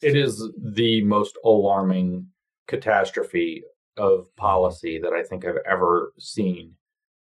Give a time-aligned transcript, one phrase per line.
[0.00, 2.28] It is the most alarming
[2.68, 3.64] catastrophe
[3.96, 6.74] of policy that I think I've ever seen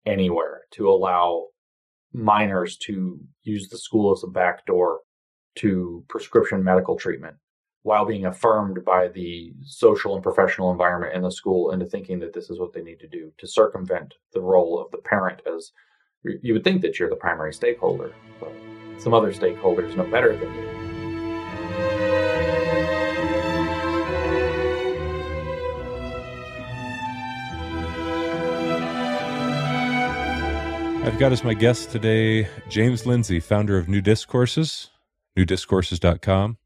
[0.04, 1.46] anywhere to allow
[2.12, 5.00] minors to use the school as a backdoor
[5.56, 7.36] to prescription medical treatment
[7.82, 12.32] while being affirmed by the social and professional environment in the school into thinking that
[12.32, 15.70] this is what they need to do to circumvent the role of the parent as
[16.42, 18.52] you would think that you're the primary stakeholder but
[18.98, 20.73] some other stakeholders know better than you
[31.04, 34.88] I've got as my guest today James Lindsay, founder of New Discourses,
[35.36, 36.56] newdiscourses.com.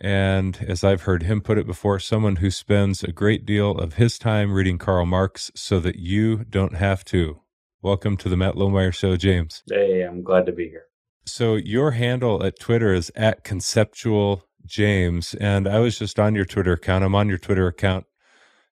[0.00, 3.94] And as I've heard him put it before, someone who spends a great deal of
[3.94, 7.40] his time reading Karl Marx so that you don't have to.
[7.80, 9.62] Welcome to the Matt Lohmeier Show, James.
[9.70, 10.86] Hey, I'm glad to be here.
[11.24, 16.46] So your handle at Twitter is at conceptual James, and I was just on your
[16.46, 17.04] Twitter account.
[17.04, 18.06] I'm on your Twitter account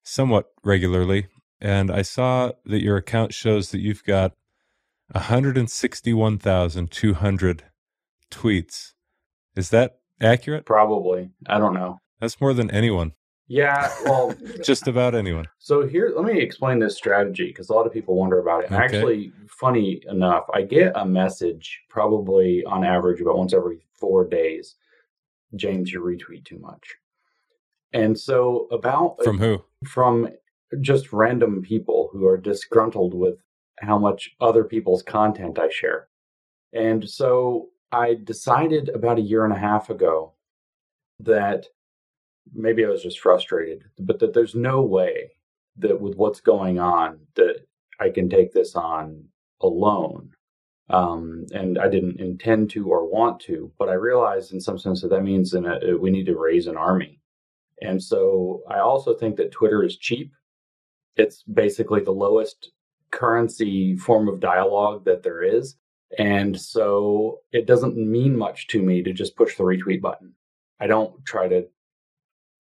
[0.03, 1.29] somewhat regularly,
[1.61, 4.33] and I saw that your account shows that you've got
[5.13, 7.65] 161,200
[8.31, 8.93] tweets.
[9.57, 10.67] Is that accurate?
[10.67, 11.31] Probably.
[11.47, 11.99] I don't know.
[12.21, 13.15] That's more than anyone.
[13.47, 15.45] Yeah, well, just about anyone.
[15.59, 18.73] So here, let me explain this strategy because a lot of people wonder about it.
[18.73, 18.77] Okay.
[18.77, 24.77] Actually, funny enough, I get a message probably on average about once every four days.
[25.57, 26.95] James, you retweet too much.
[27.93, 29.63] And so about from who?
[29.87, 30.31] From
[30.81, 33.37] just random people who are disgruntled with
[33.81, 36.09] how much other people's content I share.
[36.73, 40.35] And so I decided about a year and a half ago
[41.21, 41.67] that
[42.53, 45.33] maybe I was just frustrated, but that there's no way
[45.77, 47.67] that with what's going on that
[48.01, 49.25] I can take this on
[49.61, 50.31] alone.
[50.91, 55.01] Um, and I didn't intend to or want to, but I realized in some sense
[55.01, 57.21] that that means that we need to raise an army.
[57.81, 60.33] And so I also think that Twitter is cheap.
[61.17, 62.73] It's basically the lowest
[63.15, 65.77] currency form of dialogue that there is.
[66.19, 70.33] And so it doesn't mean much to me to just push the retweet button.
[70.81, 71.67] I don't try to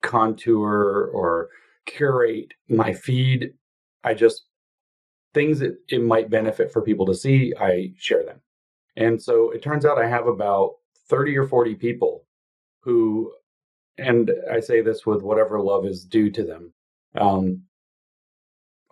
[0.02, 1.48] contour or
[1.86, 3.52] curate my feed.
[4.04, 4.46] I just,
[5.34, 8.40] things that it might benefit for people to see, I share them.
[8.96, 10.74] And so it turns out I have about
[11.08, 12.24] 30 or 40 people
[12.80, 13.32] who,
[13.98, 16.72] and I say this with whatever love is due to them,
[17.16, 17.62] um,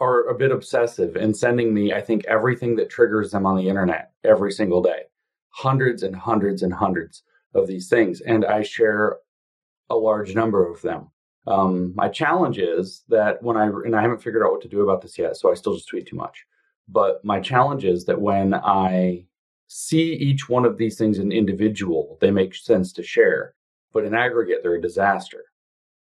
[0.02, 3.68] are a bit obsessive in sending me, I think, everything that triggers them on the
[3.68, 5.02] internet every single day.
[5.50, 7.22] Hundreds and hundreds and hundreds
[7.54, 8.20] of these things.
[8.20, 9.18] And I share
[9.90, 11.10] a large number of them.
[11.46, 14.82] Um, my challenge is that when I, and I haven't figured out what to do
[14.82, 16.44] about this yet, so I still just tweet too much.
[16.88, 19.26] But my challenge is that when I
[19.68, 23.54] see each one of these things in individual, they make sense to share.
[23.92, 25.44] But in aggregate, they're a disaster.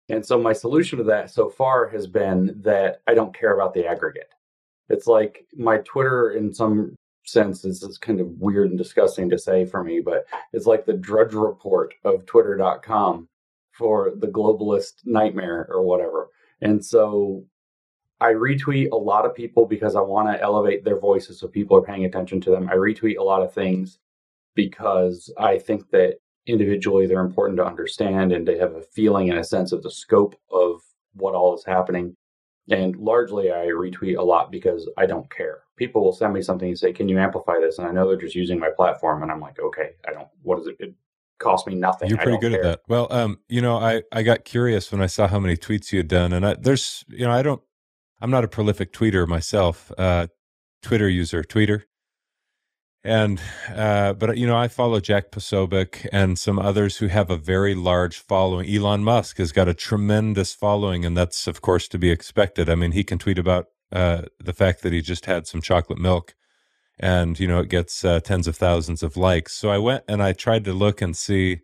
[0.09, 3.73] And so my solution to that so far has been that I don't care about
[3.73, 4.29] the aggregate.
[4.89, 6.95] It's like my Twitter, in some
[7.25, 10.93] sense, is, kind of weird and disgusting to say for me, but it's like the
[10.93, 13.27] Drudge Report of Twitter.com
[13.73, 16.29] for the globalist nightmare or whatever.
[16.61, 17.43] And so
[18.19, 21.77] I retweet a lot of people because I want to elevate their voices so people
[21.77, 22.69] are paying attention to them.
[22.69, 23.99] I retweet a lot of things
[24.55, 26.15] because I think that
[26.47, 29.91] individually they're important to understand and to have a feeling and a sense of the
[29.91, 30.81] scope of
[31.13, 32.15] what all is happening.
[32.69, 35.59] And largely, I retweet a lot because I don't care.
[35.77, 38.17] People will send me something and say, "Can you amplify this?" And I know they're
[38.17, 40.27] just using my platform, and I'm like, "Okay, I don't.
[40.41, 40.75] What does it?
[40.79, 40.93] It
[41.39, 42.59] cost me nothing." You're pretty good care.
[42.59, 42.79] at that.
[42.89, 45.99] Well, um, you know, I I got curious when I saw how many tweets you
[45.99, 47.61] had done, and I, there's, you know, I don't,
[48.19, 50.27] I'm not a prolific tweeter myself, uh,
[50.81, 51.83] Twitter user, tweeter,
[53.03, 53.41] and
[53.73, 57.75] uh, but you know, I follow Jack Posobiec and some others who have a very
[57.75, 58.69] large following.
[58.69, 62.69] Elon Musk has got a tremendous following, and that's of course to be expected.
[62.69, 65.99] I mean, he can tweet about uh, the fact that he just had some chocolate
[65.99, 66.35] milk,
[66.99, 69.53] and you know, it gets uh, tens of thousands of likes.
[69.53, 71.61] So I went and I tried to look and see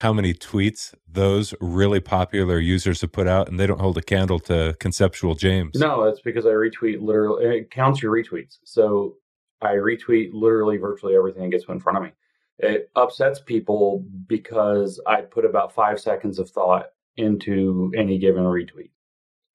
[0.00, 4.02] how many tweets those really popular users have put out, and they don't hold a
[4.02, 5.72] candle to Conceptual James.
[5.76, 7.58] No, it's because I retweet literally.
[7.58, 8.58] It counts your retweets.
[8.64, 9.16] So
[9.64, 12.12] I retweet literally virtually everything that gets in front of me.
[12.58, 18.90] It upsets people because I put about five seconds of thought into any given retweet.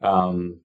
[0.01, 0.59] Um,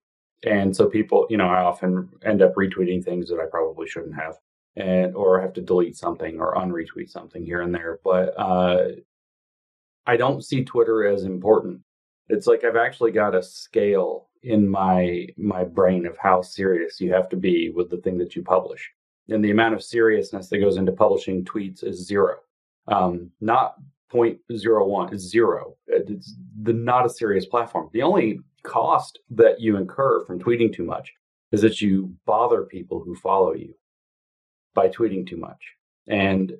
[0.45, 4.17] and so people, you know, I often end up retweeting things that I probably shouldn't
[4.17, 4.37] have,
[4.77, 8.01] and or have to delete something or unretweet something here and there.
[8.05, 8.89] But uh,
[10.07, 11.81] I don't see Twitter as important.
[12.29, 17.13] It's like I've actually got a scale in my my brain of how serious you
[17.13, 18.91] have to be with the thing that you publish
[19.29, 22.37] and the amount of seriousness that goes into publishing tweets is zero.
[22.89, 23.75] Um, not
[24.13, 25.77] 0.01 is zero.
[25.87, 27.89] It's the, not a serious platform.
[27.93, 31.13] The only cost that you incur from tweeting too much
[31.53, 33.75] is that you bother people who follow you
[34.75, 35.63] by tweeting too much.
[36.07, 36.53] And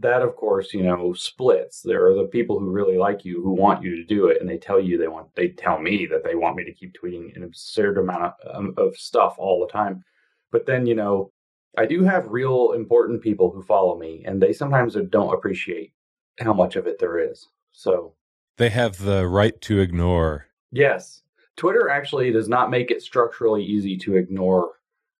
[0.00, 3.52] that of course you know splits there are the people who really like you who
[3.52, 6.22] want you to do it and they tell you they want they tell me that
[6.22, 9.72] they want me to keep tweeting an absurd amount of, um, of stuff all the
[9.72, 10.02] time
[10.50, 11.31] but then you know
[11.78, 15.92] i do have real important people who follow me and they sometimes don't appreciate
[16.40, 17.48] how much of it there is.
[17.72, 18.14] So
[18.58, 20.46] they have the right to ignore.
[20.70, 21.22] Yes.
[21.56, 24.72] Twitter actually does not make it structurally easy to ignore.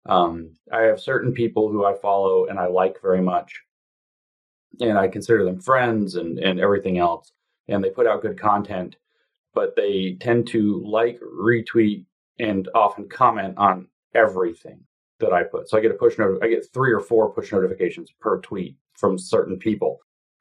[0.06, 3.60] Um, i have certain people who i follow and i like very much.
[4.80, 7.30] And I consider them friends and, and everything else.
[7.68, 8.96] And they put out good content,
[9.54, 12.06] but they tend to like, retweet,
[12.38, 14.80] and often comment on everything
[15.22, 15.68] that I put.
[15.68, 16.38] So I get a push note.
[16.42, 20.00] I get three or four push notifications per tweet from certain people.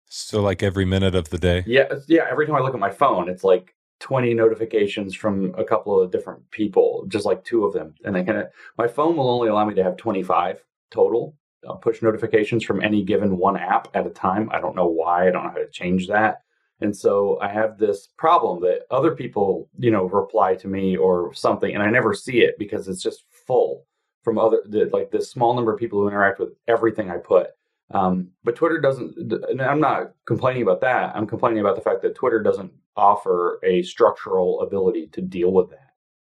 [0.10, 1.63] So like every minute of the day.
[1.66, 2.25] Yeah, yeah.
[2.30, 6.12] Every time I look at my phone, it's like twenty notifications from a couple of
[6.12, 7.94] different people, just like two of them.
[8.04, 8.48] And they kind of
[8.78, 12.81] my phone will only allow me to have twenty five total uh, push notifications from
[12.81, 14.50] any given one app at a time.
[14.51, 15.28] I don't know why.
[15.28, 16.42] I don't know how to change that.
[16.81, 21.31] And so I have this problem that other people, you know, reply to me or
[21.33, 23.86] something, and I never see it because it's just full
[24.23, 27.47] from other like this small number of people who interact with everything I put.
[27.94, 29.33] Um, but Twitter doesn't.
[29.59, 31.15] I'm not complaining about that.
[31.15, 35.69] I'm complaining about the fact that Twitter doesn't offer a structural ability to deal with
[35.71, 35.91] that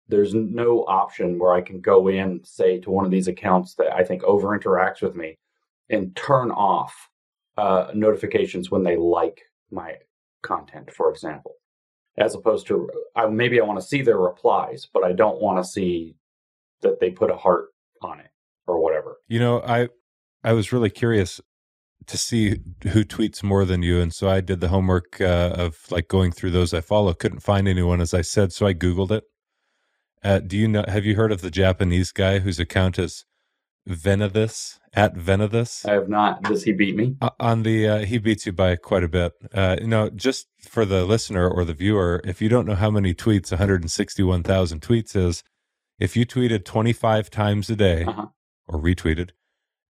[0.07, 3.93] there's no option where I can go in, say, to one of these accounts that
[3.93, 5.37] I think over interacts with me
[5.89, 7.09] and turn off
[7.57, 9.41] uh, notifications when they like
[9.71, 9.95] my
[10.41, 11.55] content, for example,
[12.17, 15.63] as opposed to I, maybe I want to see their replies, but I don't want
[15.63, 16.15] to see
[16.81, 17.72] that they put a heart
[18.03, 18.31] on it
[18.67, 19.17] or whatever.
[19.27, 19.89] You know, I
[20.43, 21.41] I was really curious
[22.05, 25.85] to see who tweets more than you, and so I did the homework uh, of
[25.89, 27.13] like going through those I follow.
[27.13, 29.23] Couldn't find anyone, as I said, so I googled it
[30.23, 30.85] uh, do you know?
[30.87, 33.25] Have you heard of the Japanese guy whose account is
[33.87, 35.87] Venethis at Venethis?
[35.87, 36.43] I have not.
[36.43, 37.17] Does he beat me?
[37.21, 39.33] Uh, on the uh, he beats you by quite a bit.
[39.53, 42.89] Uh, you know, just for the listener or the viewer, if you don't know how
[42.89, 45.43] many tweets 161,000 tweets is,
[46.03, 48.27] if you tweeted 25 times a day uh-huh.
[48.67, 49.31] or retweeted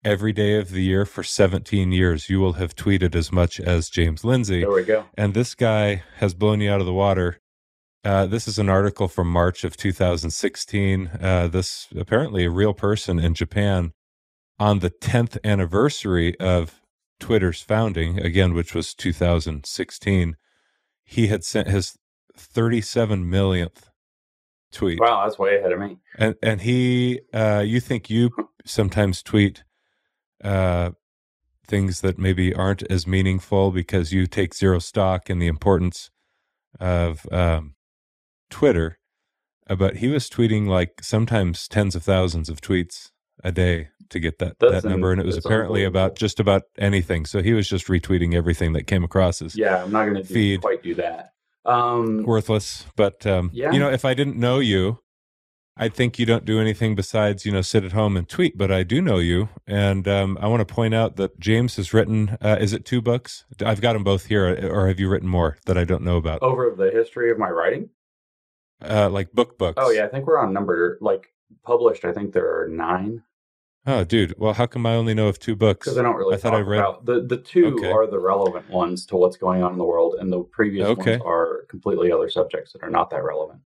[0.04, 3.90] every day of the year for 17 years, you will have tweeted as much as
[3.90, 4.62] James Lindsay.
[4.62, 5.06] There we go.
[5.18, 7.40] And this guy has blown you out of the water
[8.04, 11.12] uh, this is an article from March of 2016.
[11.22, 13.92] Uh, this apparently a real person in Japan
[14.58, 16.82] on the 10th anniversary of
[17.20, 20.38] Twitter's founding, again, which was 2016.
[21.04, 21.98] He had sent his
[22.38, 23.89] 37 millionth
[24.72, 25.00] tweet.
[25.00, 25.98] Wow, that's way ahead of me.
[26.18, 28.32] And and he, uh, you think you
[28.66, 29.64] sometimes tweet
[30.44, 30.92] uh,
[31.68, 36.10] things that maybe aren't as meaningful because you take zero stock in the importance
[36.80, 37.76] of um,
[38.50, 39.00] Twitter,
[39.70, 43.12] uh, but he was tweeting like sometimes tens of thousands of tweets
[43.44, 47.26] a day to get that that number, and it was apparently about just about anything.
[47.26, 49.84] So he was just retweeting everything that came across his yeah.
[49.84, 51.34] I'm not going to quite do that.
[51.66, 53.72] Um, Worthless, but um, yeah.
[53.72, 55.00] you know, if I didn't know you,
[55.78, 58.58] I'd think you don't do anything besides you know sit at home and tweet.
[58.58, 61.94] But I do know you, and um, I want to point out that James has
[61.94, 62.38] written.
[62.42, 63.46] Uh, is it two books?
[63.64, 66.42] I've got them both here, or have you written more that I don't know about?
[66.42, 67.90] Over the history of my writing
[68.82, 69.78] uh, like book books.
[69.78, 72.06] Oh yeah, I think we're on number like published.
[72.06, 73.24] I think there are nine.
[73.90, 74.36] Oh, dude.
[74.38, 75.86] Well, how come I only know of two books?
[75.86, 76.36] Because I don't really.
[76.36, 77.92] I thought I read about, the the two okay.
[77.92, 81.14] are the relevant ones to what's going on in the world, and the previous okay.
[81.14, 83.62] ones are completely other subjects that are not that relevant.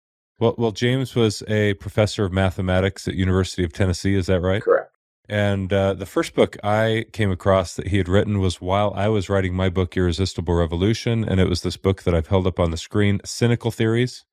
[0.41, 4.17] Well, well, James was a professor of mathematics at University of Tennessee.
[4.17, 4.63] Is that right?
[4.63, 4.93] Correct.
[5.29, 9.09] And uh, the first book I came across that he had written was while I
[9.09, 11.23] was writing my book, Irresistible Revolution.
[11.23, 14.25] And it was this book that I've held up on the screen, Cynical Theories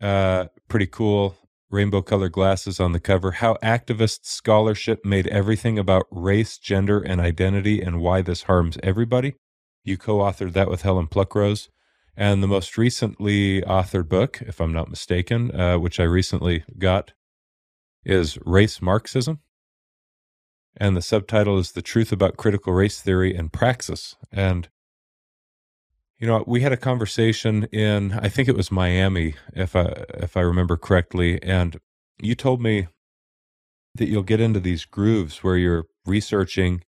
[0.00, 1.36] uh, pretty cool
[1.74, 3.32] rainbow colored glasses on the cover.
[3.32, 9.34] How activist scholarship made everything about race, gender, and identity and why this harms everybody.
[9.82, 11.68] You co authored that with Helen Pluckrose.
[12.16, 17.12] And the most recently authored book, if I'm not mistaken, uh, which I recently got,
[18.04, 19.40] is Race Marxism.
[20.76, 24.14] And the subtitle is The Truth About Critical Race Theory and Praxis.
[24.30, 24.68] And
[26.24, 30.38] you know, we had a conversation in I think it was Miami, if I if
[30.38, 31.78] I remember correctly, and
[32.18, 32.88] you told me
[33.96, 36.82] that you'll get into these grooves where you're researching,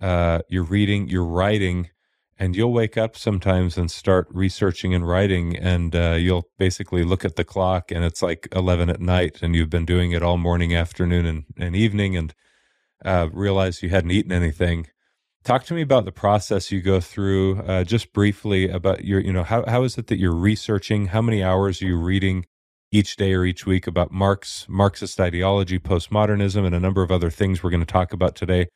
[0.00, 1.90] uh, you're reading, you're writing,
[2.38, 7.22] and you'll wake up sometimes and start researching and writing, and uh, you'll basically look
[7.22, 10.38] at the clock and it's like eleven at night, and you've been doing it all
[10.38, 12.32] morning, afternoon, and, and evening, and
[13.04, 14.86] uh, realize you hadn't eaten anything,
[15.44, 19.30] Talk to me about the process you go through, uh, just briefly about your, you
[19.30, 21.08] know, how, how is it that you're researching?
[21.08, 22.46] How many hours are you reading
[22.90, 27.28] each day or each week about Marx, Marxist ideology, postmodernism, and a number of other
[27.28, 28.68] things we're going to talk about today?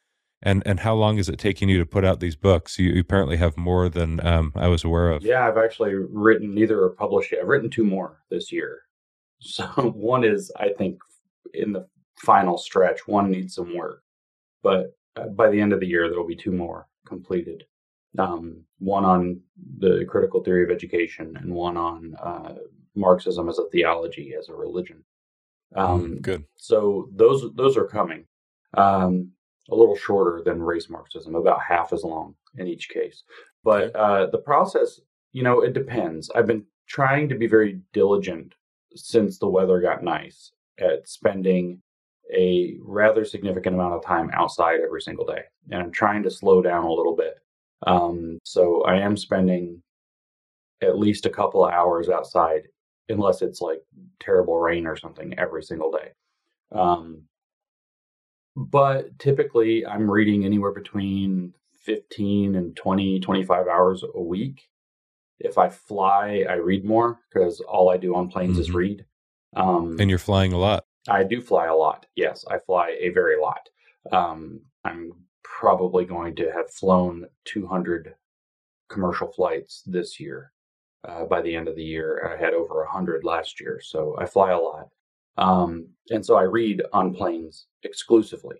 [0.42, 2.78] And and how long is it taking you to put out these books?
[2.78, 5.25] You, you apparently have more than um, I was aware of.
[5.25, 7.40] Yeah, I've actually written neither or published yet.
[7.40, 8.82] I've written two more this year.
[9.40, 9.64] So
[9.96, 10.98] one is, I think,
[11.54, 11.87] in the
[12.18, 13.08] final stretch.
[13.08, 14.02] One needs some work,
[14.62, 17.64] but by the end of the year, there will be two more completed.
[18.18, 19.40] Um, one on
[19.78, 22.54] the critical theory of education, and one on uh,
[22.94, 25.04] Marxism as a theology, as a religion.
[25.75, 26.44] Um, mm, good.
[26.56, 28.25] So those those are coming.
[28.75, 29.32] Um,
[29.70, 33.25] a little shorter than race Marxism, about half as long in each case.
[33.64, 35.00] But uh, the process,
[35.32, 36.30] you know, it depends.
[36.34, 38.54] I've been trying to be very diligent
[38.94, 41.82] since the weather got nice at spending
[42.35, 45.42] a rather significant amount of time outside every single day.
[45.70, 47.38] And I'm trying to slow down a little bit.
[47.87, 49.82] Um, so I am spending
[50.82, 52.62] at least a couple of hours outside,
[53.08, 53.80] unless it's like
[54.20, 56.12] terrible rain or something, every single day.
[56.73, 57.23] Um,
[58.56, 64.68] but typically, I'm reading anywhere between 15 and 20, 25 hours a week.
[65.40, 68.61] If I fly, I read more because all I do on planes mm-hmm.
[68.61, 69.04] is read.
[69.54, 70.85] Um, and you're flying a lot.
[71.08, 72.06] I do fly a lot.
[72.16, 73.68] Yes, I fly a very lot.
[74.12, 75.12] Um, I'm
[75.42, 78.14] probably going to have flown 200
[78.88, 80.52] commercial flights this year.
[81.06, 83.80] Uh, by the end of the year, I had over 100 last year.
[83.82, 84.88] So I fly a lot.
[85.36, 88.56] Um, and so I read on planes exclusively.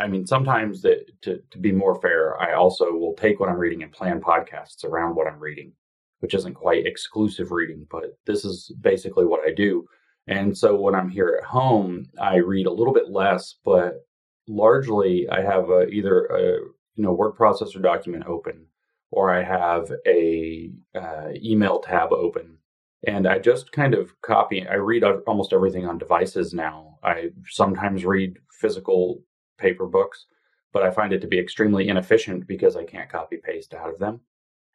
[0.00, 3.58] I mean, sometimes that to, to be more fair, I also will take what I'm
[3.58, 5.72] reading and plan podcasts around what I'm reading,
[6.20, 9.86] which isn't quite exclusive reading, but this is basically what I do.
[10.26, 14.06] And so when I'm here at home, I read a little bit less, but
[14.46, 16.42] largely I have a, either a
[16.94, 18.66] you know word processor document open
[19.12, 22.56] or I have a uh, email tab open,
[23.06, 24.66] and I just kind of copy.
[24.66, 26.98] I read almost everything on devices now.
[27.04, 29.22] I sometimes read physical
[29.58, 30.26] paper books,
[30.72, 33.98] but I find it to be extremely inefficient because I can't copy paste out of
[33.98, 34.20] them.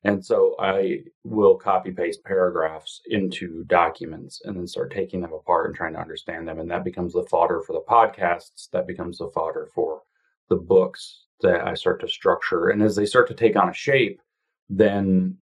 [0.04, 5.68] And so I will copy paste paragraphs into documents and then start taking them apart
[5.68, 6.60] and trying to understand them.
[6.60, 8.70] And that becomes the fodder for the podcasts.
[8.72, 10.01] That becomes the fodder for
[10.50, 12.70] the books that I start to structure.
[12.70, 14.22] And as they start to take on a shape,
[14.70, 15.38] then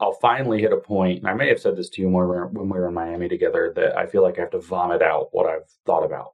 [0.00, 1.18] I'll finally hit a point.
[1.20, 2.94] And I may have said this to you when we, were, when we were in
[2.94, 6.32] Miami together that I feel like I have to vomit out what I've thought about.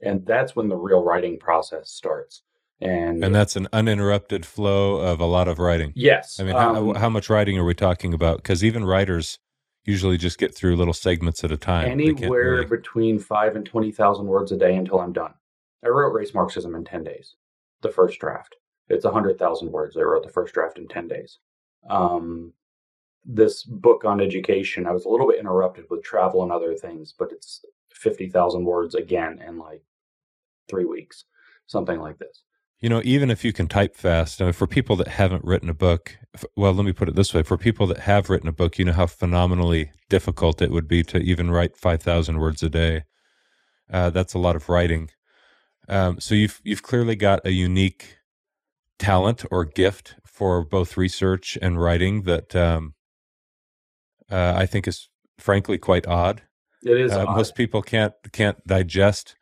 [0.00, 2.42] And that's when the real writing process starts
[2.82, 5.92] and and that's an uninterrupted flow of a lot of writing.
[5.94, 6.40] Yes.
[6.40, 8.38] I mean, um, how, how much writing are we talking about?
[8.38, 9.38] Because even writers
[9.84, 11.90] usually just get through little segments at a time.
[11.90, 12.66] Anywhere really...
[12.66, 15.34] between five and twenty thousand words a day until I'm done.
[15.84, 17.36] I wrote race Marxism in ten days.
[17.82, 18.56] The first draft.
[18.88, 19.96] It's a hundred thousand words.
[19.96, 21.38] I wrote the first draft in ten days.
[21.88, 22.52] Um,
[23.24, 27.14] this book on education, I was a little bit interrupted with travel and other things,
[27.16, 29.82] but it's fifty thousand words again in like
[30.68, 31.24] three weeks,
[31.66, 32.42] something like this.
[32.82, 35.70] You know, even if you can type fast, I mean, for people that haven't written
[35.70, 36.18] a book,
[36.56, 38.84] well, let me put it this way: for people that have written a book, you
[38.84, 43.04] know how phenomenally difficult it would be to even write five thousand words a day.
[43.88, 45.10] Uh, that's a lot of writing.
[45.88, 48.18] Um, so you've you've clearly got a unique
[48.98, 52.94] talent or gift for both research and writing that um,
[54.28, 55.08] uh, I think is
[55.38, 56.42] frankly quite odd.
[56.82, 57.12] It is.
[57.12, 59.36] Uh, most people can't can't digest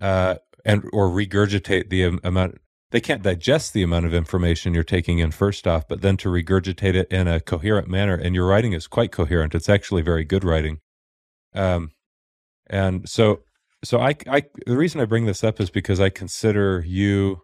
[0.00, 2.60] uh, and or regurgitate the amount
[2.94, 6.28] they can't digest the amount of information you're taking in first off, but then to
[6.28, 8.14] regurgitate it in a coherent manner.
[8.14, 9.52] And your writing is quite coherent.
[9.52, 10.78] It's actually very good writing.
[11.56, 11.90] Um,
[12.68, 13.40] and so,
[13.82, 17.40] so I, I, the reason I bring this up is because I consider you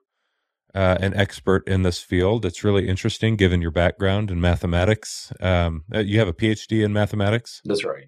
[0.73, 2.47] uh, an expert in this field.
[2.47, 5.33] It's really interesting given your background in mathematics.
[5.41, 7.61] Um, uh, you have a PhD in mathematics.
[7.65, 8.07] That's right.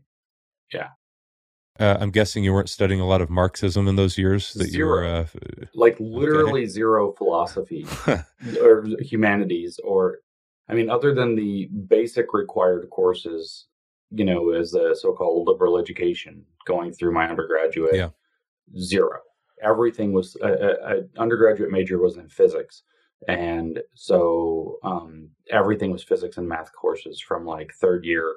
[0.72, 0.90] Yeah.
[1.80, 4.52] Uh, I'm guessing you weren't studying a lot of Marxism in those years.
[4.54, 4.78] That zero.
[4.78, 5.26] you were uh,
[5.74, 6.68] like literally okay.
[6.68, 7.86] zero philosophy
[8.60, 10.18] or humanities, or
[10.68, 13.66] I mean, other than the basic required courses,
[14.10, 17.94] you know, as a so-called liberal education going through my undergraduate.
[17.94, 18.10] Yeah.
[18.78, 19.20] Zero.
[19.62, 22.82] Everything was an undergraduate major was in physics,
[23.28, 28.34] and so um, everything was physics and math courses from like third year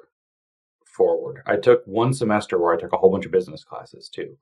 [0.96, 1.42] forward.
[1.46, 4.36] I took one semester where I took a whole bunch of business classes too,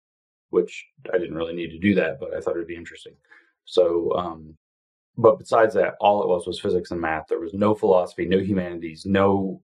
[0.50, 3.14] which I didn't really need to do that, but I thought it'd be interesting.
[3.64, 4.56] So, um,
[5.16, 7.26] but besides that, all it was was physics and math.
[7.28, 9.60] There was no philosophy, no humanities, no.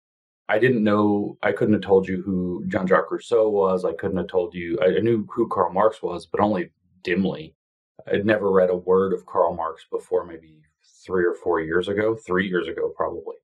[0.48, 1.38] I didn't know.
[1.42, 3.84] I couldn't have told you who Jean Jacques Rousseau was.
[3.84, 4.78] I couldn't have told you.
[4.80, 6.70] I, knew who Karl Marx was, but only
[7.04, 7.56] dimly.
[8.12, 10.62] I'd never read a word of Karl Marx before maybe
[11.04, 13.38] three or four years ago, three years ago, probably.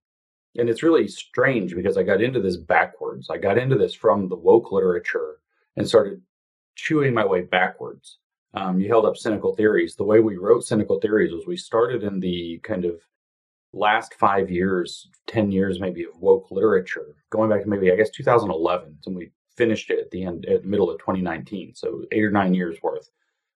[0.58, 3.29] And it's really strange because I got into this backwards.
[3.29, 5.38] I got into this from the woke literature
[5.77, 6.22] and started
[6.75, 8.17] chewing my way backwards.
[8.53, 9.96] Um, you held up cynical theories.
[9.96, 13.01] The way we wrote cynical theories was we started in the kind of
[13.74, 18.10] last five years, 10 years maybe of woke literature, going back to maybe, I guess,
[18.10, 18.98] 2011.
[19.05, 21.75] And we finished it at the end, at the middle of 2019.
[21.75, 23.10] So eight or nine years worth.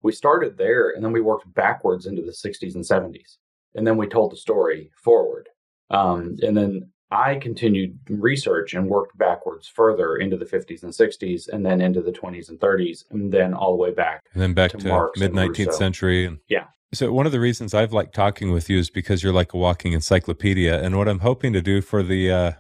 [0.04, 3.38] We started there and then we worked backwards into the 60s and 70s.
[3.76, 5.50] And then we told the story forward.
[5.94, 11.48] Um, and then I continued research and worked backwards further into the 50s and 60s,
[11.48, 14.22] and then into the 20s and 30s, and then all the way back.
[14.34, 16.26] And then back to, to mid 19th century.
[16.26, 16.66] And yeah.
[16.94, 19.58] So one of the reasons I've liked talking with you is because you're like a
[19.58, 20.82] walking encyclopedia.
[20.82, 22.52] And what I'm hoping to do for the uh,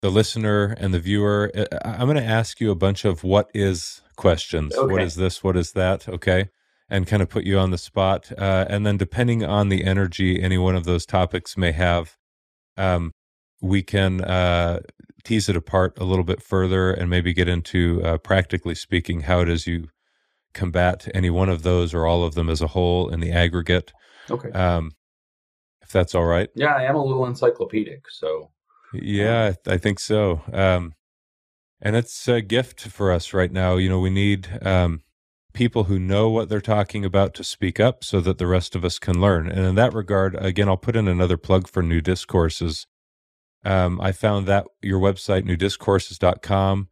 [0.00, 3.50] the listener and the viewer, uh, I'm going to ask you a bunch of what
[3.54, 4.74] is questions.
[4.76, 4.92] Okay.
[4.92, 5.42] What is this?
[5.42, 6.08] What is that?
[6.08, 6.50] Okay
[6.90, 8.32] and kind of put you on the spot.
[8.36, 12.16] Uh, and then, depending on the energy any one of those topics may have,
[12.76, 13.12] um,
[13.60, 14.80] we can uh,
[15.24, 19.40] tease it apart a little bit further and maybe get into, uh, practically speaking, how
[19.40, 19.88] it is you
[20.54, 23.92] combat any one of those or all of them as a whole in the aggregate.
[24.30, 24.50] Okay.
[24.50, 24.92] Um,
[25.82, 26.48] if that's all right.
[26.54, 28.50] Yeah, I am a little encyclopedic, so.
[28.92, 30.42] Yeah, I think so.
[30.52, 30.94] Um,
[31.80, 33.76] and it's a gift for us right now.
[33.76, 35.02] You know, we need um,
[35.52, 38.84] people who know what they're talking about to speak up so that the rest of
[38.84, 39.48] us can learn.
[39.48, 42.86] And in that regard, again, I'll put in another plug for New Discourses.
[43.64, 46.88] Um, I found that your website, newdiscourses.com,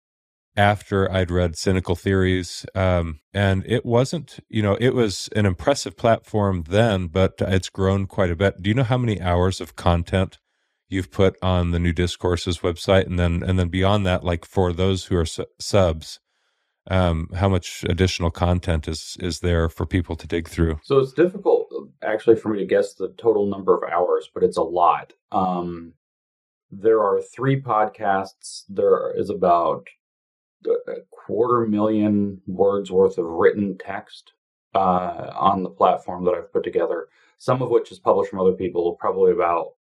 [0.57, 2.65] after I'd read Cynical Theories.
[2.75, 8.07] Um, and it wasn't, you know, it was an impressive platform then, but it's grown
[8.07, 8.63] quite a bit.
[8.63, 10.39] Do you know how many hours of content?
[10.89, 14.73] You've put on the new discourses website, and then and then beyond that, like for
[14.73, 16.21] those who are su- subs,
[16.89, 20.81] um, how much additional content is is there for people to dig through?
[20.83, 21.69] So it's difficult
[22.03, 25.13] actually for me to guess the total number of hours, but it's a lot.
[25.33, 25.95] Um,
[26.71, 28.65] there are three podcasts.
[28.69, 29.89] There is about
[30.67, 34.33] a quarter million words worth of written text
[34.75, 37.09] uh, on the platform that I've put together.
[37.39, 38.97] Some of which is published from other people.
[38.99, 39.75] Probably about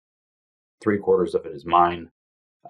[0.82, 2.10] three quarters of it is mine,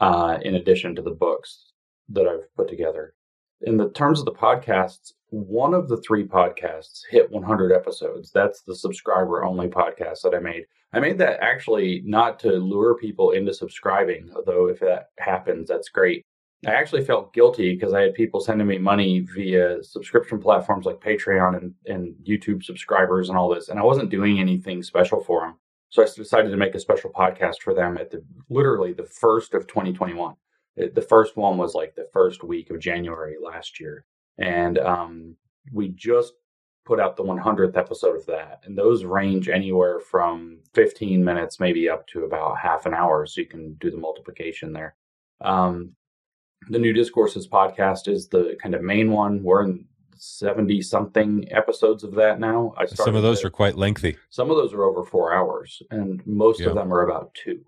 [0.00, 1.72] uh, in addition to the books
[2.10, 3.14] that I've put together
[3.62, 8.30] in the terms of the podcasts, one of the three podcasts hit 100 episodes.
[8.30, 10.64] That's the subscriber only podcast that I made.
[10.92, 15.88] I made that actually not to lure people into subscribing, although if that happens, that's
[15.88, 16.24] great.
[16.66, 21.00] I actually felt guilty because I had people sending me money via subscription platforms like
[21.00, 25.40] Patreon and, and YouTube subscribers and all this, and I wasn't doing anything special for
[25.40, 25.56] them.
[25.90, 29.52] So I decided to make a special podcast for them at the literally the first
[29.54, 30.34] of 2021
[30.76, 34.04] the first one was like the first week of January last year,
[34.38, 35.36] and um,
[35.72, 36.34] we just
[36.84, 41.88] put out the 100th episode of that, and those range anywhere from 15 minutes, maybe
[41.88, 43.24] up to about half an hour.
[43.26, 44.94] So you can do the multiplication there.
[45.40, 45.92] Um,
[46.68, 49.42] the New Discourses podcast is the kind of main one.
[49.42, 52.74] We're in 70 something episodes of that now.
[52.76, 54.16] I some of those are quite lengthy.
[54.30, 56.68] Some of those are over four hours, and most yeah.
[56.68, 57.64] of them are about two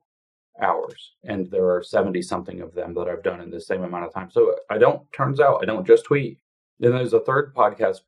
[0.60, 4.04] hours and there are 70 something of them that I've done in the same amount
[4.04, 4.30] of time.
[4.30, 6.38] So I don't turns out I don't just tweet.
[6.78, 7.98] Then there's a third podcast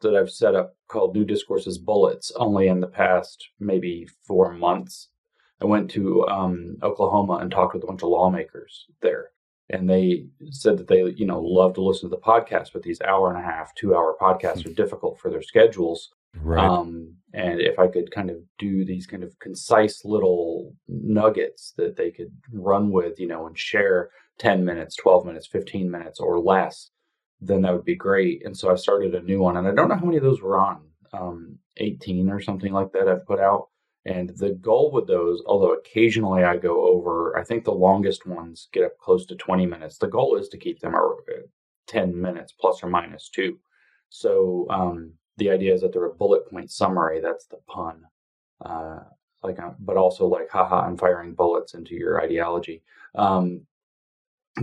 [0.00, 5.08] that I've set up called New Discourses Bullets only in the past maybe 4 months.
[5.60, 9.30] I went to um, Oklahoma and talked with a bunch of lawmakers there
[9.70, 13.02] and they said that they you know love to listen to the podcast but these
[13.02, 16.64] hour and a half two hour podcasts are difficult for their schedules Right.
[16.64, 21.96] Um, and if I could kind of do these kind of concise little nuggets that
[21.96, 26.40] they could run with, you know, and share 10 minutes, 12 minutes, 15 minutes or
[26.40, 26.90] less,
[27.40, 28.44] then that would be great.
[28.44, 29.56] And so I started a new one.
[29.56, 32.92] And I don't know how many of those were on, um, 18 or something like
[32.92, 33.68] that I've put out.
[34.06, 38.68] And the goal with those, although occasionally I go over, I think the longest ones
[38.72, 39.98] get up close to 20 minutes.
[39.98, 41.02] The goal is to keep them at
[41.88, 43.58] 10 minutes plus or minus two.
[44.08, 47.20] So, um, the idea is that they're a bullet point summary.
[47.20, 48.04] That's the pun.
[48.64, 49.00] Uh,
[49.42, 52.82] like, uh, but also like, haha, I'm firing bullets into your ideology.
[53.14, 53.62] Um,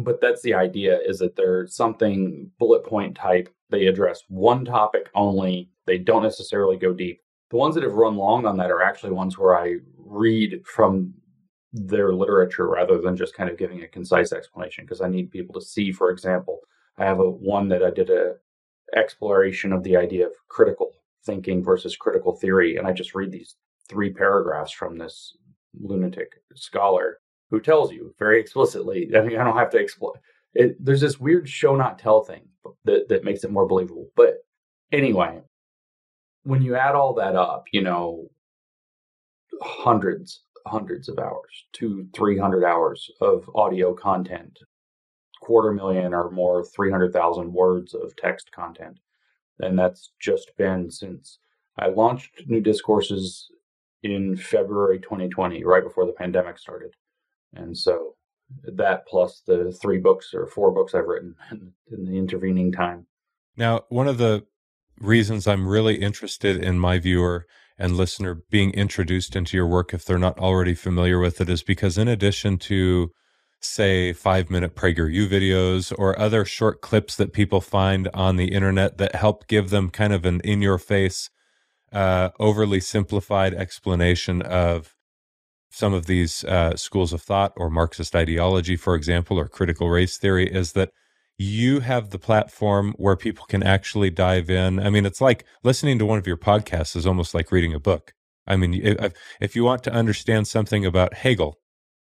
[0.01, 3.49] but that's the idea is that they're something bullet point type.
[3.69, 5.69] They address one topic only.
[5.85, 7.21] They don't necessarily go deep.
[7.51, 11.13] The ones that have run long on that are actually ones where I read from
[11.71, 15.53] their literature rather than just kind of giving a concise explanation because I need people
[15.59, 16.59] to see, for example,
[16.97, 18.35] I have a one that I did a
[18.95, 20.91] exploration of the idea of critical
[21.25, 22.77] thinking versus critical theory.
[22.77, 23.55] And I just read these
[23.89, 25.35] three paragraphs from this
[25.79, 27.19] lunatic scholar
[27.49, 29.09] who tells you very explicitly.
[29.15, 30.13] I mean, I don't have to explain.
[30.53, 32.47] It, there's this weird show not tell thing
[32.85, 34.07] that, that makes it more believable.
[34.15, 34.35] But
[34.91, 35.41] anyway,
[36.43, 38.29] when you add all that up, you know,
[39.61, 44.57] hundreds, hundreds of hours, two, three hundred hours of audio content,
[45.45, 48.99] quarter million or more, three hundred thousand words of text content,
[49.60, 51.39] and that's just been since
[51.77, 53.47] I launched New Discourses
[54.01, 56.93] in February 2020, right before the pandemic started,
[57.53, 58.15] and so
[58.63, 63.08] that plus the three books or four books I've written in the intervening time.
[63.58, 64.45] Now, one of the
[64.99, 67.45] reasons I'm really interested in my viewer
[67.77, 71.63] and listener being introduced into your work if they're not already familiar with it is
[71.63, 73.10] because in addition to
[73.65, 78.97] say five minute PragerU videos or other short clips that people find on the internet
[78.97, 81.30] that help give them kind of an in your face,
[81.91, 84.95] uh, overly simplified explanation of
[85.69, 90.17] some of these uh, schools of thought or Marxist ideology, for example, or critical race
[90.17, 90.91] theory, is that
[91.38, 94.80] you have the platform where people can actually dive in.
[94.80, 97.80] I mean, it's like listening to one of your podcasts is almost like reading a
[97.80, 98.13] book.
[98.47, 101.58] I mean, if, if you want to understand something about Hegel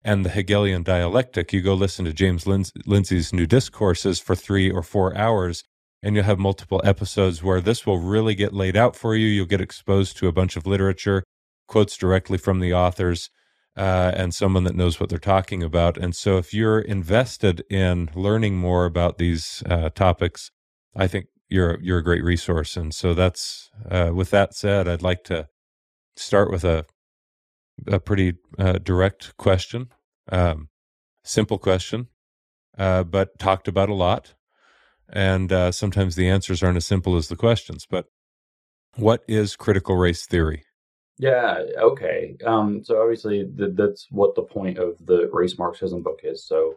[0.07, 4.85] and the Hegelian dialectic, you go listen to James Lindsay's new discourses for three or
[4.85, 5.65] four hours,
[6.01, 9.27] and you'll have multiple episodes where this will really get laid out for you.
[9.27, 11.25] You'll get exposed to a bunch of literature,
[11.67, 13.31] quotes directly from the authors
[13.77, 15.99] uh, and someone that knows what they're talking about.
[15.99, 20.53] And so, if you're invested in learning more about these uh, topics,
[20.95, 22.77] I think you're you're a great resource.
[22.77, 25.49] And so, that's uh, with that said, I'd like to
[26.17, 26.87] start with a
[27.87, 29.91] a pretty uh, direct question,
[30.31, 30.69] um,
[31.25, 32.09] simple question,
[32.79, 34.35] uh, but talked about a lot.
[35.09, 37.87] And uh, sometimes the answers aren't as simple as the questions.
[37.89, 38.07] But
[38.97, 40.65] what is critical race theory?
[41.19, 42.37] Yeah, okay.
[42.45, 46.45] Um, so obviously th- that's what the point of the race Marxism book is.
[46.47, 46.75] So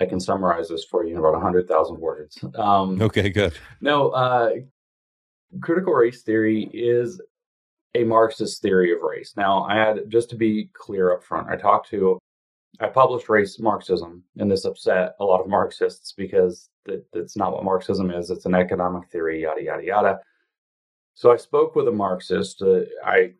[0.00, 2.42] I can summarize this for you in about 100,000 words.
[2.56, 3.54] Um, okay, good.
[3.80, 4.50] No, uh,
[5.60, 7.20] critical race theory is
[7.94, 9.34] a Marxist theory of race.
[9.36, 12.18] Now, I had, just to be clear up front, I talked to,
[12.80, 17.52] I published Race Marxism, and this upset a lot of Marxists because that, that's not
[17.52, 18.30] what Marxism is.
[18.30, 20.20] It's an economic theory, yada, yada, yada.
[21.14, 22.62] So I spoke with a Marxist.
[22.62, 23.34] Uh, I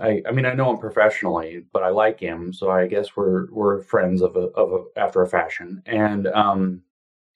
[0.00, 3.50] I, I mean, I know him professionally, but I like him, so I guess we're
[3.50, 5.82] we're friends of a, of a, after a fashion.
[5.86, 6.82] And um,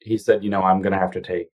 [0.00, 1.48] he said, you know, I'm going to have to take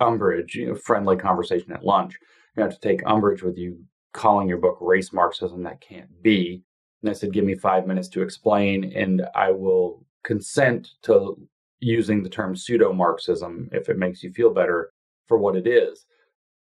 [0.00, 2.18] umbrage, you know, friendly conversation at lunch.
[2.56, 5.62] I have to take umbrage with you calling your book race Marxism.
[5.62, 6.64] That can't be.
[7.02, 11.36] And I said, give me five minutes to explain, and I will consent to
[11.80, 14.92] using the term pseudo Marxism if it makes you feel better
[15.26, 16.04] for what it is.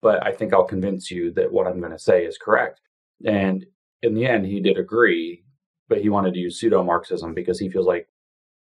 [0.01, 2.81] But I think I'll convince you that what I'm going to say is correct.
[3.25, 3.65] And
[4.03, 5.43] in the end, he did agree,
[5.89, 8.07] but he wanted to use pseudo Marxism because he feels like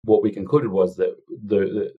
[0.02, 1.92] what we concluded was that the, the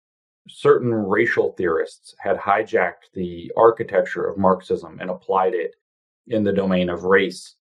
[0.48, 5.74] certain racial theorists had hijacked the architecture of Marxism and applied it
[6.27, 7.57] in the domain of race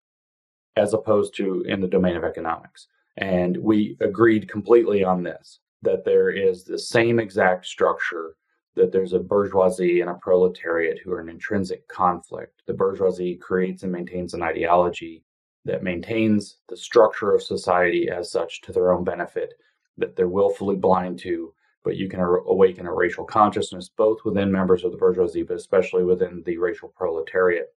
[0.76, 2.88] as opposed to in the domain of economics.
[3.18, 8.36] And we agreed completely on this that there is the same exact structure
[8.76, 12.62] that there's a bourgeoisie and a proletariat who are in intrinsic conflict.
[12.68, 15.24] The bourgeoisie creates and maintains an ideology
[15.66, 19.54] that maintains the structure of society as such to their own benefit
[19.98, 21.54] that they're willfully blind to
[21.84, 26.04] but you can awaken a racial consciousness both within members of the bourgeoisie but especially
[26.04, 27.74] within the racial proletariat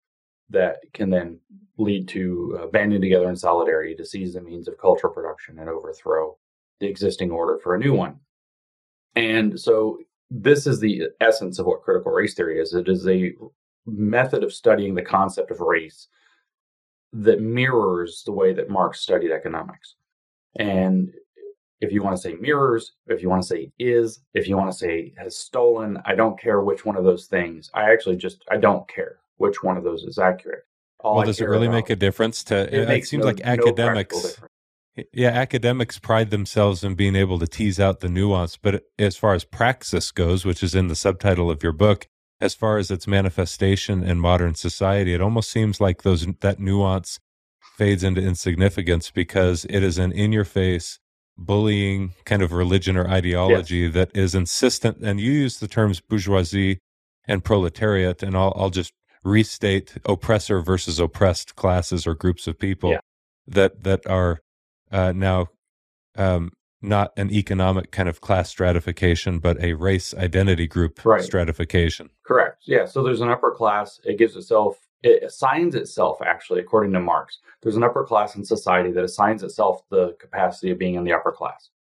[0.53, 1.39] that can then
[1.79, 5.69] lead to uh, banding together in solidarity to seize the means of cultural production and
[5.69, 6.37] overthrow
[6.81, 8.17] the existing order for a new one
[9.17, 9.99] and so
[10.31, 13.33] this is the essence of what critical race theory is it is a
[13.87, 16.09] method of studying the concept of race
[17.13, 19.97] that mirrors the way that Marx studied economics.
[20.57, 21.13] And
[21.81, 24.71] if you want to say mirrors, if you want to say is, if you want
[24.71, 27.71] to say has stolen, I don't care which one of those things.
[27.75, 30.65] I actually just I don't care which one of those is accurate.
[31.01, 33.41] All well, I does it really make a difference to it, it seems no, like
[33.43, 34.49] academics no
[35.13, 39.33] yeah, academics pride themselves in being able to tease out the nuance, but as far
[39.35, 42.07] as praxis goes, which is in the subtitle of your book,
[42.41, 47.21] as far as its manifestation in modern society, it almost seems like those that nuance
[47.77, 50.99] fades into insignificance because it is an in your face
[51.39, 53.95] bullying kind of religion or ideology yes.
[53.95, 56.79] that is insistent and you use the terms bourgeoisie
[57.27, 58.93] and proletariat and I'll, I'll just
[59.25, 63.01] restate oppressor versus oppressed classes or groups of people yeah.
[63.47, 64.41] that that are
[64.91, 65.47] uh, now
[66.17, 71.23] um, not an economic kind of class stratification, but a race identity group right.
[71.23, 72.11] stratification.
[72.27, 72.63] Correct.
[72.67, 72.85] Yeah.
[72.85, 74.01] So there's an upper class.
[74.05, 78.45] It gives itself, it assigns itself, actually, according to Marx, there's an upper class in
[78.45, 81.71] society that assigns itself the capacity of being in the upper class.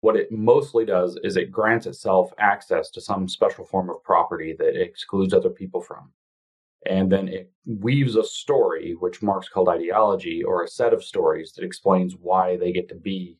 [0.00, 4.54] What it mostly does is it grants itself access to some special form of property
[4.58, 6.12] that it excludes other people from.
[6.86, 11.52] And then it weaves a story, which Marx called ideology, or a set of stories
[11.52, 13.36] that explains why they get to be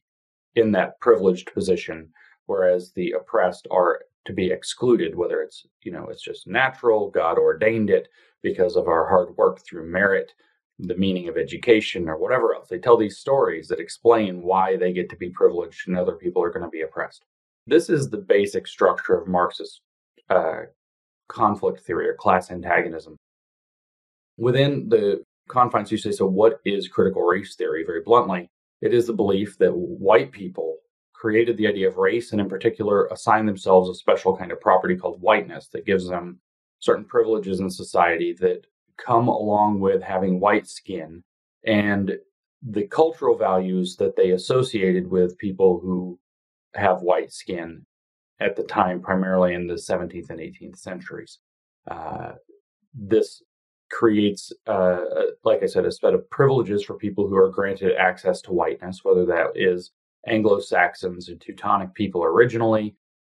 [0.55, 2.09] in that privileged position,
[2.47, 7.39] whereas the oppressed are to be excluded, whether it's, you know, it's just natural, God
[7.39, 8.09] ordained it
[8.43, 10.33] because of our hard work through merit,
[10.79, 12.69] the meaning of education, or whatever else.
[12.69, 16.43] They tell these stories that explain why they get to be privileged and other people
[16.43, 17.25] are going to be oppressed.
[17.67, 19.81] This is the basic structure of Marxist
[20.29, 20.63] uh,
[21.29, 23.17] conflict theory or class antagonism.
[24.39, 27.85] Within the confines, you say, so what is critical race theory?
[27.85, 28.49] Very bluntly,
[28.81, 30.77] it is the belief that white people
[31.13, 34.97] created the idea of race and, in particular, assigned themselves a special kind of property
[34.97, 36.39] called whiteness that gives them
[36.79, 38.65] certain privileges in society that
[38.97, 41.23] come along with having white skin
[41.67, 42.17] and
[42.63, 46.19] the cultural values that they associated with people who
[46.75, 47.85] have white skin
[48.41, 51.39] at the time, primarily in the 17th and 18th centuries.
[51.91, 52.33] Uh,
[52.95, 53.43] this
[53.91, 55.01] creates, uh,
[55.45, 59.05] like I said, a set of privileges for people who are granted access to whiteness,
[59.05, 59.93] whether that is
[60.27, 62.95] Anglo Saxons and Teutonic people originally,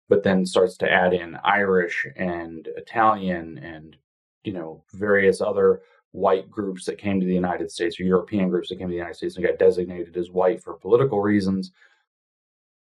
[0.09, 3.95] but then starts to add in Irish and Italian and
[4.43, 8.69] you know various other white groups that came to the United States or European groups
[8.69, 11.71] that came to the United States and got designated as white for political reasons,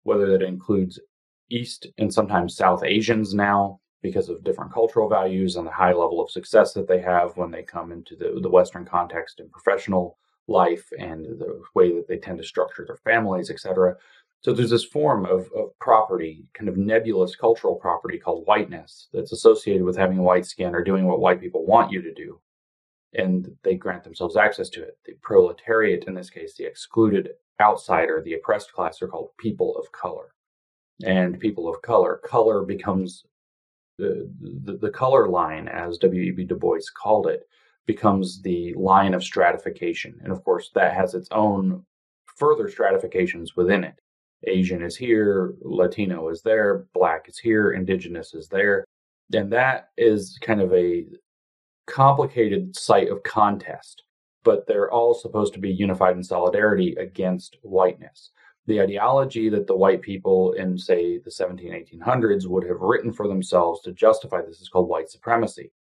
[0.03, 0.99] whether that includes
[1.51, 6.21] East and sometimes South Asians now because of different cultural values and the high level
[6.21, 10.19] of success that they have when they come into the, the Western context and professional
[10.49, 13.97] life and the way that they tend to structure their families, etc.
[14.43, 19.33] So there's this form of, of property, kind of nebulous cultural property called whiteness that's
[19.33, 22.41] associated with having white skin or doing what white people want you to do.
[23.13, 24.97] And they grant themselves access to it.
[25.05, 29.93] The proletariat, in this case, the excluded outsider, the oppressed class, are called people of
[29.93, 30.33] color.
[31.05, 33.25] And people of color, color becomes
[34.01, 36.45] the, the, color line, as W.E.B.
[36.45, 37.43] Du Bois called it,
[37.87, 40.19] becomes the line of stratification.
[40.23, 41.85] And of course, that has its own
[42.37, 43.95] further stratifications within it.
[44.47, 48.85] Asian is here, Latino is there, Black is here, Indigenous is there.
[49.33, 51.05] And that is kind of a
[51.87, 54.03] complicated site of contest,
[54.45, 58.31] but they're all supposed to be unified in solidarity against whiteness
[58.67, 63.27] the ideology that the white people in, say, the 17, 1800s would have written for
[63.27, 65.73] themselves to justify this is called white supremacy.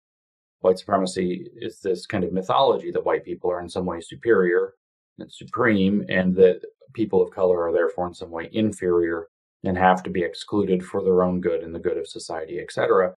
[0.62, 4.74] White supremacy is this kind of mythology that white people are in some way superior
[5.20, 6.62] and supreme, and that
[6.94, 9.28] people of color are therefore in some way inferior
[9.64, 13.14] and have to be excluded for their own good and the good of society, etc.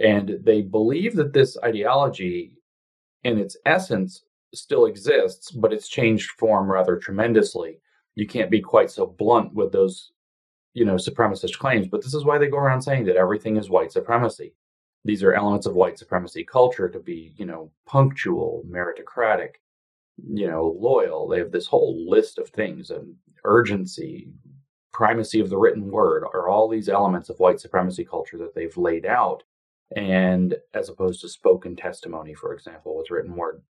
[0.00, 2.58] And they believe that this ideology,
[3.22, 7.78] in its essence, still exists, but it's changed form rather tremendously
[8.16, 10.12] you can't be quite so blunt with those,
[10.72, 11.88] you know, supremacist claims.
[11.88, 14.54] But this is why they go around saying that everything is white supremacy.
[15.04, 19.56] These are elements of white supremacy culture to be, you know, punctual, meritocratic,
[20.16, 21.28] you know, loyal.
[21.28, 24.30] They have this whole list of things and urgency,
[24.92, 28.76] primacy of the written word are all these elements of white supremacy culture that they've
[28.76, 29.42] laid out.
[29.96, 33.60] And as opposed to spoken testimony, for example, with written word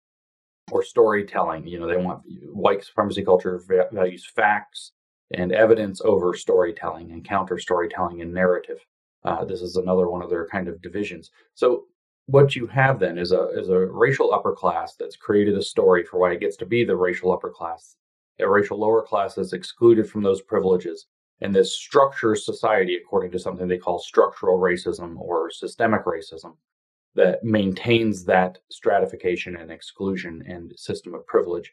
[0.70, 1.66] or storytelling.
[1.66, 2.22] You know, they want
[2.52, 3.60] white supremacy culture
[3.92, 4.92] values facts
[5.32, 8.78] and evidence over storytelling and counter storytelling and narrative.
[9.24, 11.30] Uh, this is another one of their kind of divisions.
[11.54, 11.84] So
[12.26, 16.04] what you have then is a is a racial upper class that's created a story
[16.04, 17.96] for why it gets to be the racial upper class,
[18.40, 21.06] a racial lower class that's excluded from those privileges.
[21.40, 26.54] And this structures society according to something they call structural racism or systemic racism
[27.14, 31.72] that maintains that stratification and exclusion and system of privilege.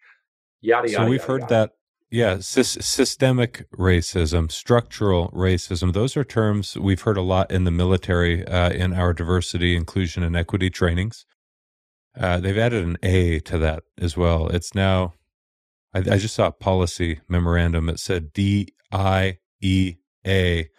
[0.61, 1.05] Yada yada.
[1.05, 1.53] So we've yada, heard yada.
[1.55, 1.71] that.
[2.13, 5.93] Yeah, sy- systemic racism, structural racism.
[5.93, 10.21] Those are terms we've heard a lot in the military uh, in our diversity, inclusion,
[10.21, 11.25] and equity trainings.
[12.19, 14.49] Uh, they've added an A to that as well.
[14.49, 15.13] It's now,
[15.93, 17.87] I, I just saw a policy memorandum.
[17.87, 19.95] It said D I E
[20.27, 20.69] A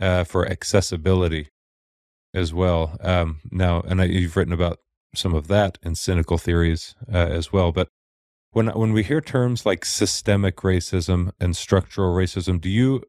[0.00, 1.50] uh, for accessibility
[2.34, 2.96] as well.
[3.00, 4.78] Um, now, and I, you've written about
[5.14, 7.72] some of that in cynical theories uh, as well.
[7.72, 7.88] But
[8.52, 13.02] when when we hear terms like systemic racism and structural racism, do you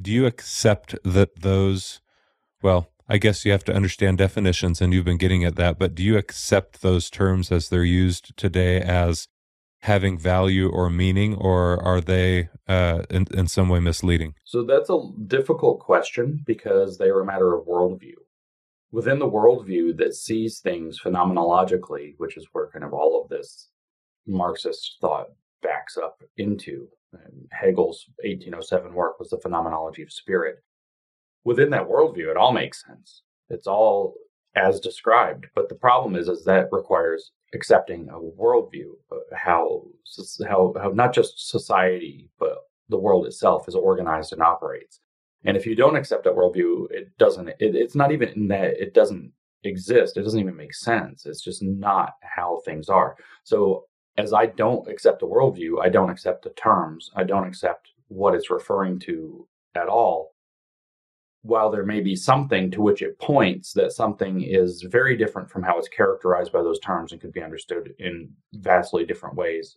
[0.00, 2.00] do you accept that those?
[2.62, 5.78] Well, I guess you have to understand definitions, and you've been getting at that.
[5.78, 9.28] But do you accept those terms as they're used today as
[9.82, 14.34] having value or meaning, or are they uh, in, in some way misleading?
[14.42, 18.14] So that's a difficult question because they are a matter of worldview
[18.94, 23.70] within the worldview that sees things phenomenologically, which is where kind of all of this
[24.24, 25.26] Marxist thought
[25.62, 26.86] backs up into.
[27.50, 30.62] Hegel's 1807 work was the phenomenology of spirit.
[31.42, 33.22] Within that worldview, it all makes sense.
[33.50, 34.14] It's all
[34.54, 35.46] as described.
[35.56, 39.82] But the problem is, is that requires accepting a worldview, uh, how
[40.46, 45.00] how how not just society but the world itself is organized and operates.
[45.44, 47.48] And if you don't accept that worldview, it doesn't.
[47.48, 49.32] It, it's not even that it doesn't
[49.64, 50.16] exist.
[50.16, 51.26] It doesn't even make sense.
[51.26, 53.16] It's just not how things are.
[53.44, 53.84] So
[54.16, 57.10] as I don't accept the worldview, I don't accept the terms.
[57.16, 60.32] I don't accept what it's referring to at all.
[61.42, 65.62] While there may be something to which it points that something is very different from
[65.62, 69.76] how it's characterized by those terms and could be understood in vastly different ways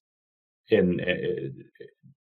[0.69, 1.65] in, in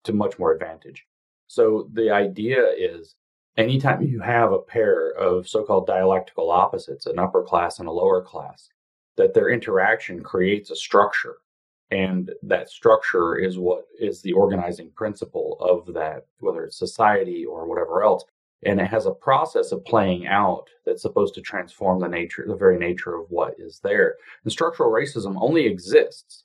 [0.03, 1.05] to much more advantage.
[1.47, 3.15] So the idea is
[3.57, 8.21] anytime you have a pair of so-called dialectical opposites, an upper class and a lower
[8.21, 8.69] class,
[9.17, 11.37] that their interaction creates a structure.
[11.91, 17.67] And that structure is what is the organizing principle of that whether it's society or
[17.67, 18.23] whatever else.
[18.63, 22.55] And it has a process of playing out that's supposed to transform the nature the
[22.55, 24.15] very nature of what is there.
[24.43, 26.43] And structural racism only exists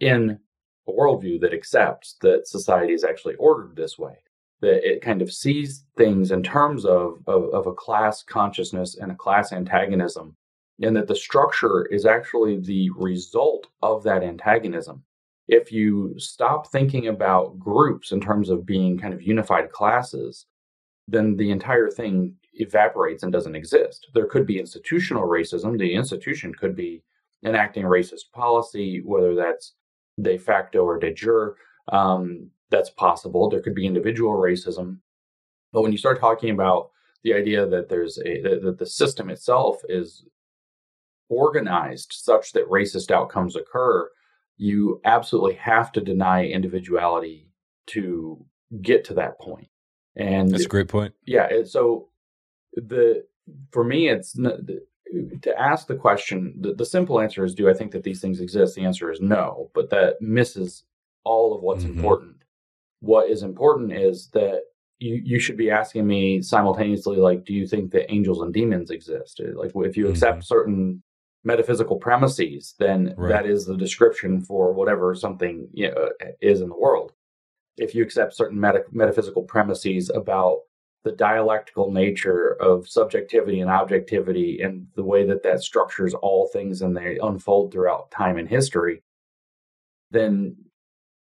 [0.00, 0.38] in
[0.86, 4.18] a worldview that accepts that society is actually ordered this way
[4.64, 9.12] that it kind of sees things in terms of, of, of a class consciousness and
[9.12, 10.36] a class antagonism
[10.82, 15.02] and that the structure is actually the result of that antagonism.
[15.46, 20.46] If you stop thinking about groups in terms of being kind of unified classes,
[21.06, 24.08] then the entire thing evaporates and doesn't exist.
[24.14, 25.78] There could be institutional racism.
[25.78, 27.02] The institution could be
[27.44, 29.74] enacting racist policy, whether that's
[30.20, 31.56] de facto or de jure.
[31.92, 33.48] Um, that's possible.
[33.48, 34.98] There could be individual racism.
[35.72, 36.90] But when you start talking about
[37.22, 40.24] the idea that there's a that the system itself is
[41.28, 44.10] organized such that racist outcomes occur,
[44.56, 47.48] you absolutely have to deny individuality
[47.86, 48.44] to
[48.82, 49.68] get to that point.
[50.16, 51.14] And that's a great point.
[51.26, 51.48] Yeah.
[51.64, 52.08] So
[52.74, 53.24] the
[53.70, 56.54] for me, it's to ask the question.
[56.60, 58.74] The, the, simple answer is, do I think that these things exist?
[58.74, 59.70] The answer is no.
[59.74, 60.84] But that misses
[61.24, 61.98] all of what's mm-hmm.
[61.98, 62.33] important.
[63.04, 64.62] What is important is that
[64.98, 68.90] you, you should be asking me simultaneously, like, do you think that angels and demons
[68.90, 69.42] exist?
[69.54, 70.54] Like, if you accept mm-hmm.
[70.54, 71.02] certain
[71.44, 73.28] metaphysical premises, then right.
[73.28, 76.08] that is the description for whatever something you know,
[76.40, 77.12] is in the world.
[77.76, 80.60] If you accept certain meta- metaphysical premises about
[81.02, 86.80] the dialectical nature of subjectivity and objectivity and the way that that structures all things
[86.80, 89.02] and they unfold throughout time and history,
[90.10, 90.56] then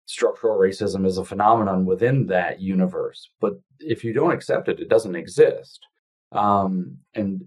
[0.09, 3.29] structural racism is a phenomenon within that universe.
[3.39, 5.85] But if you don't accept it, it doesn't exist.
[6.31, 7.45] Um, and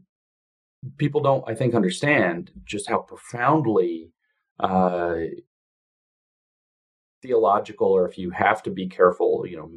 [0.97, 4.13] people don't, I think, understand just how profoundly
[4.61, 5.17] uh,
[7.21, 9.71] theological, or if you have to be careful, you know,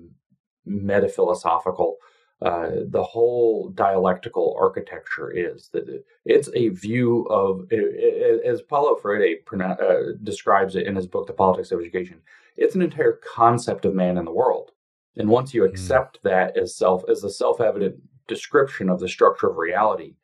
[0.68, 1.96] metaphilosophical,
[2.42, 7.72] uh, the whole dialectical architecture is that it's a view of,
[8.46, 12.22] as Paulo Freire uh, describes it in his book, The Politics of Education,
[12.58, 14.72] it's an entire concept of man in the world.
[15.16, 15.70] And once you hmm.
[15.70, 16.30] accept mm.
[16.30, 17.96] that as self, as the self-evident
[18.28, 20.16] description of the structure of reality,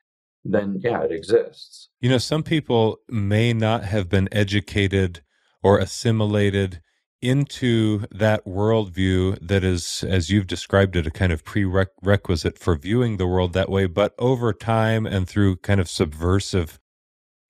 [0.43, 1.89] then yeah, it exists.
[1.99, 5.21] You know, some people may not have been educated
[5.63, 6.81] or assimilated
[7.21, 13.17] into that worldview that is, as you've described it, a kind of prerequisite for viewing
[13.17, 13.85] the world that way.
[13.85, 16.79] But over time and through kind of subversive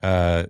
[0.02, 0.46] uh,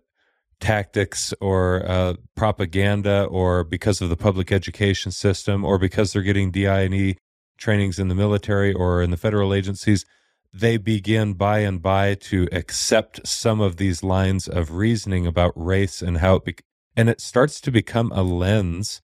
[0.59, 6.51] tactics or uh, propaganda, or because of the public education system, or because they're getting
[6.51, 7.17] DI&E
[7.57, 10.05] trainings in the military or in the federal agencies,
[10.53, 16.01] they begin by and by to accept some of these lines of reasoning about race
[16.01, 16.55] and how it be-
[16.95, 19.01] and it starts to become a lens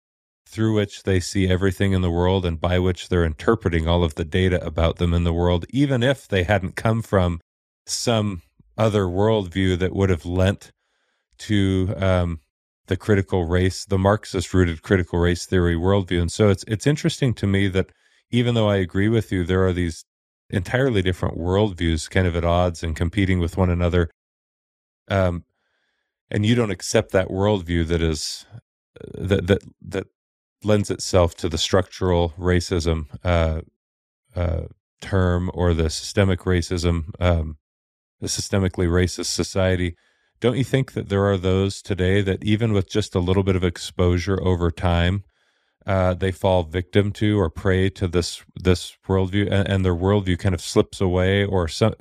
[0.48, 4.16] through which they see everything in the world and by which they're interpreting all of
[4.16, 7.40] the data about them in the world even if they hadn't come from
[7.86, 8.42] some
[8.78, 10.72] other worldview that would have lent
[11.38, 12.40] to um,
[12.88, 16.22] the critical race the marxist rooted critical race theory worldview.
[16.22, 17.92] And so it's it's interesting to me that
[18.32, 20.06] even though i agree with you there are these
[20.50, 24.10] entirely different worldviews kind of at odds and competing with one another
[25.10, 25.44] um,
[26.32, 28.46] and you don't accept that worldview that is
[29.00, 30.08] uh, that that that
[30.64, 33.62] lends itself to the structural racism uh,
[34.36, 34.66] uh,
[35.02, 37.58] term or the systemic racism um,
[38.20, 39.96] the systemically racist society.
[40.40, 43.56] Don't you think that there are those today that even with just a little bit
[43.56, 45.24] of exposure over time
[45.88, 50.38] uh, they fall victim to or prey to this this worldview, and, and their worldview
[50.38, 51.94] kind of slips away, or some,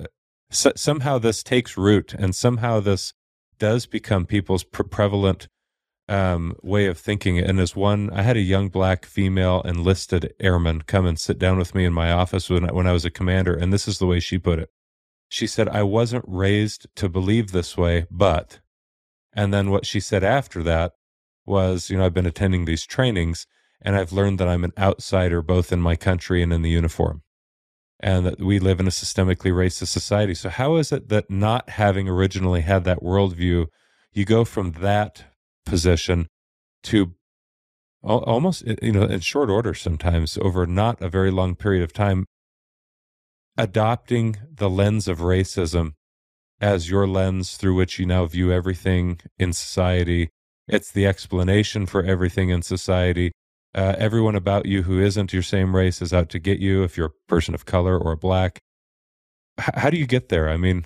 [0.51, 3.13] so, somehow this takes root, and somehow this
[3.59, 5.47] does become people's pre- prevalent
[6.09, 7.37] um, way of thinking.
[7.39, 11.57] And as one, I had a young black female enlisted airman come and sit down
[11.57, 13.99] with me in my office when I, when I was a commander, and this is
[13.99, 14.69] the way she put it:
[15.29, 18.59] she said, I wasn't raised to believe this way, but.
[19.33, 20.93] And then what she said after that
[21.45, 23.45] was, you know, I've been attending these trainings
[23.81, 27.21] and I've learned that I'm an outsider both in my country and in the uniform.
[27.99, 30.35] And that we live in a systemically racist society.
[30.35, 33.67] So, how is it that not having originally had that worldview,
[34.13, 35.25] you go from that
[35.67, 36.27] position
[36.83, 37.13] to
[38.03, 42.25] almost, you know, in short order sometimes over not a very long period of time,
[43.57, 45.93] adopting the lens of racism
[46.59, 50.29] as your lens through which you now view everything in society.
[50.67, 53.31] It's the explanation for everything in society.
[53.75, 56.97] Uh, everyone about you who isn't your same race is out to get you if
[56.97, 58.59] you're a person of color or black.
[59.59, 60.49] H- how do you get there?
[60.49, 60.85] I mean,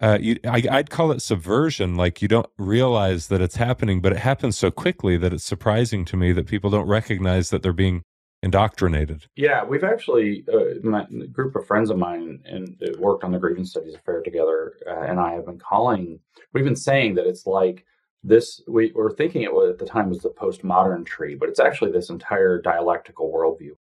[0.00, 1.96] uh, you, I, I'd call it subversion.
[1.96, 6.04] Like you don't realize that it's happening, but it happens so quickly that it's surprising
[6.06, 8.02] to me that people don't recognize that they're being
[8.42, 9.26] indoctrinated.
[9.36, 13.38] Yeah, we've actually uh, my group of friends of mine and uh, worked on the
[13.38, 16.20] grievance studies affair together, uh, and I have been calling.
[16.52, 17.84] We've been saying that it's like
[18.22, 18.60] this.
[18.68, 21.92] We were thinking it was at the time was the postmodern tree, but it's actually
[21.92, 23.72] this entire dialectical worldview.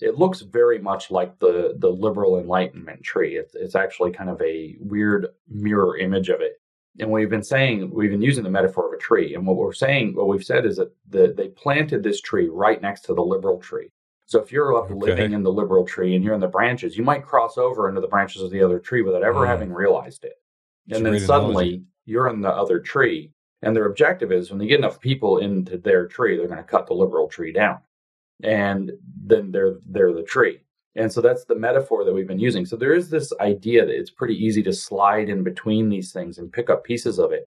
[0.00, 3.36] It looks very much like the the liberal Enlightenment tree.
[3.36, 6.60] It's it's actually kind of a weird mirror image of it.
[6.98, 9.72] And we've been saying we've been using the metaphor of a tree, and what we're
[9.72, 13.22] saying, what we've said is that the, they planted this tree right next to the
[13.22, 13.90] liberal tree
[14.26, 14.94] so if you're up okay.
[14.94, 18.00] living in the liberal tree and you're in the branches, you might cross over into
[18.00, 19.46] the branches of the other tree without ever mm.
[19.46, 20.34] having realized it.
[20.90, 21.84] And then suddenly analogy.
[22.04, 23.32] you're in the other tree.
[23.62, 26.64] And their objective is when they get enough people into their tree, they're going to
[26.64, 27.78] cut the liberal tree down.
[28.42, 28.92] And
[29.24, 30.60] then they're they're the tree.
[30.96, 32.64] And so that's the metaphor that we've been using.
[32.64, 36.38] So there is this idea that it's pretty easy to slide in between these things
[36.38, 37.46] and pick up pieces of it.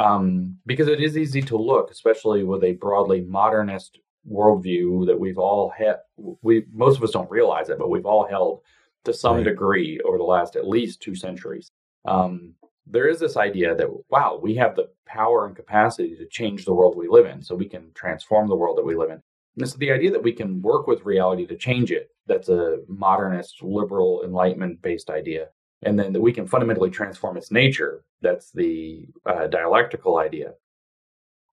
[0.00, 3.98] Um, because it is easy to look, especially with a broadly modernist
[4.30, 5.96] worldview that we've all had.
[6.42, 8.60] We most of us don't realize it, but we've all held
[9.04, 9.44] to some right.
[9.44, 11.70] degree over the last at least two centuries.
[12.04, 12.54] Um,
[12.86, 16.74] there is this idea that wow, we have the power and capacity to change the
[16.74, 19.22] world we live in, so we can transform the world that we live in.
[19.58, 22.78] And so the idea that we can work with reality to change it, that's a
[22.88, 25.48] modernist, liberal, enlightenment based idea.
[25.82, 30.52] And then that we can fundamentally transform its nature, that's the uh, dialectical idea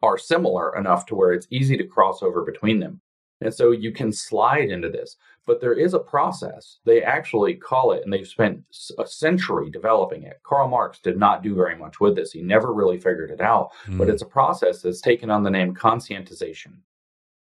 [0.02, 3.02] are similar enough to where it's easy to cross over between them.
[3.42, 6.80] And so you can slide into this, but there is a process.
[6.86, 8.64] They actually call it, and they've spent
[8.98, 10.40] a century developing it.
[10.44, 12.32] Karl Marx did not do very much with this.
[12.32, 13.98] He never really figured it out, mm.
[13.98, 14.12] but hmm.
[14.14, 16.78] it's a process that's taken on the name conscientization.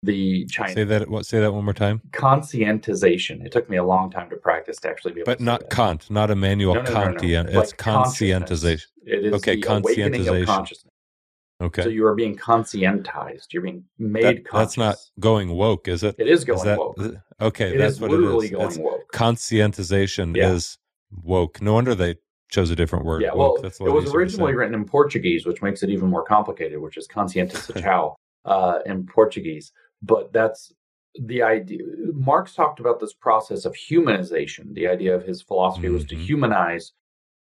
[0.04, 2.02] The Chinese say that what say that one more time.
[2.12, 3.46] Conscientization.
[3.46, 5.32] It took me a long time to practice to actually be able.
[5.32, 7.46] But not Kant, not Immanuel no, no, Kantian.
[7.46, 8.86] No, no, It's like conscientization.
[9.06, 10.46] It is okay, conscientization.
[10.46, 10.92] consciousness.
[11.62, 11.84] Okay.
[11.84, 13.54] So you are being conscientized.
[13.54, 16.16] You're being made that, That's not going woke, is it?
[16.18, 16.98] It is going is that, woke.
[17.40, 18.52] Okay, it that's is what it is.
[18.52, 19.12] Going it's, woke.
[19.14, 20.52] Conscientization yeah.
[20.52, 20.80] is
[21.24, 21.62] woke.
[21.62, 22.16] No wonder they
[22.50, 23.22] chose a different word.
[23.22, 26.98] Yeah, well, it was originally written in Portuguese, which makes it even more complicated, which
[26.98, 29.72] is conscientização uh, in Portuguese.
[30.02, 30.74] But that's
[31.20, 31.84] the idea.
[32.14, 34.74] Marx talked about this process of humanization.
[34.74, 35.96] The idea of his philosophy mm-hmm.
[35.96, 36.24] was to mm-hmm.
[36.24, 36.94] humanize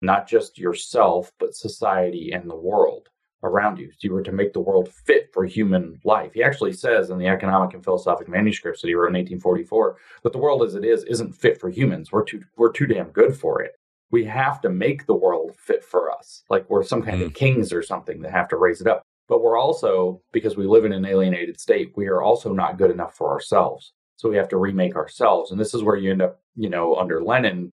[0.02, 3.10] not just yourself, but society and the world
[3.44, 3.90] around you.
[3.92, 6.34] So you were to make the world fit for human life.
[6.34, 10.34] He actually says in the economic and philosophic manuscripts that he wrote in 1844 that
[10.34, 12.12] the world as it is isn't fit for humans.
[12.12, 13.74] We're too we're too damn good for it.
[14.12, 16.44] We have to make the world fit for us.
[16.50, 17.28] Like we're some kind mm.
[17.28, 19.04] of kings or something that have to raise it up.
[19.30, 22.92] But we're also, because we live in an alienated state, we are also not good
[22.92, 23.94] enough for ourselves.
[24.18, 25.52] So we have to remake ourselves.
[25.52, 27.72] And this is where you end up, you know, under Lenin,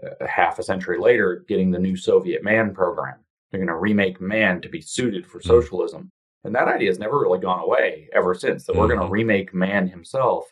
[0.00, 3.16] uh, half a century later, getting the new Soviet man program
[3.50, 5.48] they're going to remake man to be suited for mm-hmm.
[5.48, 6.10] socialism.
[6.44, 8.80] And that idea has never really gone away ever since that mm-hmm.
[8.80, 10.44] we're going to remake man himself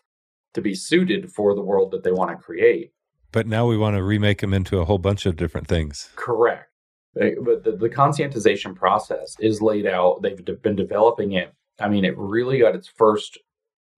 [0.55, 2.93] to be suited for the world that they want to create.
[3.33, 6.11] But now we want to remake him into a whole bunch of different things.
[6.17, 6.71] Correct.
[7.17, 10.21] But the, the conscientization process is laid out.
[10.21, 11.53] They've been developing it.
[11.81, 13.39] I mean, it really got its first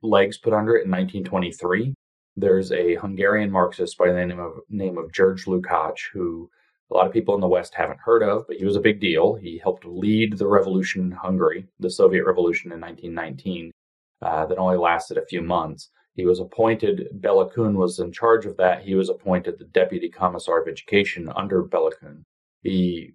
[0.02, 1.94] legs put under it in 1923.
[2.36, 6.48] There's a Hungarian Marxist by the name of name of George Lukács who
[6.90, 9.00] a lot of people in the West haven't heard of, but he was a big
[9.00, 9.34] deal.
[9.34, 13.72] He helped lead the revolution in Hungary, the Soviet Revolution in 1919,
[14.22, 15.90] uh, that only lasted a few months.
[16.14, 18.82] He was appointed, Bela Kun was in charge of that.
[18.82, 22.24] He was appointed the Deputy Commissar of Education under Bela Kun.
[22.68, 23.14] He,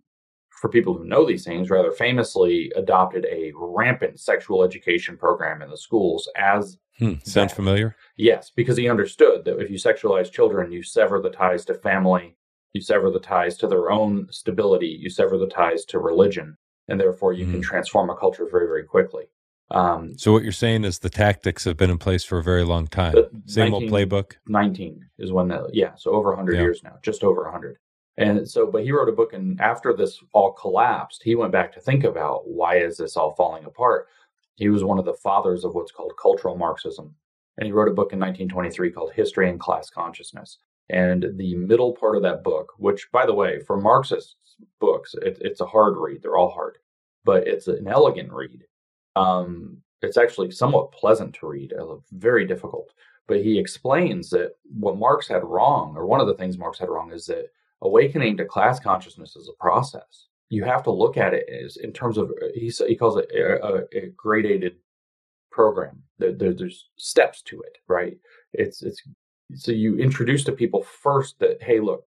[0.62, 5.70] for people who know these things, rather famously adopted a rampant sexual education program in
[5.70, 6.78] the schools as.
[6.99, 7.95] Hmm, sounds familiar?
[8.18, 12.38] Yes, because he understood that if you sexualize children, you sever the ties to family
[12.74, 16.99] you sever the ties to their own stability, you sever the ties to religion, and
[16.99, 17.54] therefore you mm-hmm.
[17.54, 19.26] can transform a culture very, very quickly.
[19.72, 22.64] Um, so what you're saying is the tactics have been in place for a very
[22.64, 23.16] long time.
[23.45, 24.34] Same 19, old playbook.
[24.47, 26.62] 19 is when the yeah, so over 100 yeah.
[26.62, 27.78] years now, just over 100.
[28.18, 31.72] And so, but he wrote a book, and after this all collapsed, he went back
[31.74, 34.07] to think about why is this all falling apart.
[34.55, 37.16] He was one of the fathers of what's called cultural Marxism,
[37.57, 40.59] and he wrote a book in 1923 called History and Class Consciousness.
[40.89, 44.36] And the middle part of that book, which, by the way, for Marxist
[44.80, 46.22] books, it, it's a hard read.
[46.22, 46.78] They're all hard,
[47.24, 48.66] but it's an elegant read.
[49.16, 51.74] Um, it's actually somewhat pleasant to read,
[52.11, 52.93] very difficult.
[53.28, 56.89] But he explains that what Marx had wrong, or one of the things Marx had
[56.89, 57.45] wrong, is that
[57.84, 60.27] awakening to class consciousness is a process.
[60.49, 63.29] You have to look at it as in terms of uh, he he calls it
[63.36, 64.75] a, a, a gradated
[65.51, 66.01] program.
[66.17, 68.17] There, there, there's steps to it, right?
[68.53, 69.01] It's it's
[69.55, 72.05] so you introduce to people first that hey, look,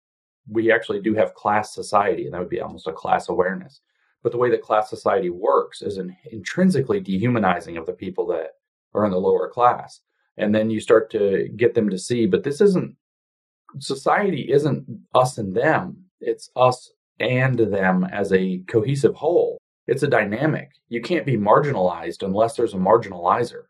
[0.49, 3.81] we actually do have class society, and that would be almost a class awareness.
[4.23, 8.51] But the way that class society works is an intrinsically dehumanizing of the people that
[8.95, 10.01] are in the lower class.
[10.37, 12.97] And then you start to get them to see, but this isn't
[13.79, 16.05] society isn't us and them.
[16.21, 19.59] It's us and them as a cohesive whole.
[19.87, 20.71] It's a dynamic.
[20.89, 23.65] You can't be marginalized unless there's a marginalizer.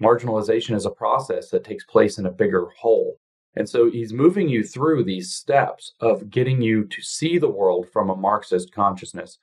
[0.00, 3.18] Marginalization is a process that takes place in a bigger whole.
[3.56, 7.88] And so he's moving you through these steps of getting you to see the world
[7.92, 9.38] from a Marxist consciousness.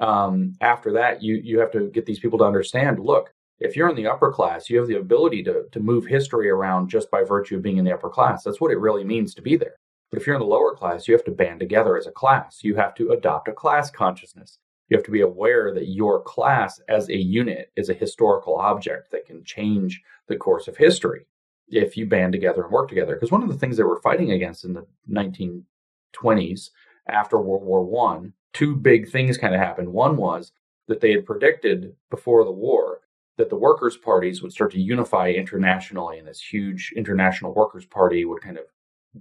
[0.00, 3.00] Um, after that, you you have to get these people to understand.
[3.00, 6.48] Look, if you're in the upper class, you have the ability to to move history
[6.48, 8.44] around just by virtue of being in the upper class.
[8.44, 9.76] That's what it really means to be there.
[10.10, 12.60] But if you're in the lower class, you have to band together as a class.
[12.62, 14.58] You have to adopt a class consciousness.
[14.88, 19.10] You have to be aware that your class as a unit is a historical object
[19.10, 21.26] that can change the course of history
[21.68, 23.14] if you band together and work together.
[23.14, 26.70] Because one of the things they were fighting against in the 1920s
[27.06, 29.92] after World War One, two big things kind of happened.
[29.92, 30.52] One was
[30.86, 33.00] that they had predicted before the war
[33.38, 38.24] that the workers' parties would start to unify internationally, and this huge international workers' party
[38.24, 38.64] would kind of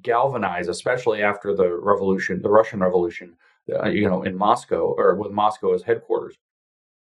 [0.01, 3.37] galvanize, especially after the revolution, the Russian Revolution,
[3.73, 6.35] uh, you know, in Moscow or with Moscow as headquarters.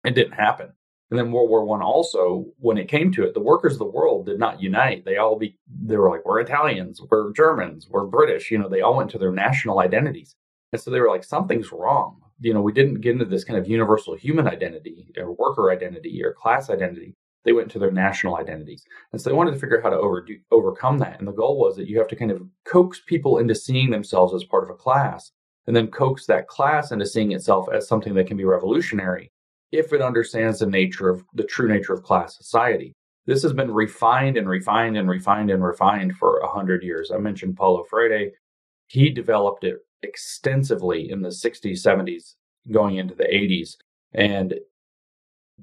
[0.03, 0.73] It didn't happen.
[1.11, 3.85] And then World War One also, when it came to it, the workers of the
[3.85, 5.05] world did not unite.
[5.05, 8.49] They all be they were like, we're Italians, we're Germans, we're British.
[8.49, 10.35] You know, they all went to their national identities,
[10.73, 12.21] and so they were like, something's wrong.
[12.39, 16.21] You know, we didn't get into this kind of universal human identity or worker identity
[16.23, 17.15] or class identity.
[17.43, 19.97] They went to their national identities, and so they wanted to figure out how to
[19.97, 21.19] over, overcome that.
[21.19, 24.33] And the goal was that you have to kind of coax people into seeing themselves
[24.33, 25.31] as part of a class,
[25.67, 29.31] and then coax that class into seeing itself as something that can be revolutionary
[29.71, 32.93] if it understands the nature of the true nature of class society.
[33.27, 37.11] This has been refined and refined and refined and refined for a hundred years.
[37.11, 38.31] I mentioned Paulo Freire.
[38.87, 42.35] He developed it extensively in the 60s, 70s,
[42.71, 43.75] going into the 80s,
[44.13, 44.55] and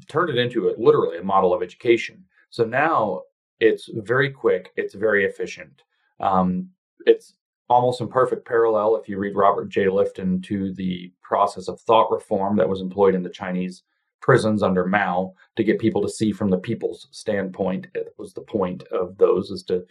[0.09, 2.25] turned it into a, literally a model of education.
[2.51, 3.23] So now
[3.61, 5.83] it's very quick, it's very efficient.
[6.21, 6.69] Um,
[7.07, 7.35] it's
[7.69, 9.87] almost in perfect parallel, if you read Robert J.
[9.87, 13.83] Lifton, to the process of thought reform that was employed in the Chinese
[14.21, 17.89] prisons under Mao to get people to see from the people's standpoint.
[17.95, 19.85] It was the point of those is to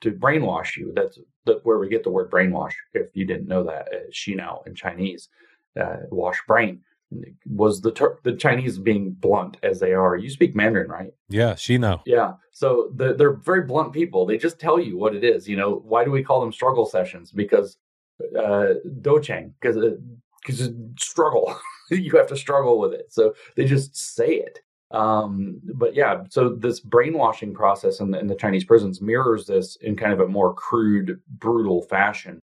[0.00, 0.92] to brainwash you.
[0.94, 2.74] That's the, where we get the word brainwash.
[2.94, 5.28] If you didn't know that, uh, Xinao in Chinese,
[5.80, 6.80] uh, wash brain
[7.46, 10.16] was the ter- the Chinese being blunt as they are.
[10.16, 11.10] You speak Mandarin, right?
[11.28, 12.02] Yeah, Xinao.
[12.04, 12.32] Yeah.
[12.52, 14.26] So the, they're very blunt people.
[14.26, 15.48] They just tell you what it is.
[15.48, 17.32] You know, why do we call them struggle sessions?
[17.32, 17.78] Because
[18.38, 19.76] uh, douzheng, because
[20.44, 21.56] because struggle.
[21.90, 23.12] you have to struggle with it.
[23.12, 24.60] So they just say it.
[24.90, 29.76] Um, but yeah, so this brainwashing process in the, in the Chinese prisons mirrors this
[29.76, 32.40] in kind of a more crude, brutal fashion.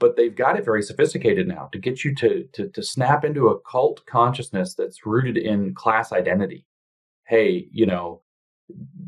[0.00, 3.48] But they've got it very sophisticated now to get you to, to, to snap into
[3.48, 6.66] a cult consciousness that's rooted in class identity.
[7.26, 8.22] Hey, you know,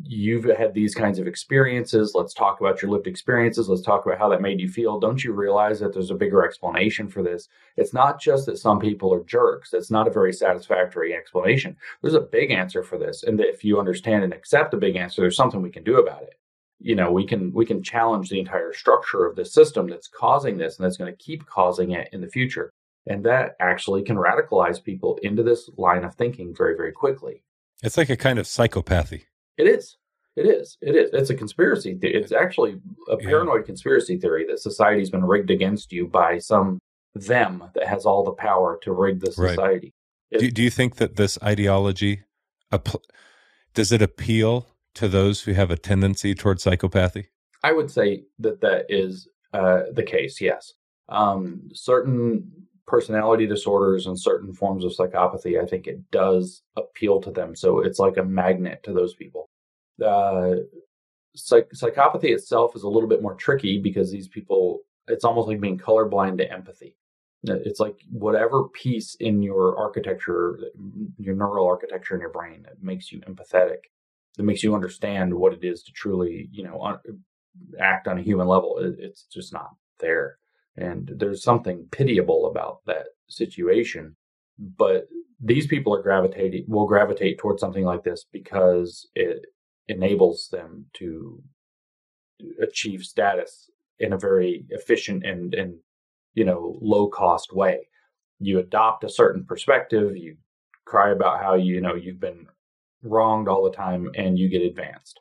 [0.07, 2.13] you've had these kinds of experiences.
[2.15, 3.69] Let's talk about your lived experiences.
[3.69, 5.01] Let's talk about how that made you feel.
[5.01, 7.49] Don't you realize that there's a bigger explanation for this?
[7.77, 9.73] It's not just that some people are jerks.
[9.73, 11.77] It's not a very satisfactory explanation.
[12.03, 13.23] There's a big answer for this.
[13.23, 16.23] And if you understand and accept the big answer, there's something we can do about
[16.23, 16.35] it.
[16.81, 20.59] You know, we can we can challenge the entire structure of the system that's causing
[20.59, 22.73] this and that's going to keep causing it in the future.
[23.07, 27.43] And that actually can radicalize people into this line of thinking very, very quickly.
[27.83, 29.25] It's like a kind of psychopathy.
[29.57, 29.97] It is.
[30.37, 30.77] It is.
[30.81, 31.11] It is.
[31.13, 31.97] It's a conspiracy.
[32.03, 33.67] It's actually a paranoid yeah.
[33.67, 36.81] conspiracy theory that society's been rigged against you by some
[37.15, 39.95] them that has all the power to rig the society.
[40.33, 40.41] Right.
[40.41, 42.25] do, do you think that this ideology
[43.75, 47.27] does it appeal to those who have a tendency towards psychopathy?
[47.63, 50.41] I would say that that is uh, the case.
[50.41, 50.73] Yes,
[51.09, 57.31] um, certain personality disorders and certain forms of psychopathy, I think it does appeal to
[57.31, 57.57] them.
[57.57, 59.49] So it's like a magnet to those people.
[60.05, 60.57] Uh,
[61.35, 65.61] psych- psychopathy itself is a little bit more tricky because these people, it's almost like
[65.61, 66.97] being colorblind to empathy.
[67.47, 70.59] It's like whatever piece in your architecture,
[71.19, 73.81] your neural architecture in your brain that makes you empathetic,
[74.37, 77.01] that makes you understand what it is to truly, you know, un-
[77.79, 78.79] act on a human level.
[78.99, 79.71] It's just not
[80.01, 80.39] there.
[80.77, 84.17] And there's something pitiable about that situation.
[84.59, 85.09] But
[85.41, 89.47] these people are gravitating, will gravitate towards something like this because it
[89.89, 91.43] enables them to
[92.61, 95.77] achieve status in a very efficient and, and
[96.35, 97.89] you know, low cost way.
[98.41, 100.37] You adopt a certain perspective, you
[100.85, 102.47] cry about how you know you've been
[103.03, 105.21] wronged all the time and you get advanced.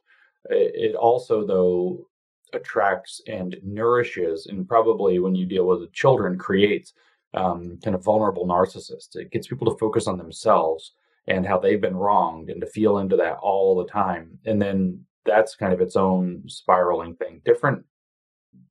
[0.50, 2.08] It also though
[2.54, 6.94] attracts and nourishes and probably when you deal with children creates
[7.34, 9.16] um, kind of vulnerable narcissists.
[9.16, 10.94] It gets people to focus on themselves
[11.28, 14.38] and how they've been wronged and to feel into that all the time.
[14.46, 17.42] And then that's kind of its own spiraling thing.
[17.46, 17.84] Different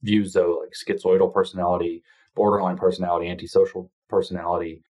[0.03, 2.03] views, though, like schizoidal personality,
[2.35, 4.83] borderline personality, antisocial personality,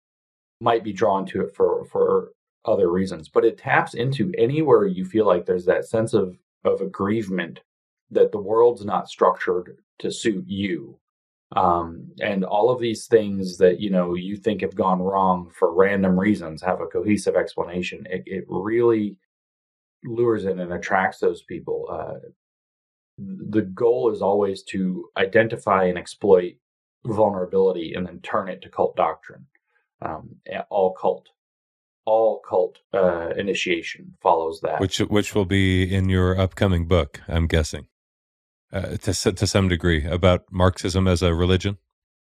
[0.59, 2.31] might be drawn to it for for
[2.65, 3.29] other reasons.
[3.29, 7.61] But it taps into anywhere you feel like there's that sense of of aggrievement
[8.11, 10.99] that the world's not structured to suit you.
[11.53, 15.73] Um, and all of these things that you know you think have gone wrong for
[15.73, 18.05] random reasons have a cohesive explanation.
[18.09, 19.17] It, it really
[20.03, 21.87] lures in and attracts those people.
[21.91, 22.29] Uh,
[23.17, 26.53] the goal is always to identify and exploit
[27.05, 29.45] vulnerability and then turn it to cult doctrine.
[30.01, 30.37] Um,
[30.69, 31.27] all cult
[32.05, 34.79] all cult uh, initiation follows that.
[34.79, 37.87] Which which will be in your upcoming book i'm guessing
[38.73, 41.77] uh, to to some degree about Marxism as a religion?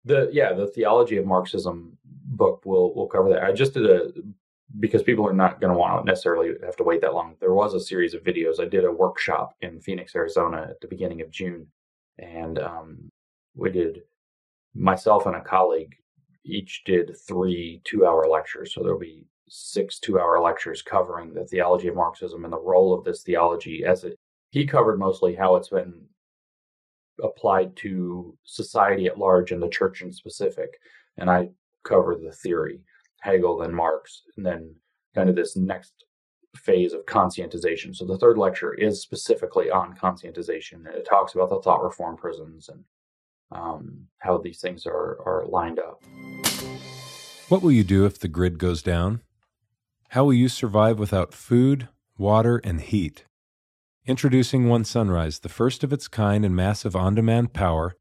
[0.03, 3.43] The yeah, the theology of Marxism book will will cover that.
[3.43, 4.11] I just did a
[4.79, 7.35] because people are not going to want to necessarily have to wait that long.
[7.39, 8.59] There was a series of videos.
[8.59, 11.67] I did a workshop in Phoenix, Arizona, at the beginning of June,
[12.17, 13.09] and um,
[13.55, 14.01] we did
[14.73, 15.95] myself and a colleague
[16.45, 18.73] each did three two-hour lectures.
[18.73, 23.03] So there'll be six two-hour lectures covering the theology of Marxism and the role of
[23.03, 24.15] this theology as it.
[24.51, 26.05] He covered mostly how it's been
[27.23, 30.79] applied to society at large and the church in specific.
[31.17, 31.49] And I
[31.83, 32.81] cover the theory,
[33.21, 34.75] Hegel, then Marx, and then
[35.13, 35.93] kind of this next
[36.55, 37.95] phase of conscientization.
[37.95, 40.85] So the third lecture is specifically on conscientization.
[40.87, 42.83] It talks about the thought reform prisons and
[43.51, 46.03] um, how these things are, are lined up.
[47.49, 49.21] What will you do if the grid goes down?
[50.09, 53.25] How will you survive without food, water, and heat?
[54.07, 57.95] Introducing One Sunrise, the first of its kind and massive on demand power,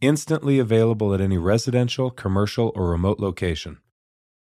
[0.00, 3.76] instantly available at any residential, commercial, or remote location.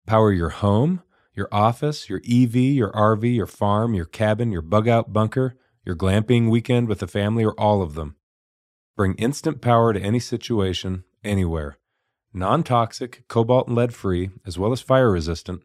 [0.09, 4.89] Power your home, your office, your EV, your RV, your farm, your cabin, your bug
[4.89, 5.55] out bunker,
[5.85, 8.17] your glamping weekend with the family, or all of them.
[8.97, 11.79] Bring instant power to any situation, anywhere.
[12.35, 15.63] Non toxic, cobalt and lead free, as well as fire resistant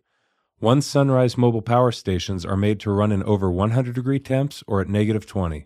[0.61, 4.79] one Sunrise mobile power stations are made to run in over 100 degree temps or
[4.79, 5.65] at negative 20.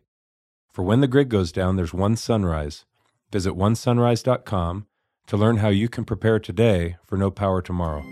[0.72, 2.86] For when the grid goes down, there's one Sunrise.
[3.30, 4.88] Visit onesunrise.com
[5.28, 8.06] to learn how you can prepare today for no power tomorrow.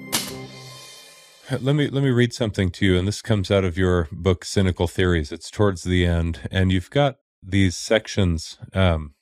[1.49, 4.43] Let me let me read something to you, and this comes out of your book,
[4.43, 5.31] Cynical Theories.
[5.31, 8.57] It's towards the end, and you've got these sections.
[8.73, 9.13] Um,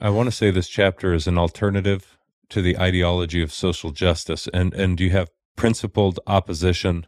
[0.00, 2.16] I want to say this chapter is an alternative
[2.48, 7.06] to the ideology of social justice, and and you have principled opposition.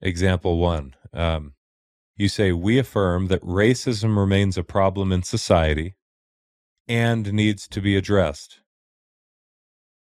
[0.00, 0.94] Example one.
[1.12, 1.54] Um,
[2.16, 5.94] you say, We affirm that racism remains a problem in society
[6.86, 8.60] and needs to be addressed.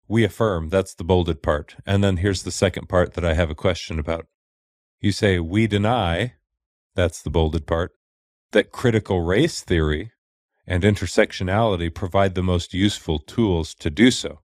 [0.08, 1.76] We affirm, that's the bolded part.
[1.84, 4.26] And then here's the second part that I have a question about.
[5.00, 6.34] You say, We deny,
[6.94, 7.92] that's the bolded part,
[8.52, 10.12] that critical race theory
[10.66, 14.40] and intersectionality provide the most useful tools to do so.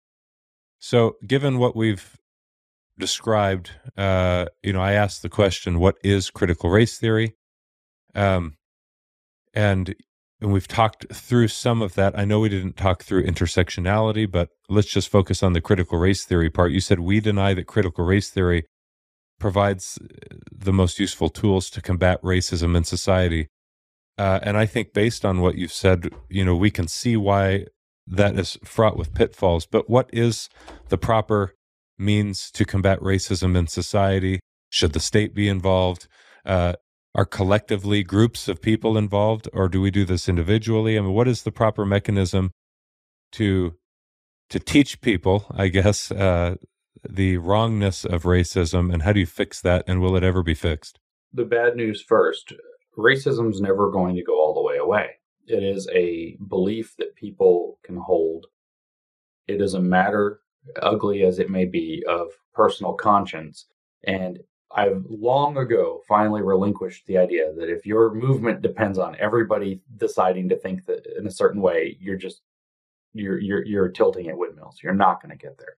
[0.78, 2.16] So, given what we've
[3.02, 7.34] described, uh, you know, I asked the question, what is critical race theory?
[8.14, 8.54] Um,
[9.52, 9.94] and
[10.40, 12.16] and we've talked through some of that.
[12.16, 16.24] I know we didn't talk through intersectionality, but let's just focus on the critical race
[16.24, 16.70] theory part.
[16.70, 18.66] You said we deny that critical race theory
[19.40, 23.48] provides uh, the most useful tools to combat racism in society.
[24.16, 27.66] Uh, and I think based on what you've said, you know, we can see why
[28.06, 29.66] that is fraught with pitfalls.
[29.66, 30.48] But what is
[30.88, 31.54] the proper
[31.98, 34.40] means to combat racism in society?
[34.70, 36.08] Should the state be involved?
[36.44, 36.74] Uh,
[37.14, 40.96] are collectively groups of people involved, or do we do this individually?
[40.98, 42.50] I mean, what is the proper mechanism
[43.32, 43.74] to
[44.50, 46.56] to teach people, I guess, uh,
[47.08, 50.54] the wrongness of racism, and how do you fix that, and will it ever be
[50.54, 50.98] fixed?
[51.32, 52.52] The bad news first:
[52.98, 55.18] racism is never going to go all the way away.
[55.46, 58.46] It is a belief that people can hold
[59.46, 60.40] It is a matter,
[60.80, 63.66] ugly as it may be, of personal conscience.
[64.04, 64.38] And
[64.74, 70.48] I've long ago finally relinquished the idea that if your movement depends on everybody deciding
[70.48, 72.42] to think that in a certain way, you're just
[73.12, 74.80] you're you're you're tilting at windmills.
[74.82, 75.76] You're not going to get there.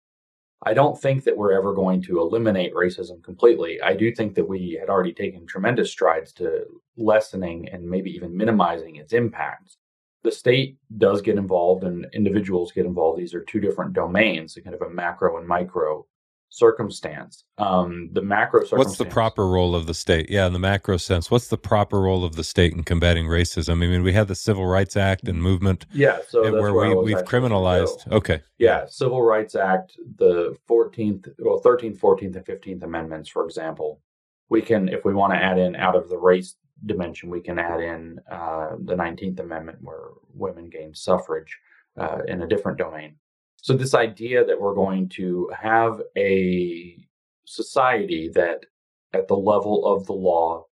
[0.66, 3.82] I don't think that we're ever going to eliminate racism completely.
[3.82, 6.64] I do think that we had already taken tremendous strides to
[6.97, 9.76] lessening and maybe even minimizing its impacts.
[10.25, 13.20] The state does get involved and individuals get involved.
[13.20, 16.07] These are two different domains, kind of a macro and micro
[16.55, 17.45] circumstance.
[17.59, 18.87] Um, the macro circumstance.
[18.87, 20.31] What's the proper role of the state?
[20.31, 23.72] Yeah, in the macro sense, what's the proper role of the state in combating racism?
[23.72, 25.87] I mean, we had the Civil Rights Act and movement.
[25.93, 28.11] Yeah, so where, where we, have criminalized.
[28.11, 28.41] Okay.
[28.59, 34.01] Yeah, Civil Rights Act, the 14th, well, 13th, 14th, and 15th Amendments, for example.
[34.49, 36.55] We can, if we want to add in out of the race
[36.87, 41.59] dimension, we can add in uh, the 19th Amendment where women gain suffrage
[41.99, 43.16] uh, in a different domain.
[43.57, 46.99] So, this idea that we're going to have a
[47.47, 48.66] society that,
[49.12, 50.66] at the level of the law,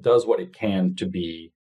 [0.00, 1.52] does what it can to be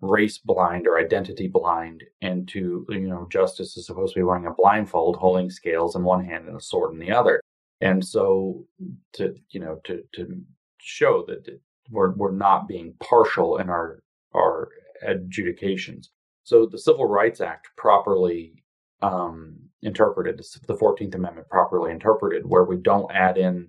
[0.00, 4.46] race blind or identity blind, and to, you know, justice is supposed to be wearing
[4.46, 7.40] a blindfold, holding scales in one hand and a sword in the other.
[7.80, 8.66] And so,
[9.14, 10.42] to, you know, to, to
[10.78, 11.46] show that
[11.92, 14.02] we're, we're not being partial in our,
[14.34, 14.70] our
[15.02, 16.10] adjudications.
[16.44, 18.64] So, the Civil Rights Act properly
[19.00, 23.68] um, interpreted, the 14th Amendment properly interpreted, where we don't add in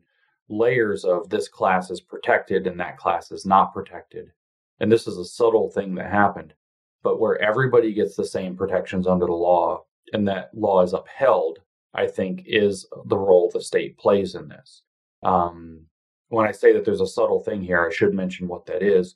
[0.50, 4.32] layers of this class is protected and that class is not protected.
[4.80, 6.54] And this is a subtle thing that happened,
[7.04, 11.60] but where everybody gets the same protections under the law and that law is upheld,
[11.94, 14.82] I think is the role the state plays in this.
[15.24, 15.86] Um,
[16.30, 19.16] when I say that there's a subtle thing here, I should mention what that is.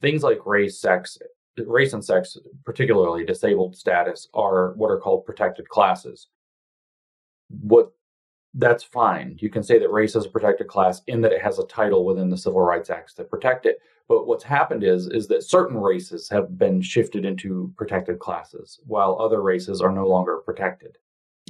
[0.00, 1.18] Things like race, sex,
[1.66, 6.28] race and sex, particularly disabled status, are what are called protected classes.
[7.48, 7.92] What
[8.54, 9.36] that's fine.
[9.38, 12.04] You can say that race is a protected class in that it has a title
[12.04, 13.78] within the Civil Rights Acts that protect it.
[14.08, 19.18] But what's happened is is that certain races have been shifted into protected classes, while
[19.20, 20.96] other races are no longer protected.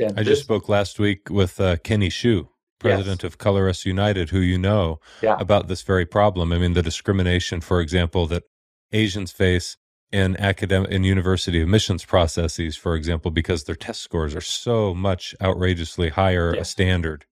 [0.00, 2.48] And I this, just spoke last week with uh, Kenny Xu,
[2.78, 3.32] president yes.
[3.32, 5.36] of Color Us United, who you know yeah.
[5.38, 6.52] about this very problem.
[6.52, 8.44] I mean, the discrimination, for example, that
[8.92, 9.76] Asians face
[10.10, 15.34] in academic in university admissions processes, for example, because their test scores are so much
[15.42, 16.62] outrageously higher yes.
[16.66, 17.26] a standard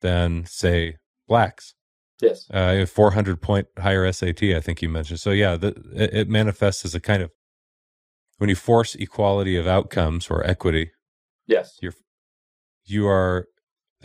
[0.00, 1.74] than say blacks.
[2.20, 5.20] Yes, uh, 400 point higher SAT, I think you mentioned.
[5.20, 7.30] So yeah, the, it, it manifests as a kind of
[8.38, 10.92] when you force equality of outcomes or equity.
[11.46, 11.94] Yes, you're
[12.84, 13.48] you are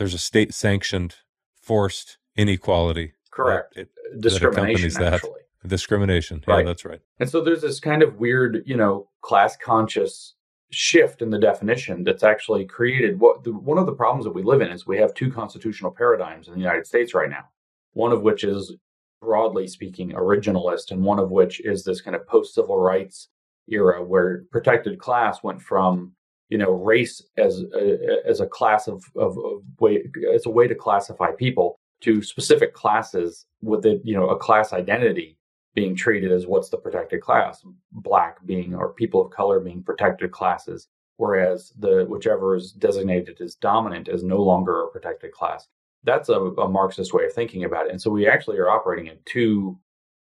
[0.00, 1.16] there's a state sanctioned
[1.60, 3.12] forced inequality.
[3.30, 3.76] Correct.
[3.76, 4.90] It, uh, discrimination.
[4.94, 5.42] That actually.
[5.66, 6.42] Discrimination.
[6.48, 7.00] Yeah, that's right.
[7.18, 10.36] And so there's this kind of weird, you know, class conscious
[10.70, 14.42] shift in the definition that's actually created what the, one of the problems that we
[14.42, 17.44] live in is we have two constitutional paradigms in the United States right now.
[17.92, 18.74] One of which is
[19.20, 23.28] broadly speaking originalist and one of which is this kind of post civil rights
[23.68, 26.14] era where protected class went from
[26.50, 30.68] you know race as a, as a class of, of, of way as a way
[30.68, 35.38] to classify people to specific classes with a you know a class identity
[35.74, 40.32] being treated as what's the protected class, black being or people of color being protected
[40.32, 45.68] classes, whereas the whichever is designated as dominant is no longer a protected class.
[46.02, 47.92] That's a, a Marxist way of thinking about it.
[47.92, 49.78] And so we actually are operating in two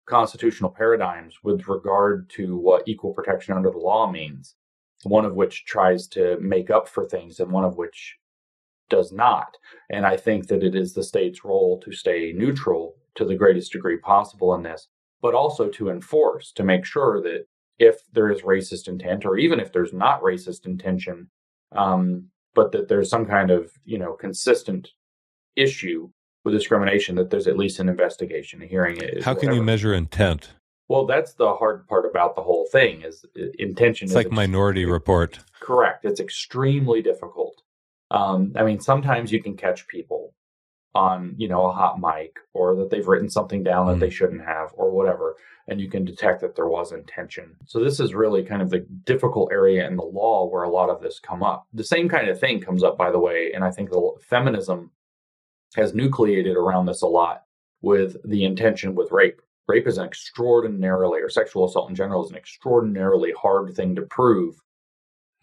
[0.06, 4.56] constitutional paradigms with regard to what equal protection under the law means,
[5.04, 8.18] one of which tries to make up for things and one of which
[8.90, 9.58] does not.
[9.90, 13.72] And I think that it is the state's role to stay neutral to the greatest
[13.72, 14.88] degree possible in this
[15.22, 17.46] but also to enforce to make sure that
[17.80, 21.30] if there is racist intent, or even if there's not racist intention,
[21.72, 24.90] um, but that there's some kind of you know consistent
[25.56, 26.10] issue
[26.44, 29.00] with discrimination, that there's at least an investigation, a hearing.
[29.24, 30.54] How can you measure intent?
[30.92, 34.08] Well, that's the hard part about the whole thing is uh, intention.
[34.08, 35.40] It's is like ex- Minority Report.
[35.62, 36.04] Correct.
[36.04, 37.62] It's extremely difficult.
[38.12, 40.34] Um, I mean, sometimes you can catch people
[40.94, 44.00] on you know a hot mic or that they've written something down that mm.
[44.02, 45.38] they shouldn't have or whatever
[45.70, 48.86] and you can detect that there was intention so this is really kind of the
[49.06, 52.28] difficult area in the law where a lot of this come up the same kind
[52.28, 54.92] of thing comes up by the way and i think the feminism
[55.76, 57.46] has nucleated around this a lot
[57.82, 62.32] with the intention with rape rape is an extraordinarily or sexual assault in general is
[62.32, 64.56] an extraordinarily hard thing to prove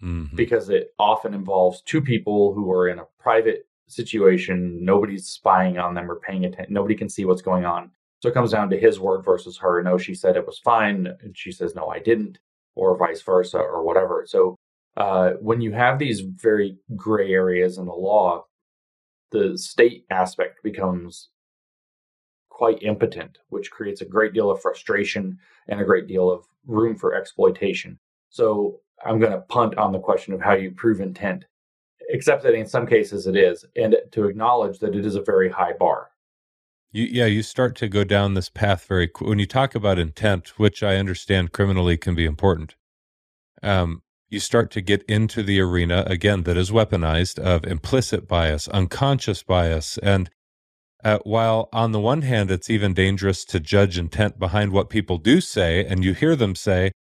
[0.02, 0.34] mm-hmm.
[0.36, 4.84] because it often involves two people who are in a private situation.
[4.84, 6.74] Nobody's spying on them or paying attention.
[6.74, 7.90] Nobody can see what's going on.
[8.20, 9.82] So it comes down to his word versus her.
[9.82, 11.06] No, she said it was fine.
[11.20, 12.38] And she says, no, I didn't,
[12.74, 14.24] or vice versa, or whatever.
[14.26, 14.56] So
[14.96, 18.44] uh, when you have these very gray areas in the law,
[19.30, 21.28] the state aspect becomes
[22.58, 25.38] quite impotent, which creates a great deal of frustration
[25.68, 27.96] and a great deal of room for exploitation.
[28.30, 31.44] So I'm going to punt on the question of how you prove intent,
[32.08, 35.48] except that in some cases it is, and to acknowledge that it is a very
[35.48, 36.08] high bar.
[36.90, 40.58] You, yeah, you start to go down this path very when you talk about intent,
[40.58, 42.74] which I understand criminally can be important.
[43.62, 48.66] Um, you start to get into the arena again that is weaponized of implicit bias,
[48.66, 50.28] unconscious bias, and
[51.04, 55.18] uh, while on the one hand, it's even dangerous to judge intent behind what people
[55.18, 56.92] do say, and you hear them say,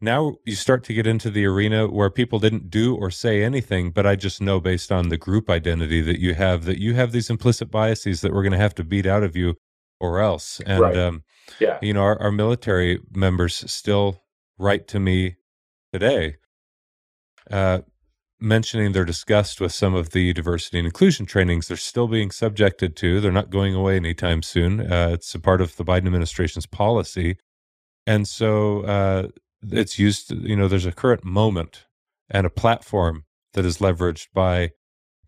[0.00, 3.90] now you start to get into the arena where people didn't do or say anything,
[3.90, 7.12] but I just know based on the group identity that you have that you have
[7.12, 9.54] these implicit biases that we're going to have to beat out of you
[9.98, 10.60] or else.
[10.66, 10.96] And, right.
[10.96, 11.22] um,
[11.58, 11.78] yeah.
[11.80, 14.22] you know, our, our military members still
[14.58, 15.36] write to me
[15.92, 16.36] today.
[17.50, 17.80] Uh,
[18.40, 22.96] mentioning their disgust with some of the diversity and inclusion trainings they're still being subjected
[22.96, 23.20] to.
[23.20, 24.80] They're not going away anytime soon.
[24.80, 27.38] Uh, it's a part of the Biden administration's policy.
[28.06, 29.28] And so uh,
[29.62, 31.86] it's used, to, you know, there's a current moment
[32.28, 33.24] and a platform
[33.54, 34.70] that is leveraged by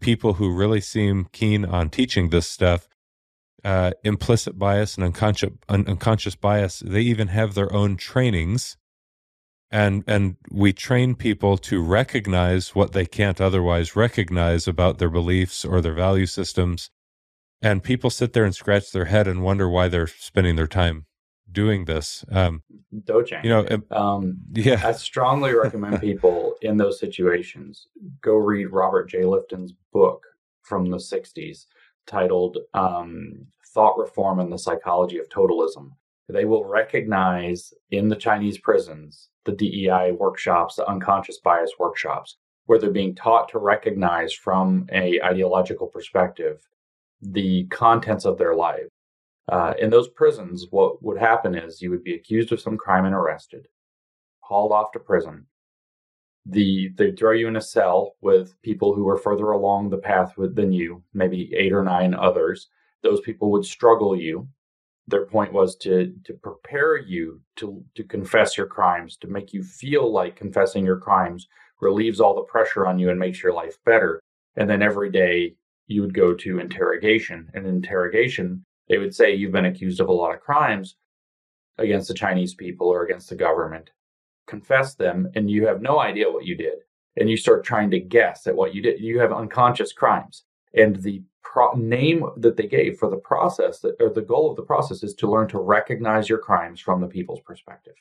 [0.01, 2.89] people who really seem keen on teaching this stuff.
[3.65, 8.77] Uh, implicit bias and unconscious, un- unconscious bias, they even have their own trainings
[9.71, 15.64] and and we train people to recognize what they can't otherwise recognize about their beliefs
[15.64, 16.91] or their value systems.
[17.61, 21.07] And people sit there and scratch their head and wonder why they're spending their time
[21.51, 22.25] doing this.
[22.31, 22.62] Um
[22.95, 23.45] Douzheng.
[23.45, 24.81] you know um yeah.
[24.85, 27.89] I strongly recommend people in those situations
[28.23, 29.25] go read robert j.
[29.25, 30.25] Lifton's book
[30.62, 31.66] from the 60s
[32.07, 35.91] titled um thought reform and the psychology of totalism.
[36.31, 42.36] They will recognize in the chinese prisons the DEI workshops, the unconscious bias workshops,
[42.66, 46.61] where they're being taught to recognize from a ideological perspective
[47.22, 48.88] the contents of their life.
[49.51, 53.07] Uh, in those prisons, what would happen is you would be accused of some crime
[53.07, 53.66] and arrested,
[54.40, 55.46] hauled off to prison.
[56.44, 60.36] The they throw you in a cell with people who are further along the path
[60.36, 62.68] with, than you, maybe eight or nine others.
[63.03, 64.46] Those people would struggle you
[65.09, 69.63] their point was to to prepare you to to confess your crimes to make you
[69.63, 71.49] feel like confessing your crimes
[71.81, 74.21] relieves all the pressure on you and makes your life better.
[74.57, 75.55] And then every day
[75.87, 77.49] you would go to interrogation.
[77.55, 80.97] And interrogation they would say you've been accused of a lot of crimes
[81.79, 83.91] against the chinese people or against the government.
[84.47, 86.79] Confess them and you have no idea what you did.
[87.17, 89.01] And you start trying to guess at what you did.
[89.01, 90.45] You have unconscious crimes.
[90.75, 94.57] And the pro- name that they gave for the process that, or the goal of
[94.57, 97.94] the process is to learn to recognize your crimes from the people's perspective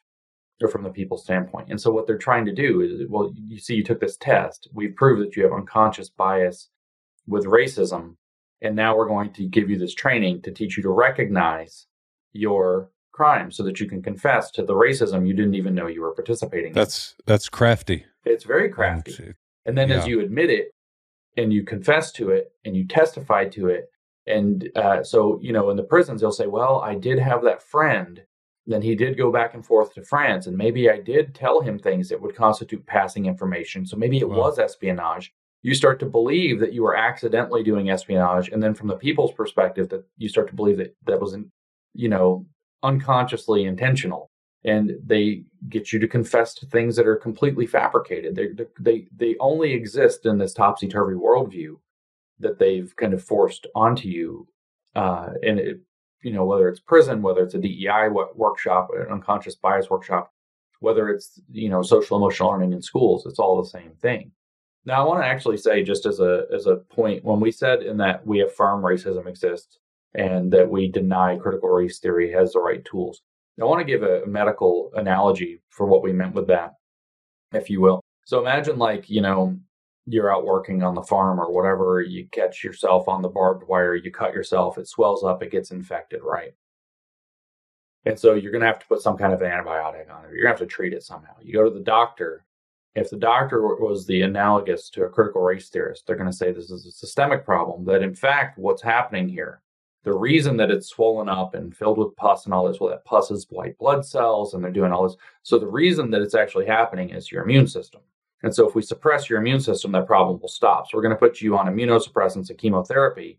[0.61, 1.69] or from the people's standpoint.
[1.69, 4.67] And so what they're trying to do is, well, you see, you took this test.
[4.73, 6.69] We've proved that you have unconscious bias
[7.27, 8.15] with racism.
[8.61, 11.85] And now we're going to give you this training to teach you to recognize
[12.33, 16.01] your crime so that you can confess to the racism you didn't even know you
[16.01, 17.23] were participating that's in.
[17.25, 19.35] that's crafty it's very crafty and,
[19.65, 19.95] and then yeah.
[19.95, 20.67] as you admit it
[21.38, 23.89] and you confess to it and you testify to it.
[24.25, 27.63] And uh, so, you know, in the prisons, they'll say, well, I did have that
[27.63, 28.21] friend.
[28.65, 31.79] Then he did go back and forth to France, and maybe I did tell him
[31.79, 33.85] things that would constitute passing information.
[33.85, 34.39] So maybe it wow.
[34.39, 35.33] was espionage.
[35.61, 39.31] You start to believe that you were accidentally doing espionage, and then from the people's
[39.31, 41.38] perspective, that you start to believe that that was,
[41.93, 42.45] you know,
[42.83, 44.29] unconsciously intentional
[44.64, 48.36] and they get you to confess to things that are completely fabricated.
[48.36, 48.49] They
[48.80, 51.78] they they only exist in this topsy turvy worldview
[52.39, 54.47] that they've kind of forced onto you,
[54.95, 55.80] uh, and it,
[56.22, 60.32] you know whether it's prison, whether it's a DEI workshop, an unconscious bias workshop,
[60.80, 64.32] whether it's you know social emotional learning in schools, it's all the same thing.
[64.86, 67.84] Now, I want to actually say, just as a as a point, when we said
[67.84, 69.80] in that we affirm racism exists
[70.14, 73.22] and that we deny critical race theory has the right tools,
[73.60, 76.74] I want to give a medical analogy for what we meant with that,
[77.53, 78.01] if you will.
[78.26, 79.58] So imagine, like, you know,
[80.05, 83.95] you're out working on the farm or whatever, you catch yourself on the barbed wire,
[83.95, 86.53] you cut yourself, it swells up, it gets infected, right?
[88.05, 90.32] And so you're going to have to put some kind of antibiotic on it.
[90.32, 91.34] You're going to have to treat it somehow.
[91.41, 92.45] You go to the doctor.
[92.95, 96.51] If the doctor was the analogous to a critical race theorist, they're going to say
[96.51, 99.62] this is a systemic problem, that in fact, what's happening here
[100.08, 103.03] the reason that it's swollen up and filled with pus and all this, well, that
[103.03, 105.18] pus is white blood cells and they're doing all this.
[105.43, 107.99] So the reason that it's actually happening is your immune system.
[108.41, 110.88] And so if we suppress your immune system, that problem will stop.
[110.88, 113.38] So we're going to put you on immunosuppressants and chemotherapy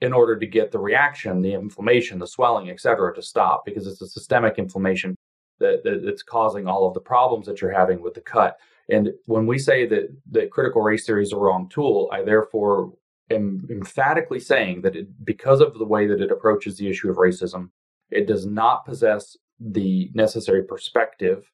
[0.00, 3.88] in order to get the reaction, the inflammation, the swelling, et cetera, to stop because
[3.88, 5.16] it's a systemic inflammation
[5.58, 8.58] that, that, that's causing all of the problems that you're having with the cut.
[8.90, 12.92] And when we say that, that critical race theory is a wrong tool, I therefore
[13.30, 17.16] am emphatically saying that it, because of the way that it approaches the issue of
[17.16, 17.70] racism,
[18.10, 21.50] it does not possess the necessary perspective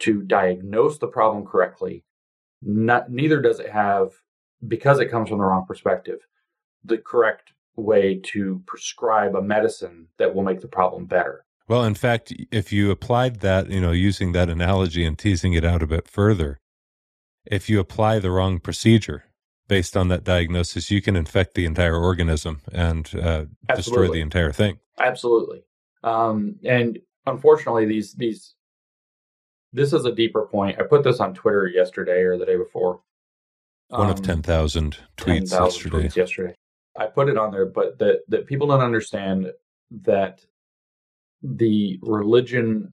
[0.00, 2.04] to diagnose the problem correctly.
[2.62, 4.12] Not, neither does it have,
[4.66, 6.20] because it comes from the wrong perspective,
[6.84, 11.44] the correct way to prescribe a medicine that will make the problem better.
[11.68, 15.64] Well, in fact, if you applied that, you know, using that analogy and teasing it
[15.64, 16.58] out a bit further,
[17.46, 19.24] if you apply the wrong procedure
[19.70, 23.44] based on that diagnosis, you can infect the entire organism and uh,
[23.76, 24.80] destroy the entire thing.
[24.98, 25.62] Absolutely.
[26.02, 28.54] Um, and unfortunately, these these
[29.72, 30.80] this is a deeper point.
[30.80, 33.00] I put this on Twitter yesterday or the day before.
[33.88, 35.96] One um, of ten thousand tweets 10, yesterday.
[36.08, 36.54] Tweets yesterday.
[36.98, 39.52] I put it on there, but that that people don't understand
[40.02, 40.44] that
[41.42, 42.92] the religion,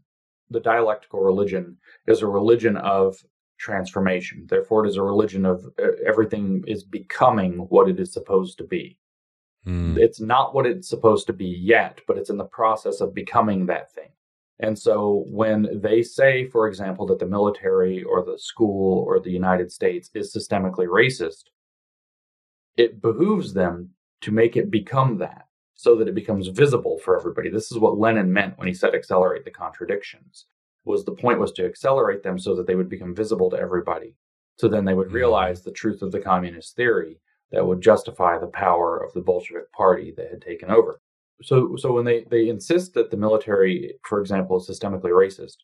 [0.52, 3.18] the dialectical religion, is a religion of
[3.58, 4.46] transformation.
[4.48, 5.66] Therefore, it is a religion of
[6.06, 8.98] everything is becoming what it is supposed to be.
[9.66, 9.98] Mm.
[9.98, 13.66] It's not what it's supposed to be yet, but it's in the process of becoming
[13.66, 14.10] that thing.
[14.60, 19.32] And so when they say, for example, that the military or the school or the
[19.32, 21.46] United States is systemically racist,
[22.76, 23.92] it behooves them
[24.22, 27.50] to make it become that so that it becomes visible for everybody.
[27.50, 30.46] This is what Lenin meant when he said accelerate the contradictions.
[30.88, 34.16] Was the point was to accelerate them so that they would become visible to everybody.
[34.58, 35.16] So then they would mm-hmm.
[35.16, 37.20] realize the truth of the communist theory
[37.52, 41.00] that would justify the power of the Bolshevik party that had taken over.
[41.44, 45.58] So so when they, they insist that the military, for example, is systemically racist,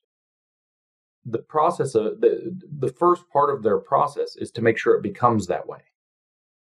[1.26, 5.02] the process of the the first part of their process is to make sure it
[5.02, 5.80] becomes that way.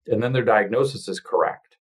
[0.08, 1.77] And then their diagnosis is correct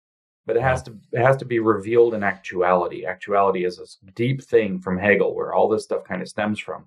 [0.45, 3.05] but it has to it has to be revealed in actuality.
[3.05, 6.85] Actuality is a deep thing from Hegel, where all this stuff kind of stems from.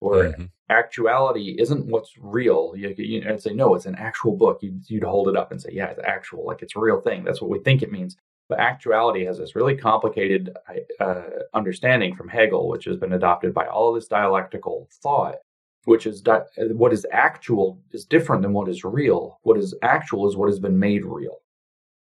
[0.00, 0.44] Where mm-hmm.
[0.70, 2.72] actuality isn't what's real.
[2.74, 4.60] You, you would say no, it's an actual book.
[4.62, 7.22] You'd, you'd hold it up and say, yeah, it's actual, like it's a real thing.
[7.22, 8.16] That's what we think it means.
[8.48, 10.56] But actuality has this really complicated
[10.98, 11.22] uh,
[11.52, 15.36] understanding from Hegel, which has been adopted by all of this dialectical thought,
[15.84, 19.38] which is di- what is actual is different than what is real.
[19.42, 21.42] What is actual is what has been made real.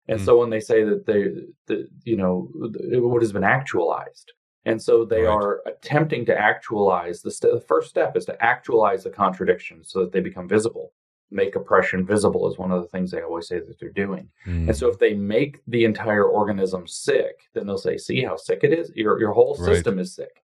[0.07, 0.25] And mm.
[0.25, 1.29] so when they say that they,
[1.67, 4.33] the, you know, what has been actualized,
[4.65, 5.33] and so they right.
[5.33, 9.99] are attempting to actualize the, st- the first step is to actualize the contradictions so
[10.01, 10.93] that they become visible.
[11.31, 14.29] Make oppression visible is one of the things they always say that they're doing.
[14.45, 14.67] Mm.
[14.67, 18.59] And so if they make the entire organism sick, then they'll say, "See how sick
[18.61, 18.91] it is?
[18.95, 20.03] Your your whole system right.
[20.03, 20.42] is sick."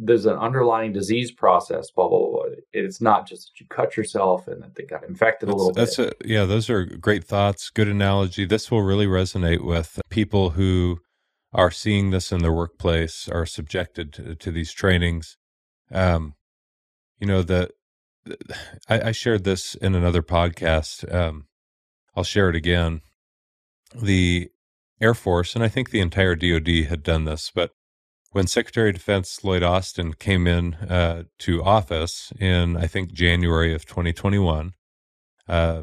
[0.00, 2.42] There's an underlying disease process, blah, blah, blah.
[2.72, 5.72] It's not just that you cut yourself and that they got infected that's, a little
[5.72, 6.16] that's bit.
[6.24, 7.70] A, yeah, those are great thoughts.
[7.70, 8.44] Good analogy.
[8.44, 11.00] This will really resonate with people who
[11.52, 15.36] are seeing this in their workplace, are subjected to, to these trainings.
[15.90, 16.34] Um,
[17.18, 17.70] you know, the,
[18.88, 21.12] I, I, shared this in another podcast.
[21.12, 21.46] Um,
[22.14, 23.00] I'll share it again.
[23.94, 24.50] The
[25.00, 27.70] Air Force, and I think the entire DoD had done this, but
[28.30, 33.74] when Secretary of Defense Lloyd Austin came in uh, to office in, I think, January
[33.74, 34.72] of 2021,
[35.48, 35.82] uh,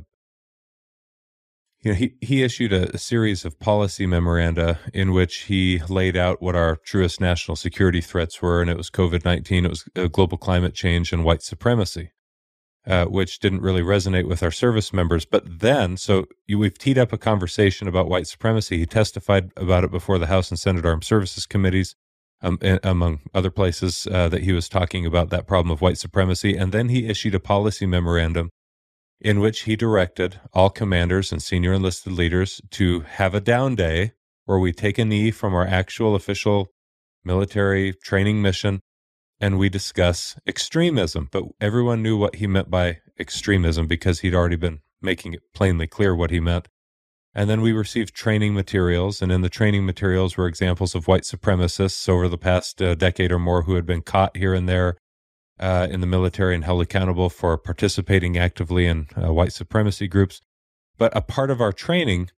[1.82, 6.18] you know, he, he issued a, a, series of policy memoranda in which he laid
[6.18, 9.88] out what our truest national security threats were, and it was COVID 19, it was
[9.96, 12.12] uh, global climate change, and white supremacy.
[12.88, 15.26] Uh, which didn't really resonate with our service members.
[15.26, 18.78] But then, so you, we've teed up a conversation about white supremacy.
[18.78, 21.96] He testified about it before the House and Senate Armed Services Committees
[22.46, 26.56] um, among other places uh, that he was talking about that problem of white supremacy.
[26.56, 28.52] And then he issued a policy memorandum
[29.20, 34.12] in which he directed all commanders and senior enlisted leaders to have a down day
[34.46, 36.68] where we take a knee from our actual official
[37.24, 38.82] military training mission
[39.39, 41.28] and we discuss extremism.
[41.32, 45.88] But everyone knew what he meant by extremism because he'd already been making it plainly
[45.88, 46.68] clear what he meant.
[47.38, 51.23] And then we received training materials, and in the training materials were examples of white
[51.23, 54.95] supremacists over the past uh, decade or more who had been caught here and there
[55.59, 60.39] uh, in the military and held accountable for participating actively in uh, white supremacy groups.
[60.97, 62.29] But a part of our training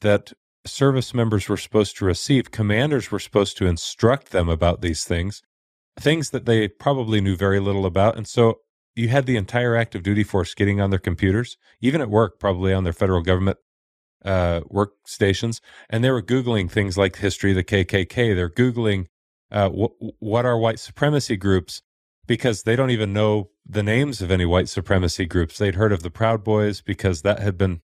[0.00, 0.32] that
[0.64, 5.42] service members were supposed to receive, commanders were supposed to instruct them about these things,
[6.00, 8.16] things that they probably knew very little about.
[8.16, 8.60] And so
[8.94, 12.72] you had the entire active duty force getting on their computers, even at work, probably
[12.72, 13.58] on their federal government
[14.24, 18.34] uh, workstations, and they were Googling things like history of the KKK.
[18.34, 19.06] They're Googling
[19.50, 21.82] uh, wh- what are white supremacy groups
[22.26, 25.58] because they don't even know the names of any white supremacy groups.
[25.58, 27.80] They'd heard of the Proud Boys because that had been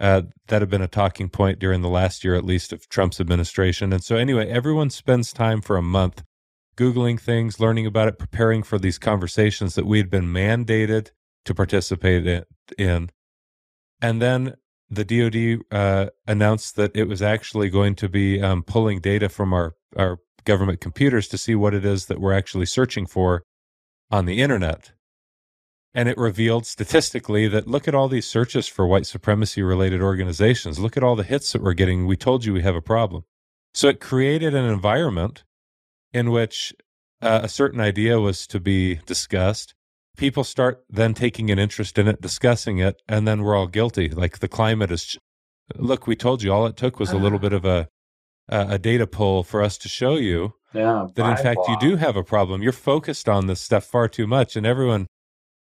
[0.00, 3.20] uh, that had been a talking point during the last year, at least, of Trump's
[3.20, 3.92] administration.
[3.92, 6.22] And so, anyway, everyone spends time for a month
[6.76, 11.10] Googling things, learning about it, preparing for these conversations that we had been mandated
[11.44, 12.44] to participate
[12.78, 13.10] in.
[14.00, 14.54] And then
[14.90, 19.52] the DoD uh, announced that it was actually going to be um, pulling data from
[19.52, 23.42] our, our government computers to see what it is that we're actually searching for
[24.10, 24.92] on the internet.
[25.94, 30.78] And it revealed statistically that look at all these searches for white supremacy related organizations.
[30.78, 32.06] Look at all the hits that we're getting.
[32.06, 33.24] We told you we have a problem.
[33.74, 35.44] So it created an environment
[36.12, 36.74] in which
[37.20, 39.74] uh, a certain idea was to be discussed
[40.18, 44.10] people start then taking an interest in it, discussing it, and then we're all guilty.
[44.10, 45.16] Like the climate is.
[45.76, 47.48] Look, we told you all it took was a little uh-huh.
[47.48, 47.88] bit of a
[48.50, 52.16] a data pull for us to show you yeah, that in fact you do have
[52.16, 52.62] a problem.
[52.62, 55.06] You're focused on this stuff far too much, and everyone,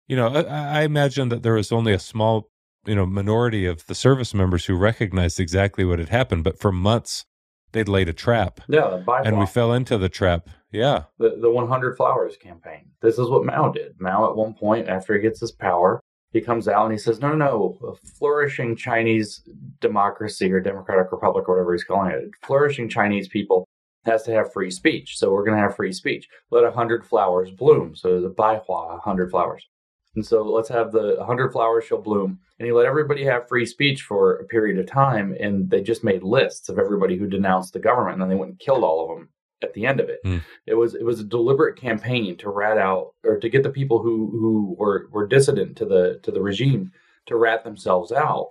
[0.07, 2.49] you know, I, I imagine that there was only a small,
[2.85, 6.71] you know, minority of the service members who recognized exactly what had happened, but for
[6.71, 7.25] months
[7.71, 8.61] they'd laid a trap.
[8.67, 10.49] Yeah, and we fell into the trap.
[10.71, 11.03] Yeah.
[11.17, 12.91] The the 100 Flowers campaign.
[13.01, 13.99] This is what Mao did.
[13.99, 15.99] Mao, at one point, after he gets his power,
[16.31, 19.41] he comes out and he says, no, no, no, a flourishing Chinese
[19.81, 23.67] democracy or democratic republic, or whatever he's calling it, flourishing Chinese people
[24.05, 25.17] has to have free speech.
[25.17, 26.27] So we're going to have free speech.
[26.49, 27.95] Let a hundred flowers bloom.
[27.95, 29.67] So the Baihua, a hundred flowers.
[30.15, 32.39] And so let's have the 100 flowers shall bloom.
[32.59, 35.35] And he let everybody have free speech for a period of time.
[35.39, 38.13] And they just made lists of everybody who denounced the government.
[38.13, 39.29] And then they went and killed all of them
[39.63, 40.19] at the end of it.
[40.25, 40.41] Mm.
[40.65, 44.01] It was it was a deliberate campaign to rat out or to get the people
[44.01, 46.91] who who were were dissident to the to the regime
[47.27, 48.49] to rat themselves out.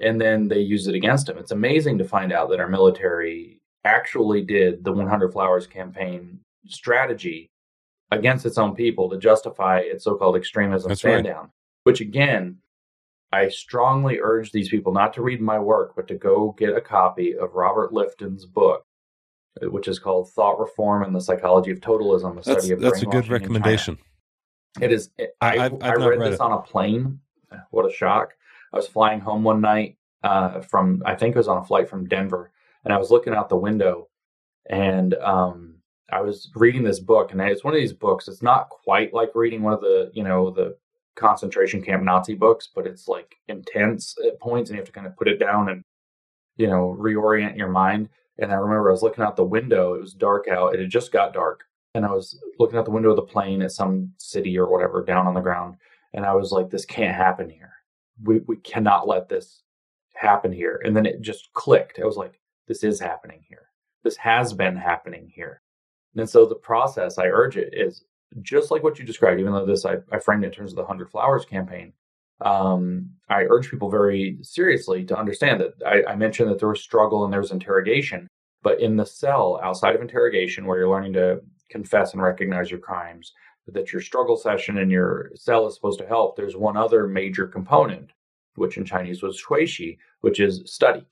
[0.00, 1.38] And then they used it against them.
[1.38, 7.50] It's amazing to find out that our military actually did the 100 flowers campaign strategy
[8.10, 11.34] against its own people to justify its so-called extremism That's stand right.
[11.34, 11.50] down.
[11.84, 12.58] Which again,
[13.32, 16.80] I strongly urge these people not to read my work, but to go get a
[16.80, 18.84] copy of Robert Lifton's book,
[19.62, 23.02] which is called Thought Reform and the Psychology of Totalism, a that's, study of That's
[23.02, 23.98] a good recommendation.
[24.80, 25.10] It is.
[25.18, 26.40] It, I, I've, I've I read, read this it.
[26.40, 27.20] on a plane.
[27.70, 28.34] What a shock!
[28.72, 31.88] I was flying home one night uh, from, I think it was on a flight
[31.88, 32.52] from Denver,
[32.84, 34.08] and I was looking out the window,
[34.68, 35.67] and um,
[36.10, 38.28] I was reading this book, and it's one of these books.
[38.28, 40.76] It's not quite like reading one of the, you know, the
[41.16, 45.06] concentration camp Nazi books, but it's like intense at points, and you have to kind
[45.06, 45.84] of put it down and,
[46.56, 48.08] you know, reorient your mind.
[48.38, 49.94] And I remember I was looking out the window.
[49.94, 50.74] It was dark out.
[50.74, 53.62] It had just got dark, and I was looking out the window of the plane
[53.62, 55.76] at some city or whatever down on the ground,
[56.14, 57.72] and I was like, "This can't happen here.
[58.22, 59.62] We we cannot let this
[60.14, 61.98] happen here." And then it just clicked.
[62.00, 63.70] I was like, "This is happening here.
[64.04, 65.60] This has been happening here."
[66.16, 68.04] And so the process, I urge it, is
[68.42, 70.82] just like what you described, even though this I, I framed in terms of the
[70.82, 71.92] 100 Flowers campaign.
[72.40, 76.82] Um, I urge people very seriously to understand that I, I mentioned that there was
[76.82, 78.28] struggle and there was interrogation,
[78.62, 82.80] but in the cell outside of interrogation, where you're learning to confess and recognize your
[82.80, 83.32] crimes,
[83.66, 87.46] that your struggle session in your cell is supposed to help, there's one other major
[87.46, 88.10] component,
[88.54, 91.04] which in Chinese was xuexi, which is study.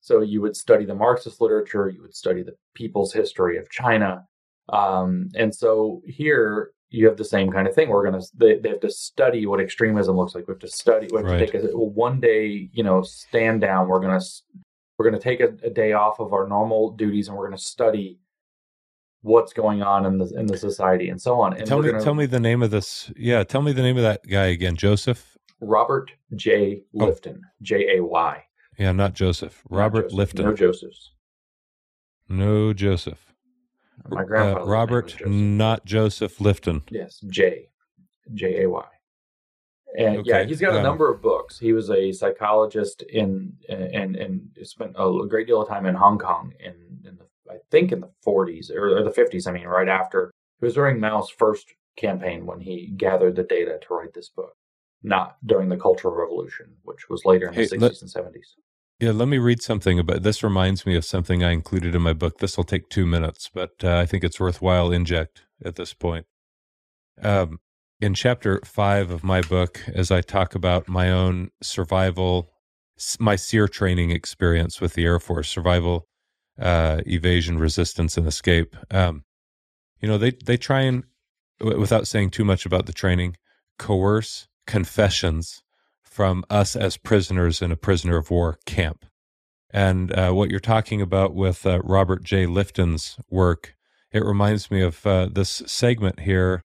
[0.00, 4.24] So you would study the Marxist literature, you would study the people's history of China.
[4.70, 7.88] Um, and so here you have the same kind of thing.
[7.88, 10.48] We're going to, they, they, have to study what extremism looks like.
[10.48, 11.38] We have to study, we have right.
[11.38, 13.88] to take a one day, you know, stand down.
[13.88, 14.26] We're going to,
[14.98, 17.58] we're going to take a, a day off of our normal duties and we're going
[17.58, 18.18] to study
[19.22, 21.54] what's going on in the in the society and so on.
[21.54, 23.12] And tell me, gonna, tell me the name of this.
[23.16, 24.76] Yeah, tell me the name of that guy again.
[24.76, 26.82] Joseph Robert J.
[26.94, 27.48] Lifton, oh.
[27.62, 28.42] J A Y.
[28.80, 29.62] Yeah, not Joseph.
[29.68, 30.32] Robert Joseph.
[30.32, 30.44] Lifton.
[30.44, 31.10] No Josephs.
[32.30, 33.34] No Joseph.
[34.08, 34.60] My grandfather.
[34.60, 35.26] Uh, Robert, Joseph.
[35.28, 36.82] not Joseph Lifton.
[36.90, 37.68] Yes, J.
[38.32, 38.86] J A Y.
[39.98, 40.30] And okay.
[40.30, 41.58] yeah, he's got a um, number of books.
[41.58, 46.18] He was a psychologist in and and spent a great deal of time in Hong
[46.18, 46.74] Kong in,
[47.04, 49.46] in the I think in the 40s or, or the 50s.
[49.46, 50.32] I mean, right after
[50.62, 51.66] it was during Mao's first
[51.96, 54.56] campaign when he gathered the data to write this book,
[55.02, 58.54] not during the Cultural Revolution, which was later in hey, the 60s let, and 70s.
[59.00, 60.42] Yeah, let me read something about this.
[60.42, 62.38] Reminds me of something I included in my book.
[62.38, 66.26] This will take two minutes, but uh, I think it's worthwhile inject at this point.
[67.22, 67.60] Um,
[68.02, 72.50] in chapter five of my book, as I talk about my own survival,
[73.18, 76.06] my SERE training experience with the Air Force, survival,
[76.60, 78.76] uh, evasion, resistance, and escape.
[78.90, 79.24] Um,
[80.02, 81.04] you know, they they try and,
[81.58, 83.36] without saying too much about the training,
[83.78, 85.62] coerce confessions
[86.10, 89.06] from us as prisoners in a prisoner of war camp.
[89.72, 92.46] And uh, what you're talking about with uh, Robert J.
[92.46, 93.76] Lifton's work,
[94.10, 96.62] it reminds me of uh, this segment here,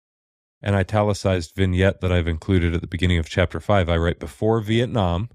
[0.61, 3.89] an italicized vignette that I've included at the beginning of chapter five.
[3.89, 5.29] I write Before Vietnam,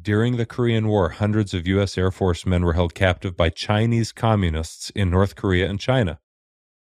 [0.00, 1.98] during the Korean War, hundreds of U.S.
[1.98, 6.20] Air Force men were held captive by Chinese communists in North Korea and China.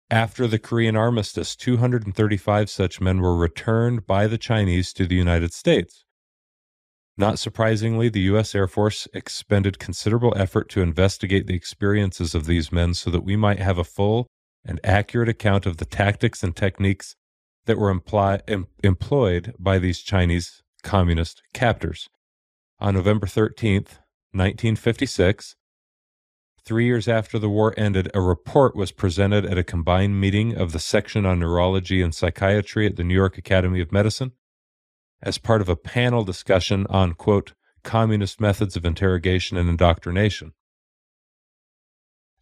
[0.09, 5.53] After the Korean armistice, 235 such men were returned by the Chinese to the United
[5.53, 6.05] States.
[7.19, 8.53] Not surprisingly, the U.S.
[8.53, 13.35] Air Force expended considerable effort to investigate the experiences of these men so that we
[13.35, 14.27] might have a full
[14.63, 17.15] and accurate account of the tactics and techniques
[17.65, 22.07] that were imply, em, employed by these Chinese communist captors.
[22.79, 23.97] On November 13th,
[24.31, 25.55] 1956,
[26.63, 30.71] three years after the war ended, a report was presented at a combined meeting of
[30.71, 34.33] the Section on Neurology and Psychiatry at the New York Academy of Medicine
[35.21, 37.53] as part of a panel discussion on, quote,
[37.83, 40.53] communist methods of interrogation and indoctrination.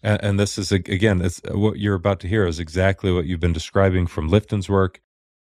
[0.01, 3.39] And, and this is, again, it's, what you're about to hear is exactly what you've
[3.39, 5.01] been describing from Lifton's work.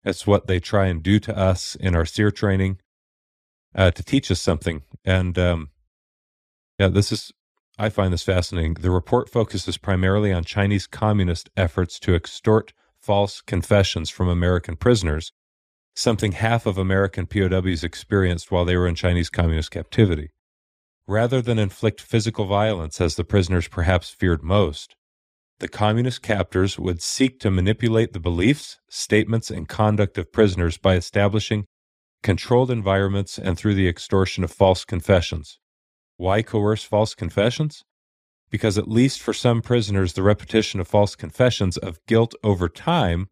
[0.04, 2.78] It's what they try and do to us in our SERE training
[3.74, 4.82] uh, to teach us something.
[5.04, 5.70] And um,
[6.78, 7.32] yeah, this is,
[7.78, 8.74] I find this fascinating.
[8.74, 15.32] The report focuses primarily on Chinese communist efforts to extort false confessions from American prisoners
[15.98, 20.30] something half of American POWs experienced while they were in Chinese communist captivity.
[21.08, 24.94] Rather than inflict physical violence as the prisoners perhaps feared most,
[25.58, 30.94] the communist captors would seek to manipulate the beliefs, statements, and conduct of prisoners by
[30.94, 31.64] establishing
[32.22, 35.58] controlled environments and through the extortion of false confessions.
[36.16, 37.82] Why coerce false confessions?
[38.50, 43.26] Because, at least for some prisoners, the repetition of false confessions of guilt over time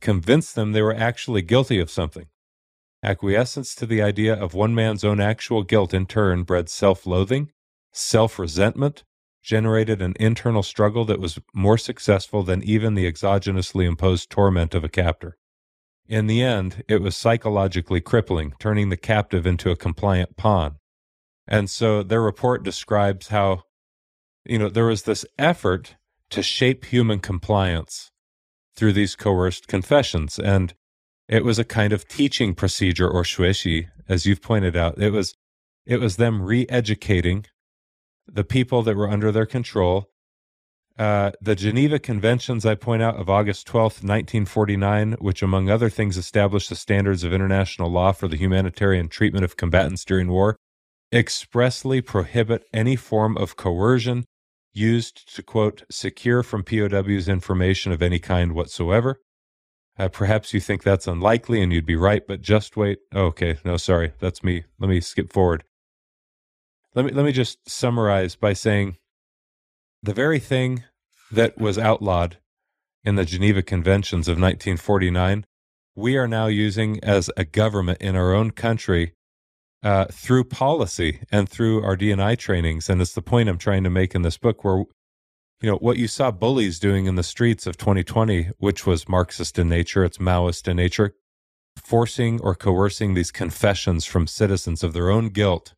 [0.00, 2.26] convinced them they were actually guilty of something.
[3.02, 7.52] Acquiescence to the idea of one man's own actual guilt in turn bred self loathing,
[7.92, 9.04] self resentment,
[9.42, 14.82] generated an internal struggle that was more successful than even the exogenously imposed torment of
[14.82, 15.36] a captor.
[16.08, 20.76] In the end, it was psychologically crippling, turning the captive into a compliant pawn.
[21.46, 23.62] And so their report describes how,
[24.44, 25.96] you know, there was this effort
[26.30, 28.10] to shape human compliance
[28.76, 30.38] through these coerced confessions.
[30.38, 30.74] And
[31.28, 34.98] it was a kind of teaching procedure or xuexi, as you've pointed out.
[34.98, 35.34] It was
[35.86, 37.46] it was them re-educating
[38.26, 40.10] the people that were under their control.
[40.98, 46.16] Uh, the Geneva Conventions, I point out, of August 12th, 1949, which, among other things,
[46.16, 50.56] established the standards of international law for the humanitarian treatment of combatants during war,
[51.12, 54.24] expressly prohibit any form of coercion,
[54.76, 59.20] used to quote secure from POWs information of any kind whatsoever.
[59.98, 62.98] Uh, perhaps you think that's unlikely and you'd be right, but just wait.
[63.14, 64.64] Oh, okay, no, sorry, that's me.
[64.78, 65.64] Let me skip forward.
[66.94, 68.96] Let me let me just summarize by saying
[70.02, 70.84] the very thing
[71.30, 72.38] that was outlawed
[73.04, 75.46] in the Geneva Conventions of 1949,
[75.94, 79.14] we are now using as a government in our own country
[79.86, 82.90] uh, through policy and through our DNI trainings.
[82.90, 85.96] And it's the point I'm trying to make in this book where, you know, what
[85.96, 90.18] you saw bullies doing in the streets of 2020, which was Marxist in nature, it's
[90.18, 91.14] Maoist in nature,
[91.76, 95.74] forcing or coercing these confessions from citizens of their own guilt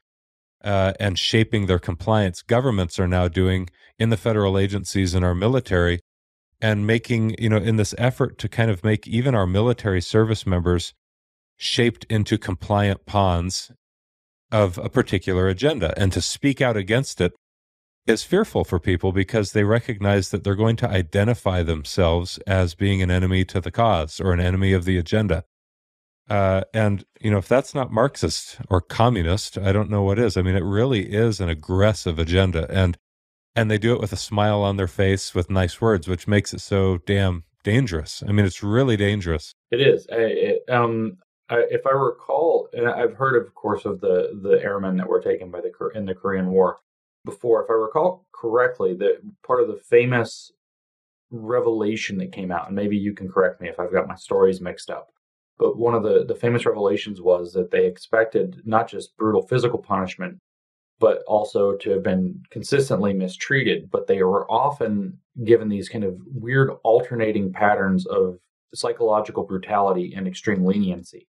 [0.65, 2.41] uh, and shaping their compliance.
[2.41, 3.69] Governments are now doing
[3.99, 6.01] in the federal agencies and our military
[6.63, 10.47] and making, you know, in this effort to kind of make even our military service
[10.47, 10.95] members
[11.59, 13.71] shaped into compliant pawns
[14.51, 15.93] of a particular agenda.
[15.97, 17.33] And to speak out against it
[18.07, 23.03] is fearful for people because they recognize that they're going to identify themselves as being
[23.03, 25.45] an enemy to the cause or an enemy of the agenda.
[26.29, 30.37] Uh, and, you know, if that's not Marxist or communist, I don't know what is.
[30.37, 32.67] I mean, it really is an aggressive agenda.
[32.71, 32.99] And
[33.57, 36.55] and they do it with a smile on their face with nice words, which makes
[36.55, 38.23] it so damn dangerous.
[38.27, 39.53] I mean, it's really dangerous.
[39.73, 40.07] It is.
[40.13, 41.19] I, it, um,
[41.49, 45.21] I, if I recall, and I've heard, of course, of the the airmen that were
[45.21, 46.79] taken by the in the Korean War
[47.25, 47.65] before.
[47.65, 50.53] If I recall correctly, that part of the famous
[51.31, 54.61] revelation that came out, and maybe you can correct me if I've got my stories
[54.61, 55.09] mixed up.
[55.59, 59.81] But one of the, the famous revelations was that they expected not just brutal physical
[59.81, 60.39] punishment,
[61.01, 63.91] but also to have been consistently mistreated.
[63.91, 68.39] But they were often given these kind of weird alternating patterns of
[68.73, 71.27] psychological brutality and extreme leniency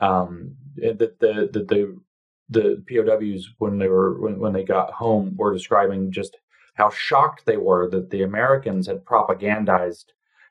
[0.00, 2.00] um, the, the the the
[2.48, 6.36] the POWs when they were when, when they got home were describing just
[6.74, 10.06] how shocked they were that the Americans had propagandized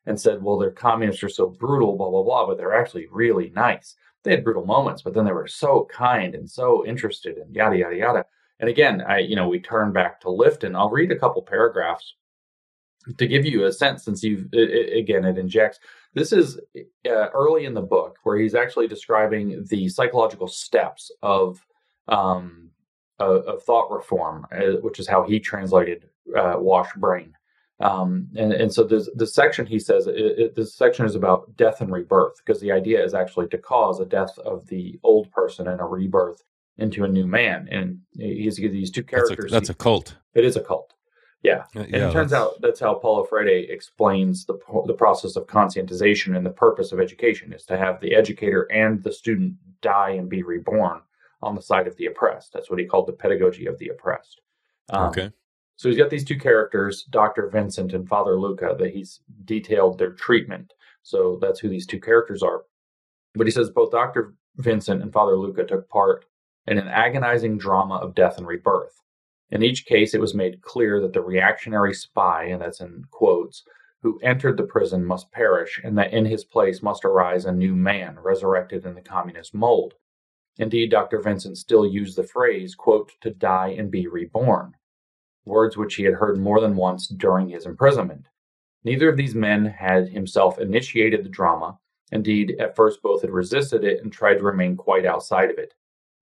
[0.05, 3.51] and said, "Well, their communists are so brutal, blah blah blah," but they're actually really
[3.55, 3.95] nice.
[4.23, 7.77] They had brutal moments, but then they were so kind and so interested and yada
[7.77, 8.25] yada yada.
[8.59, 10.75] And again, I you know we turn back to Lifton.
[10.75, 12.15] I'll read a couple paragraphs
[13.17, 15.79] to give you a sense, since you've it, it, again it injects
[16.15, 16.59] this is
[17.05, 21.63] uh, early in the book where he's actually describing the psychological steps of
[22.07, 22.71] um,
[23.19, 27.33] of, of thought reform, uh, which is how he translated uh, "wash brain."
[27.81, 31.57] Um, and, and so there's the section he says it, it, this section is about
[31.57, 35.29] death and rebirth because the idea is actually to cause a death of the old
[35.31, 36.41] person and a rebirth
[36.77, 37.67] into a new man.
[37.69, 39.51] And he's these two characters.
[39.51, 40.15] That's a, that's a cult.
[40.33, 40.93] It is a cult.
[41.45, 41.65] Yeah.
[41.75, 44.57] Uh, And yeah, it turns that's- out that's how Paulo Freire explains the,
[44.87, 49.03] the process of conscientization and the purpose of education is to have the educator and
[49.03, 51.01] the student die and be reborn
[51.41, 52.51] on the side of the oppressed.
[52.53, 54.41] That's what he called the pedagogy of the oppressed.
[54.89, 55.31] Um, okay.
[55.77, 57.49] So he's got these two characters, Dr.
[57.49, 60.73] Vincent and Father Luca, that he's detailed their treatment.
[61.03, 62.63] So that's who these two characters are.
[63.35, 64.33] But he says both Dr.
[64.57, 66.25] Vincent and Father Luca took part
[66.65, 69.01] in an agonizing drama of death and rebirth.
[69.51, 73.63] In each case, it was made clear that the reactionary spy, and that's in quotes,
[74.01, 77.75] who entered the prison must perish, and that in his place must arise a new
[77.75, 79.93] man, resurrected in the communist mold.
[80.57, 81.21] Indeed, Dr.
[81.21, 84.75] Vincent still used the phrase, quote, to die and be reborn
[85.45, 88.27] words which he had heard more than once during his imprisonment.
[88.83, 91.77] Neither of these men had himself initiated the drama.
[92.11, 95.73] Indeed, at first both had resisted it and tried to remain quite outside of it.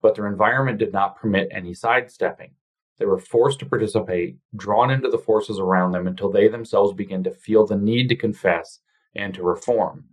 [0.00, 2.52] But their environment did not permit any sidestepping.
[2.98, 7.22] They were forced to participate, drawn into the forces around them until they themselves began
[7.24, 8.80] to feel the need to confess
[9.14, 10.04] and to reform.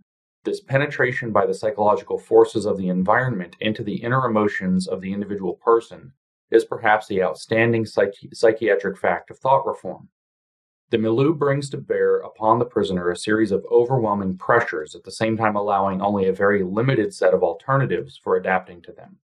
[0.44, 5.12] This penetration by the psychological forces of the environment into the inner emotions of the
[5.12, 6.12] individual person
[6.52, 10.08] is perhaps the outstanding psychi- psychiatric fact of thought reform.
[10.90, 15.10] The milieu brings to bear upon the prisoner a series of overwhelming pressures, at the
[15.10, 19.18] same time allowing only a very limited set of alternatives for adapting to them.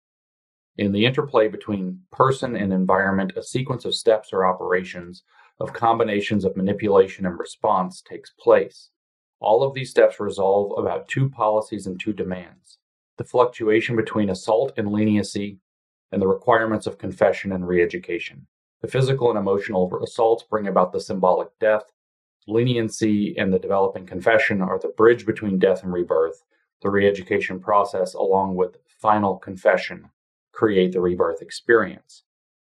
[0.79, 5.23] In the interplay between person and environment, a sequence of steps or operations,
[5.59, 8.89] of combinations of manipulation and response takes place.
[9.41, 12.77] All of these steps resolve about two policies and two demands
[13.17, 15.59] the fluctuation between assault and leniency
[16.13, 18.47] and the requirements of confession and re education.
[18.81, 21.91] The physical and emotional assaults bring about the symbolic death.
[22.47, 26.41] Leniency and the developing confession are the bridge between death and rebirth.
[26.81, 30.09] The re education process, along with final confession,
[30.51, 32.23] create the rebirth experience.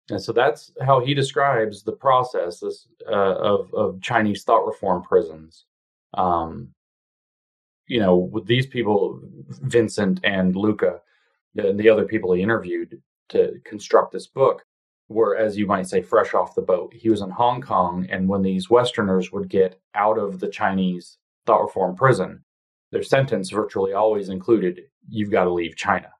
[0.09, 5.03] And so that's how he describes the process this, uh, of, of Chinese thought reform
[5.03, 5.65] prisons.
[6.15, 6.69] Um,
[7.87, 9.19] you know, with these people,
[9.61, 11.01] Vincent and Luca,
[11.55, 14.65] and the other people he interviewed, to construct this book
[15.07, 16.93] were, as you might say, fresh off the boat.
[16.93, 21.17] He was in Hong Kong, and when these Westerners would get out of the Chinese
[21.45, 22.43] thought reform prison,
[22.91, 24.81] their sentence virtually always included,
[25.11, 26.11] You've got to leave China.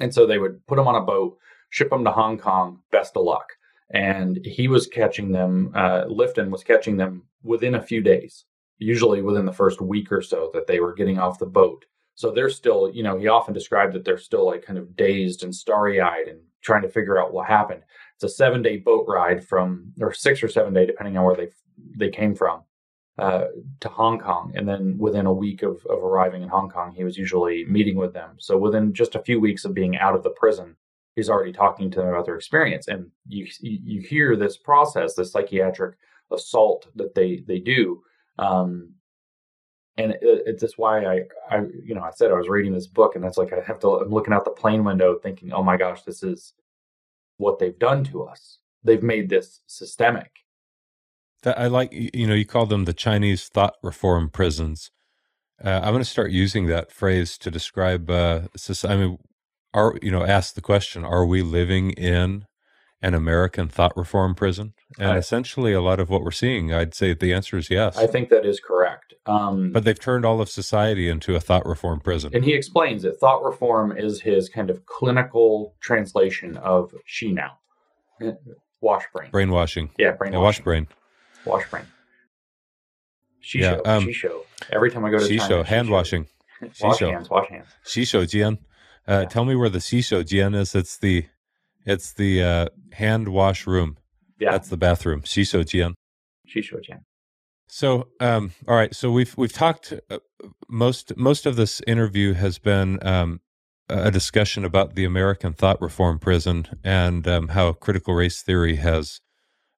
[0.00, 1.38] And so they would put them on a boat,
[1.70, 3.52] ship them to Hong Kong, best of luck.
[3.90, 8.44] And he was catching them, uh, Lifton was catching them within a few days,
[8.78, 11.84] usually within the first week or so that they were getting off the boat.
[12.16, 15.42] So they're still, you know, he often described that they're still like kind of dazed
[15.42, 17.82] and starry eyed and trying to figure out what happened.
[18.14, 21.36] It's a seven day boat ride from, or six or seven day, depending on where
[21.36, 21.48] they
[21.96, 22.62] they came from,
[23.18, 23.44] uh,
[23.80, 24.52] to Hong Kong.
[24.56, 27.96] And then within a week of, of arriving in Hong Kong, he was usually meeting
[27.96, 28.36] with them.
[28.38, 30.76] So within just a few weeks of being out of the prison,
[31.14, 32.88] he's already talking to them about their experience.
[32.88, 35.96] And you you hear this process, the psychiatric
[36.32, 38.02] assault that they they do.
[38.38, 38.94] Um,
[39.96, 41.20] and it, it's just why I,
[41.50, 43.78] I, you know, I said I was reading this book, and that's like I have
[43.80, 43.88] to.
[44.00, 46.52] I'm looking out the plane window, thinking, "Oh my gosh, this is
[47.36, 48.58] what they've done to us.
[48.82, 50.43] They've made this systemic."
[51.44, 54.90] That I like, you know, you call them the Chinese thought reform prisons.
[55.64, 58.10] Uh, I'm going to start using that phrase to describe.
[58.10, 59.18] Uh, soci- I mean,
[59.72, 62.46] are you know, ask the question: Are we living in
[63.02, 64.72] an American thought reform prison?
[64.98, 67.96] And I- essentially, a lot of what we're seeing, I'd say the answer is yes.
[67.98, 69.14] I think that is correct.
[69.26, 72.30] Um, but they've turned all of society into a thought reform prison.
[72.34, 77.58] and he explains that thought reform is his kind of clinical translation of she now,
[78.80, 79.30] wash brain.
[79.30, 79.90] Brainwashing.
[79.98, 80.88] Yeah, brain Yeah, wash brain.
[81.44, 81.84] Wash brain.
[83.40, 83.82] She Yeah, show.
[83.84, 84.44] um, show.
[84.70, 85.92] Every time I go to Shisho, she hand show.
[85.92, 86.26] washing.
[86.80, 87.10] Wash Shisho.
[87.10, 87.28] hands.
[87.30, 87.66] Wash hands.
[87.84, 88.58] Shisho Jian.
[89.06, 89.24] Uh, Yeah.
[89.26, 90.74] Tell me where the Shisho Jian is.
[90.74, 91.26] It's the
[91.84, 93.98] it's the uh, hand wash room.
[94.40, 95.22] Yeah, That's the bathroom.
[95.22, 95.92] Shisho Jian.
[96.48, 97.00] Shisho jian.
[97.68, 98.94] So, um, all right.
[98.94, 99.92] So we've we've talked.
[100.10, 100.18] Uh,
[100.68, 103.40] most most of this interview has been um,
[103.88, 109.20] a discussion about the American thought reform prison and um, how critical race theory has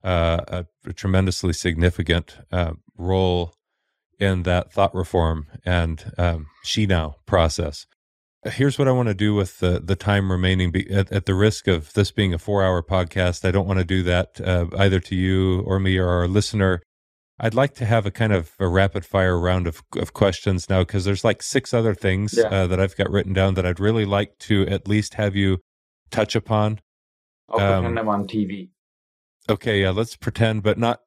[0.04, 3.54] uh, a, a tremendously significant uh, role
[4.18, 7.86] in that thought reform and um, she now process.
[8.44, 10.70] Here's what I want to do with the, the time remaining.
[10.70, 13.80] Be, at, at the risk of this being a four hour podcast, I don't want
[13.80, 16.80] to do that uh, either to you or me or our listener.
[17.38, 20.80] I'd like to have a kind of a rapid fire round of, of questions now
[20.82, 22.44] because there's like six other things Yeah.
[22.46, 25.58] uh, that I've got written down that I'd really like to at least have you
[26.10, 26.80] touch upon.
[27.50, 28.70] I'll Um, pretend I'm on TV.
[29.48, 31.00] Okay, yeah, let's pretend, but not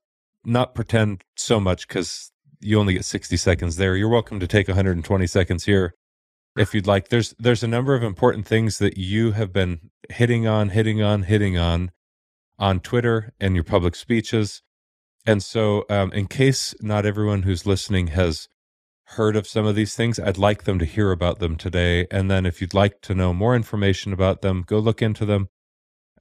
[0.46, 3.98] not pretend so much because you only get 60 seconds there.
[3.98, 5.94] You're welcome to take 120 seconds here
[6.58, 7.10] if you'd like.
[7.10, 11.24] There's there's a number of important things that you have been hitting on, hitting on,
[11.24, 11.92] hitting on
[12.58, 14.62] on Twitter and your public speeches.
[15.26, 18.48] And so, um, in case not everyone who's listening has
[19.16, 22.08] heard of some of these things, I'd like them to hear about them today.
[22.10, 25.50] And then, if you'd like to know more information about them, go look into them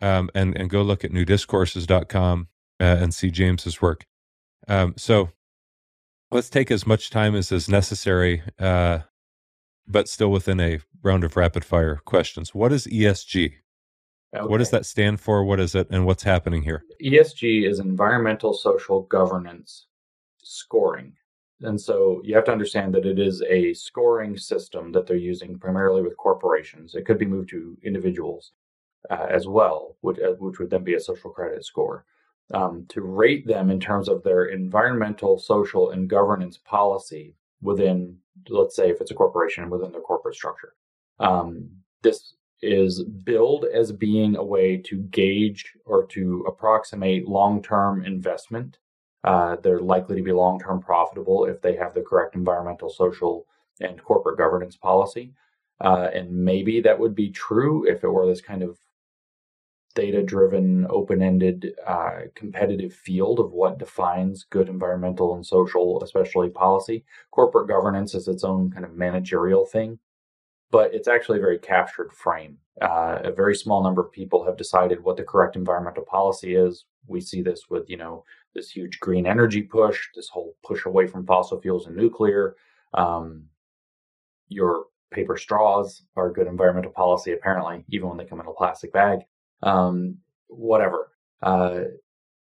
[0.00, 2.48] um, and, and go look at newdiscourses.com
[2.80, 4.06] uh, and see James's work.
[4.66, 5.30] Um, so,
[6.30, 9.00] let's take as much time as is necessary, uh,
[9.86, 12.54] but still within a round of rapid fire questions.
[12.54, 13.54] What is ESG?
[14.36, 14.46] Okay.
[14.46, 15.42] What does that stand for?
[15.44, 16.84] What is it, and what's happening here?
[17.02, 19.86] ESG is environmental social governance
[20.42, 21.14] scoring.
[21.62, 25.58] And so you have to understand that it is a scoring system that they're using
[25.58, 26.94] primarily with corporations.
[26.94, 28.52] It could be moved to individuals
[29.10, 32.04] uh, as well, which, uh, which would then be a social credit score.
[32.54, 38.16] Um, to rate them in terms of their environmental, social, and governance policy within,
[38.48, 40.72] let's say, if it's a corporation within their corporate structure.
[41.20, 41.68] Um,
[42.02, 48.78] this is billed as being a way to gauge or to approximate long term investment.
[49.24, 53.46] Uh, they're likely to be long term profitable if they have the correct environmental, social,
[53.80, 55.32] and corporate governance policy.
[55.80, 58.78] Uh, and maybe that would be true if it were this kind of
[60.00, 66.50] data driven, open ended, uh, competitive field of what defines good environmental and social, especially
[66.50, 67.04] policy.
[67.30, 69.98] Corporate governance is its own kind of managerial thing
[70.70, 72.58] but it's actually a very captured frame.
[72.80, 76.84] Uh, a very small number of people have decided what the correct environmental policy is.
[77.06, 81.06] We see this with, you know, this huge green energy push, this whole push away
[81.06, 82.56] from fossil fuels and nuclear.
[82.94, 83.44] Um,
[84.48, 88.92] your paper straws are good environmental policy, apparently, even when they come in a plastic
[88.92, 89.20] bag.
[89.62, 90.18] Um,
[90.48, 91.10] whatever.
[91.42, 91.80] Uh,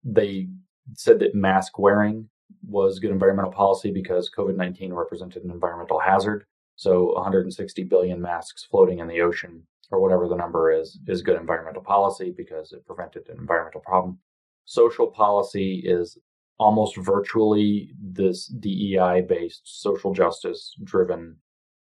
[0.03, 0.47] they
[0.93, 2.29] said that mask wearing
[2.67, 6.45] was good environmental policy because COVID 19 represented an environmental hazard.
[6.75, 11.39] So 160 billion masks floating in the ocean, or whatever the number is, is good
[11.39, 14.19] environmental policy because it prevented an environmental problem.
[14.65, 16.17] Social policy is
[16.57, 21.37] almost virtually this DEI based social justice driven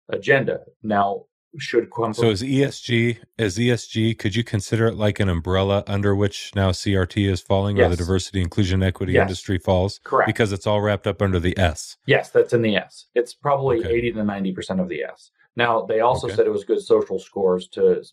[0.09, 0.61] agenda.
[0.83, 1.25] Now,
[1.57, 2.13] should come.
[2.13, 4.17] So is ESG as ESG?
[4.17, 7.87] Could you consider it like an umbrella under which now CRT is falling, yes.
[7.87, 9.23] or the diversity, inclusion, equity yes.
[9.23, 9.99] industry falls?
[10.03, 10.27] Correct.
[10.27, 11.97] Because it's all wrapped up under the S.
[12.05, 13.05] Yes, that's in the S.
[13.15, 13.93] It's probably okay.
[13.93, 15.31] eighty to ninety percent of the S.
[15.55, 16.35] Now they also okay.
[16.35, 18.03] said it was good social scores to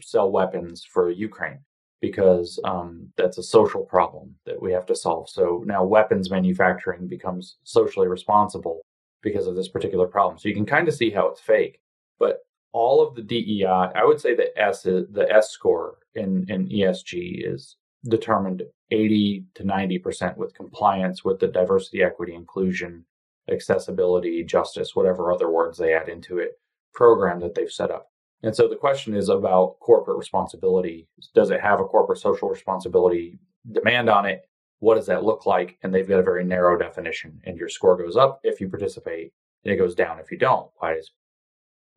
[0.00, 1.58] sell weapons for Ukraine
[2.00, 5.28] because um, that's a social problem that we have to solve.
[5.28, 8.82] So now weapons manufacturing becomes socially responsible
[9.22, 10.36] because of this particular problem.
[10.36, 11.80] So you can kind of see how it's fake.
[12.18, 12.38] But
[12.72, 16.68] all of the DEI, I would say the S is, the S score in, in
[16.68, 17.76] ESG is
[18.08, 23.04] determined 80 to 90% with compliance with the diversity, equity, inclusion,
[23.50, 26.52] accessibility, justice, whatever other words they add into it,
[26.94, 28.08] program that they've set up.
[28.42, 31.08] And so the question is about corporate responsibility.
[31.34, 33.38] Does it have a corporate social responsibility
[33.70, 34.42] demand on it?
[34.80, 35.78] What does that look like?
[35.82, 37.40] And they've got a very narrow definition.
[37.44, 39.32] And your score goes up if you participate,
[39.64, 40.68] and it goes down if you don't.
[40.78, 41.12] Why is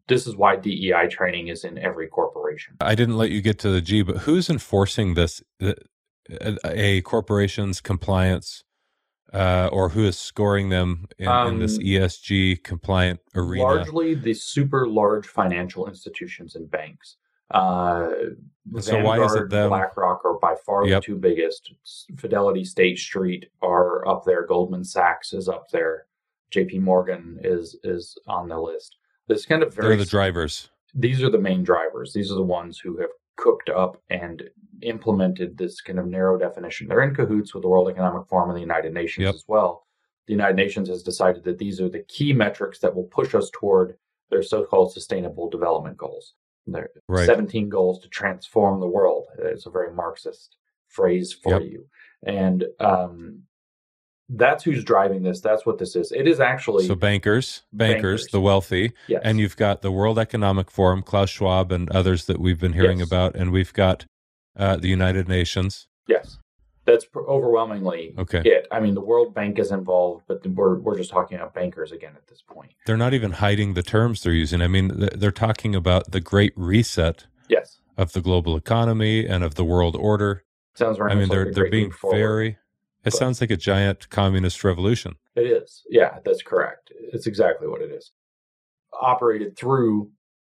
[0.07, 2.75] this is why DEI training is in every corporation.
[2.81, 5.41] I didn't let you get to the G, but who's enforcing this?
[6.65, 8.63] A corporation's compliance,
[9.33, 13.63] uh, or who is scoring them in, um, in, this um, ESG compliant arena?
[13.63, 17.17] Largely the super large financial institutions and banks.
[17.51, 18.09] Uh,
[18.79, 19.69] so Vanguard, why is it them?
[19.69, 21.01] BlackRock are by far yep.
[21.01, 21.73] the two biggest.
[22.17, 24.47] Fidelity, State Street are up there.
[24.47, 26.07] Goldman Sachs is up there.
[26.49, 26.79] J.P.
[26.79, 28.97] Morgan is is on the list.
[29.27, 30.69] This kind of very They're the drivers.
[30.93, 32.13] These are the main drivers.
[32.13, 34.43] These are the ones who have cooked up and
[34.81, 36.87] implemented this kind of narrow definition.
[36.87, 39.35] They're in cahoots with the World Economic Forum and the United Nations yep.
[39.35, 39.85] as well.
[40.27, 43.49] The United Nations has decided that these are the key metrics that will push us
[43.53, 43.97] toward
[44.29, 46.33] their so-called sustainable development goals.
[46.67, 47.27] There right.
[47.27, 49.25] 17 goals to transform the world.
[49.37, 50.57] It's a very Marxist
[50.87, 51.71] phrase for yep.
[51.71, 51.85] you.
[52.25, 53.43] And um,
[54.29, 55.41] that's who's driving this.
[55.41, 56.11] That's what this is.
[56.11, 58.27] It is actually so bankers, bankers, bankers.
[58.31, 59.21] the wealthy, yes.
[59.23, 62.99] and you've got the World Economic Forum, Klaus Schwab, and others that we've been hearing
[62.99, 63.07] yes.
[63.07, 64.05] about, and we've got
[64.57, 65.87] uh, the United Nations.
[66.07, 66.39] Yes,
[66.85, 68.41] that's overwhelmingly okay.
[68.43, 68.67] it.
[68.71, 72.13] I mean, the World Bank is involved, but we're we're just talking about bankers again
[72.15, 72.71] at this point.
[72.85, 74.61] They're not even hiding the terms they're using.
[74.61, 77.27] I mean, they're talking about the Great Reset.
[77.47, 77.79] Yes.
[77.97, 80.43] Of the global economy and of the world order.
[80.73, 81.11] Sounds right.
[81.11, 82.57] I mean, they're they're being very
[83.05, 85.15] it but sounds like a giant communist revolution.
[85.35, 85.83] It is.
[85.89, 86.91] Yeah, that's correct.
[87.13, 88.11] It's exactly what it is.
[88.99, 90.11] Operated through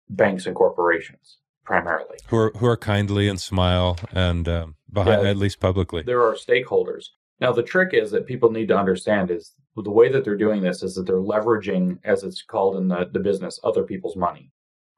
[0.09, 5.31] banks and corporations primarily, who are who are kindly and smile and um, behind yeah,
[5.31, 6.03] at least publicly.
[6.03, 7.07] There are stakeholders.
[7.41, 10.63] Now, the trick is that people need to understand is the way that they're doing
[10.63, 14.51] this is that they're leveraging, as it's called in the, the business, other people's money.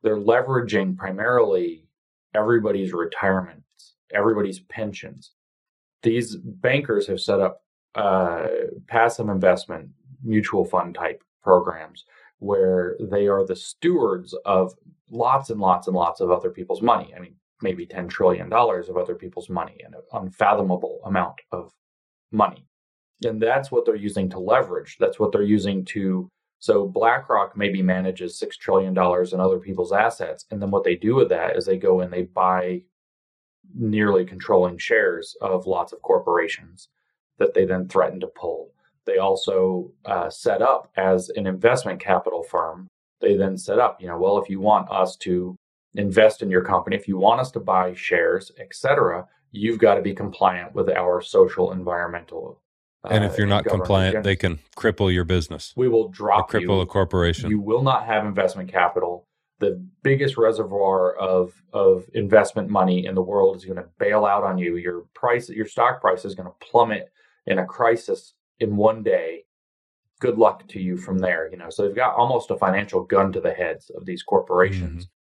[0.03, 1.87] They're leveraging primarily
[2.35, 5.33] everybody's retirements, everybody's pensions.
[6.03, 7.63] These bankers have set up
[7.95, 8.47] uh,
[8.87, 9.91] passive investment
[10.25, 12.05] mutual fund type programs
[12.39, 14.75] where they are the stewards of
[15.11, 17.13] lots and lots and lots of other people's money.
[17.17, 21.71] I mean, maybe $10 trillion of other people's money, an unfathomable amount of
[22.33, 22.67] money.
[23.25, 24.97] And that's what they're using to leverage.
[24.99, 26.29] That's what they're using to.
[26.59, 30.45] So BlackRock maybe manages $6 trillion in other people's assets.
[30.51, 32.83] And then what they do with that is they go and they buy
[33.75, 36.89] nearly controlling shares of lots of corporations
[37.39, 38.73] that they then threatened to pull.
[39.05, 42.89] They also uh, set up as an investment capital firm.
[43.21, 45.57] They then set up, you know, well, if you want us to
[45.95, 50.03] invest in your company, if you want us to buy shares, etc., you've got to
[50.03, 52.61] be compliant with our social environmental.
[53.05, 54.29] Uh, and if you're not compliant, agenda.
[54.29, 55.73] they can cripple your business.
[55.77, 56.81] We will drop or cripple you.
[56.81, 57.51] a corporation.
[57.51, 59.27] You will not have investment capital.
[59.63, 64.45] The biggest reservoir of of investment money in the world is going to bail out
[64.45, 64.77] on you.
[64.77, 67.11] Your price, your stock price is going to plummet
[67.47, 69.45] in a crisis in one day.
[70.21, 71.49] Good luck to you from there.
[71.51, 75.05] You know, so they've got almost a financial gun to the heads of these corporations.
[75.05, 75.13] Mm-hmm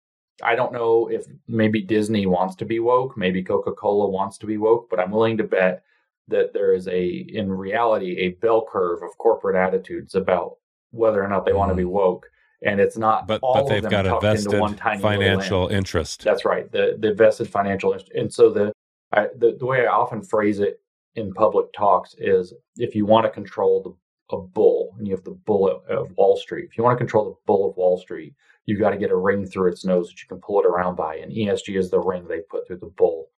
[0.42, 4.46] I don't know if maybe Disney wants to be woke, maybe Coca Cola wants to
[4.46, 5.82] be woke, but I'm willing to bet
[6.28, 10.56] that there is a, in reality, a bell curve of corporate attitudes about
[10.92, 11.56] whether or not they mm.
[11.56, 11.92] want to be mm-hmm.
[11.92, 12.26] woke.
[12.62, 14.60] And it's not, but, but they've got a vested
[15.00, 16.22] financial interest.
[16.22, 16.70] That's right.
[16.70, 18.12] The, the vested financial interest.
[18.14, 18.72] And so the,
[19.12, 20.80] I, the, the way I often phrase it
[21.14, 23.94] in public talks is if you want to control the
[24.32, 27.24] a bull and you have the bull of Wall Street, if you want to control
[27.30, 28.34] the bull of Wall Street,
[28.66, 30.96] you got to get a ring through its nose that you can pull it around
[30.96, 31.16] by.
[31.16, 33.30] And ESG is the ring they put through the bull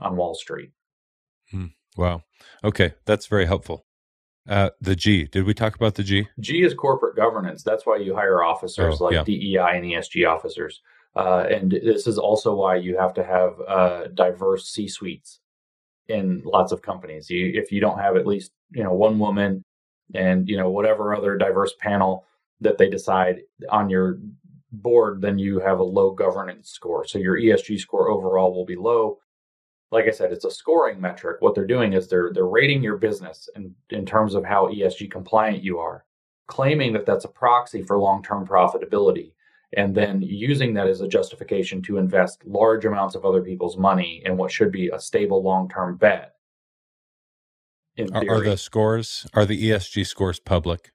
[0.00, 0.72] on Wall Street.
[1.50, 1.66] Hmm.
[1.96, 2.22] Wow.
[2.64, 2.94] Okay.
[3.04, 3.84] That's very helpful.
[4.48, 5.26] Uh, the G.
[5.26, 6.28] Did we talk about the G?
[6.40, 7.62] G is corporate governance.
[7.62, 9.24] That's why you hire officers oh, like yeah.
[9.24, 10.80] DEI and ESG officers.
[11.14, 15.40] Uh, and this is also why you have to have uh, diverse C suites
[16.08, 17.28] in lots of companies.
[17.28, 19.64] You, if you don't have at least you know one woman
[20.14, 22.24] and you know whatever other diverse panel
[22.60, 24.18] that they decide on your
[24.72, 27.06] board, then you have a low governance score.
[27.06, 29.18] So your ESG score overall will be low.
[29.92, 31.38] Like I said, it's a scoring metric.
[31.40, 35.10] What they're doing is they're they're rating your business in, in terms of how ESG
[35.10, 36.04] compliant you are,
[36.46, 39.32] claiming that that's a proxy for long-term profitability,
[39.76, 44.22] and then using that as a justification to invest large amounts of other people's money
[44.24, 46.34] in what should be a stable long-term bet.
[48.12, 50.92] Are, are the scores are the ESG scores public?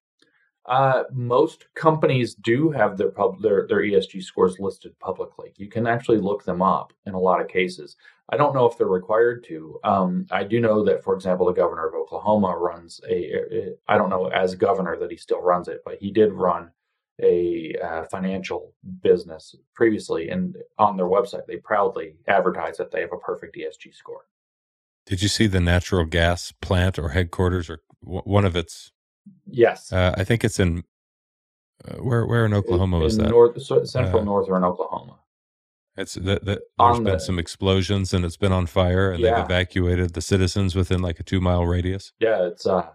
[0.68, 5.54] Uh, most companies do have their pub their their ESG scores listed publicly.
[5.58, 7.96] You can actually look them up in a lot of cases.
[8.30, 9.80] I don't know if they're required to.
[9.84, 13.14] Um, I do know that, for example, the governor of Oklahoma runs a.
[13.14, 16.72] a I don't know as governor that he still runs it, but he did run
[17.22, 18.74] a uh, financial
[19.04, 23.94] business previously, and on their website they proudly advertise that they have a perfect ESG
[23.94, 24.26] score.
[25.06, 28.92] Did you see the natural gas plant or headquarters or one of its
[29.48, 30.84] Yes, uh, I think it's in
[31.88, 33.30] uh, where where in Oklahoma was that?
[33.30, 35.20] North, central uh, northern Oklahoma.
[35.98, 39.36] It's that the, there's been the, some explosions and it's been on fire and yeah.
[39.36, 42.12] they've evacuated the citizens within like a two mile radius.
[42.20, 42.90] Yeah, it's uh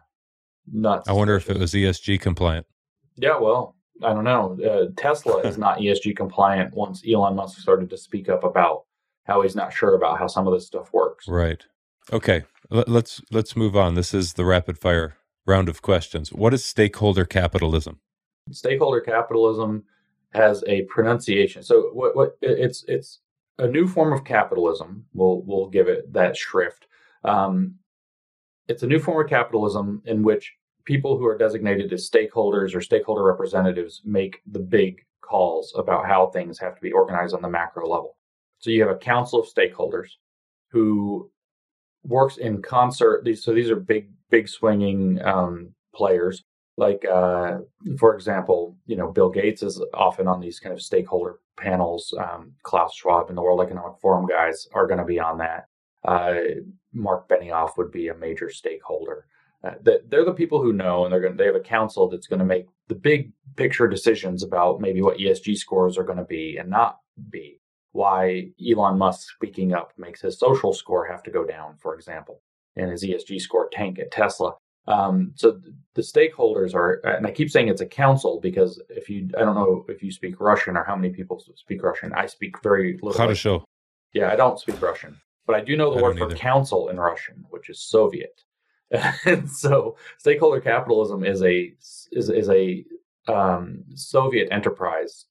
[0.70, 1.08] nuts.
[1.08, 2.66] I wonder if it was ESG compliant.
[3.16, 4.58] Yeah, well, I don't know.
[4.62, 6.74] Uh, Tesla is not ESG compliant.
[6.74, 8.84] Once Elon Musk started to speak up about
[9.24, 11.26] how he's not sure about how some of this stuff works.
[11.26, 11.64] Right.
[12.12, 12.44] Okay.
[12.70, 13.94] Let's let's move on.
[13.94, 15.16] This is the rapid fire
[15.46, 16.32] round of questions.
[16.32, 18.00] What is stakeholder capitalism?
[18.50, 19.84] Stakeholder capitalism
[20.32, 21.62] has a pronunciation.
[21.62, 23.20] So what, what it's it's
[23.58, 25.04] a new form of capitalism.
[25.12, 26.86] We'll we'll give it that shrift.
[27.24, 27.76] Um,
[28.68, 30.54] it's a new form of capitalism in which
[30.84, 36.26] people who are designated as stakeholders or stakeholder representatives make the big calls about how
[36.28, 38.16] things have to be organized on the macro level.
[38.58, 40.08] So you have a council of stakeholders
[40.70, 41.30] who
[42.04, 43.24] works in concert.
[43.24, 46.42] These so these are big big swinging um, players.
[46.76, 47.58] Like, uh,
[47.98, 52.14] for example, you know, Bill Gates is often on these kind of stakeholder panels.
[52.18, 55.66] Um, Klaus Schwab and the World Economic Forum guys are going to be on that.
[56.06, 56.34] Uh,
[56.94, 59.26] Mark Benioff would be a major stakeholder.
[59.62, 61.36] Uh, they're the people who know, and they're going.
[61.36, 65.18] They have a council that's going to make the big picture decisions about maybe what
[65.18, 66.96] ESG scores are going to be and not
[67.28, 67.60] be.
[67.92, 72.42] Why Elon Musk speaking up makes his social score have to go down, for example
[72.76, 74.54] and his ESG score tank at Tesla.
[74.86, 75.60] Um, so
[75.94, 79.54] the stakeholders are, and I keep saying it's a council because if you, I don't
[79.54, 82.12] know if you speak Russian or how many people speak Russian.
[82.14, 83.34] I speak very little.
[83.34, 83.64] show?
[84.12, 86.98] Yeah, I don't speak Russian, but I do know the I word for council in
[86.98, 88.42] Russian, which is Soviet.
[89.24, 91.72] and so stakeholder capitalism is a
[92.10, 92.84] is is a
[93.28, 95.26] um, Soviet enterprise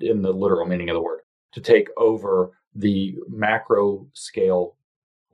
[0.00, 1.17] in the literal meaning of the word
[1.52, 4.76] to take over the macro scale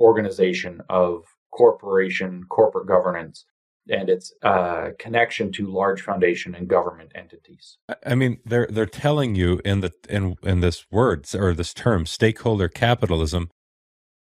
[0.00, 3.44] organization of corporation corporate governance
[3.88, 7.76] and its uh, connection to large foundation and government entities.
[8.04, 12.06] I mean, they're they're telling you in the in in this words or this term,
[12.06, 13.50] stakeholder capitalism,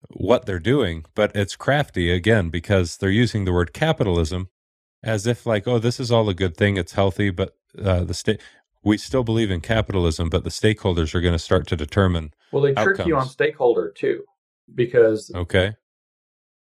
[0.10, 4.50] what they're doing, but it's crafty again because they're using the word capitalism
[5.04, 8.14] as if like, oh, this is all a good thing, it's healthy, but uh, the
[8.14, 8.42] state
[8.84, 12.34] we still believe in capitalism, but the stakeholders are going to start to determine.
[12.52, 14.24] Well, they trick you on stakeholder too,
[14.74, 15.76] because okay,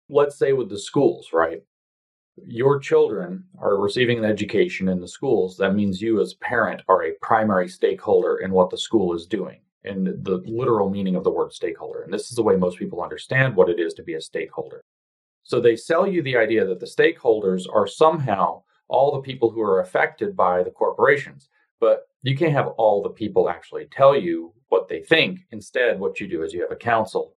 [0.10, 1.62] let's say with the schools, right?
[2.48, 6.82] your children are receiving an education in the schools, that means you as a parent
[6.88, 11.24] are a primary stakeholder in what the school is doing, in the literal meaning of
[11.24, 12.02] the word stakeholder.
[12.02, 14.84] And this is the way most people understand what it is to be a stakeholder.
[15.44, 19.62] So they sell you the idea that the stakeholders are somehow all the people who
[19.62, 21.50] are affected by the corporations.
[21.80, 25.40] But you can't have all the people actually tell you what they think.
[25.52, 27.36] Instead, what you do is you have a council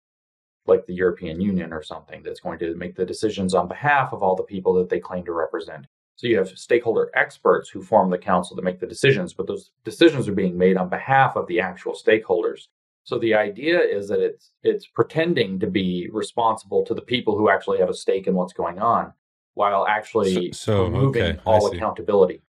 [0.66, 4.22] like the European Union or something that's going to make the decisions on behalf of
[4.22, 5.86] all the people that they claim to represent.
[6.16, 9.70] So you have stakeholder experts who form the council to make the decisions, but those
[9.84, 12.68] decisions are being made on behalf of the actual stakeholders.
[13.04, 17.48] So the idea is that it's it's pretending to be responsible to the people who
[17.48, 19.14] actually have a stake in what's going on,
[19.54, 22.42] while actually so, so removing okay, all accountability.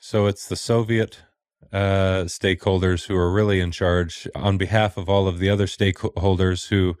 [0.00, 1.20] So it's the Soviet
[1.72, 6.68] uh, stakeholders who are really in charge on behalf of all of the other stakeholders
[6.68, 6.96] who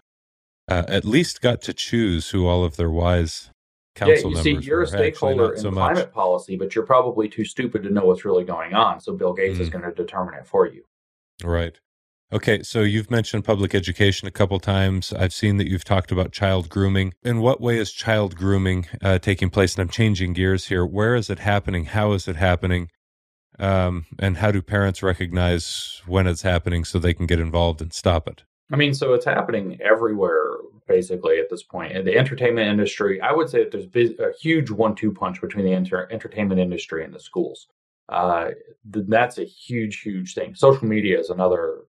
[0.68, 3.50] uh, at least got to choose who all of their wise
[3.94, 4.84] council yeah, you members see, you're were.
[4.84, 6.12] a stakeholder in so climate much.
[6.12, 9.00] policy, but you're probably too stupid to know what's really going on.
[9.00, 9.62] So Bill Gates mm.
[9.62, 10.84] is going to determine it for you.
[11.42, 11.78] Right.
[12.30, 15.14] Okay, so you've mentioned public education a couple times.
[15.14, 17.14] I've seen that you've talked about child grooming.
[17.22, 19.74] In what way is child grooming uh, taking place?
[19.74, 20.84] And I'm changing gears here.
[20.84, 21.86] Where is it happening?
[21.86, 22.90] How is it happening?
[23.58, 27.94] Um, and how do parents recognize when it's happening so they can get involved and
[27.94, 28.44] stop it?
[28.70, 31.92] I mean, so it's happening everywhere basically at this point.
[31.92, 35.72] In the entertainment industry, I would say that there's a huge one-two punch between the
[35.72, 37.68] enter- entertainment industry and the schools.
[38.08, 38.50] Uh,
[38.84, 40.54] that's a huge, huge thing.
[40.54, 41.84] Social media is another.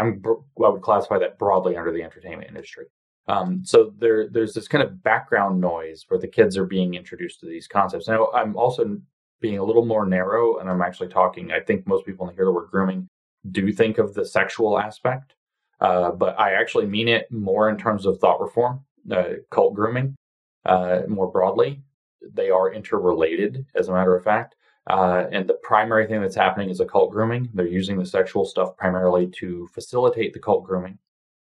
[0.00, 0.22] I'm,
[0.64, 2.86] I would classify that broadly under the entertainment industry.
[3.26, 7.40] Um, so there, there's this kind of background noise where the kids are being introduced
[7.40, 8.08] to these concepts.
[8.08, 8.98] Now, I'm also
[9.40, 11.52] being a little more narrow, and I'm actually talking.
[11.52, 13.08] I think most people when they hear the word grooming
[13.50, 15.34] do think of the sexual aspect.
[15.80, 20.16] Uh, but I actually mean it more in terms of thought reform, uh, cult grooming,
[20.64, 21.82] uh, more broadly.
[22.32, 24.56] They are interrelated, as a matter of fact.
[24.88, 27.48] Uh, and the primary thing that's happening is a cult grooming.
[27.52, 30.98] They're using the sexual stuff primarily to facilitate the cult grooming,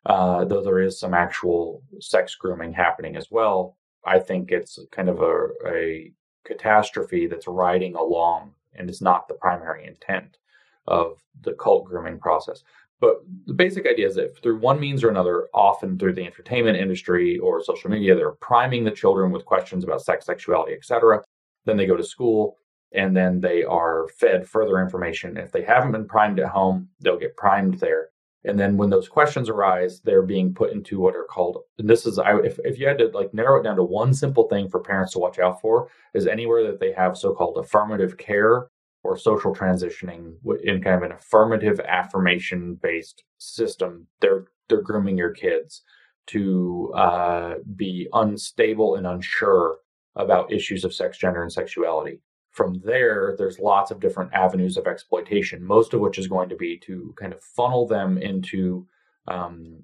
[0.06, 3.76] uh, though there is some actual sex grooming happening as well.
[4.06, 6.12] I think it's kind of a, a
[6.44, 10.38] catastrophe that's riding along and is not the primary intent
[10.86, 12.62] of the cult grooming process.
[13.00, 16.78] But the basic idea is that through one means or another, often through the entertainment
[16.78, 21.22] industry or social media, they're priming the children with questions about sex, sexuality, etc.
[21.66, 22.56] Then they go to school
[22.92, 25.36] and then they are fed further information.
[25.36, 28.08] If they haven't been primed at home, they'll get primed there.
[28.44, 32.06] And then when those questions arise, they're being put into what are called, and this
[32.06, 34.80] is, if, if you had to like narrow it down to one simple thing for
[34.80, 38.68] parents to watch out for, is anywhere that they have so called affirmative care
[39.04, 45.30] or social transitioning in kind of an affirmative affirmation based system they're they're grooming your
[45.30, 45.82] kids
[46.26, 49.78] to uh, be unstable and unsure
[50.14, 52.20] about issues of sex gender and sexuality
[52.58, 56.56] from there there's lots of different avenues of exploitation most of which is going to
[56.56, 58.86] be to kind of funnel them into
[59.28, 59.82] um,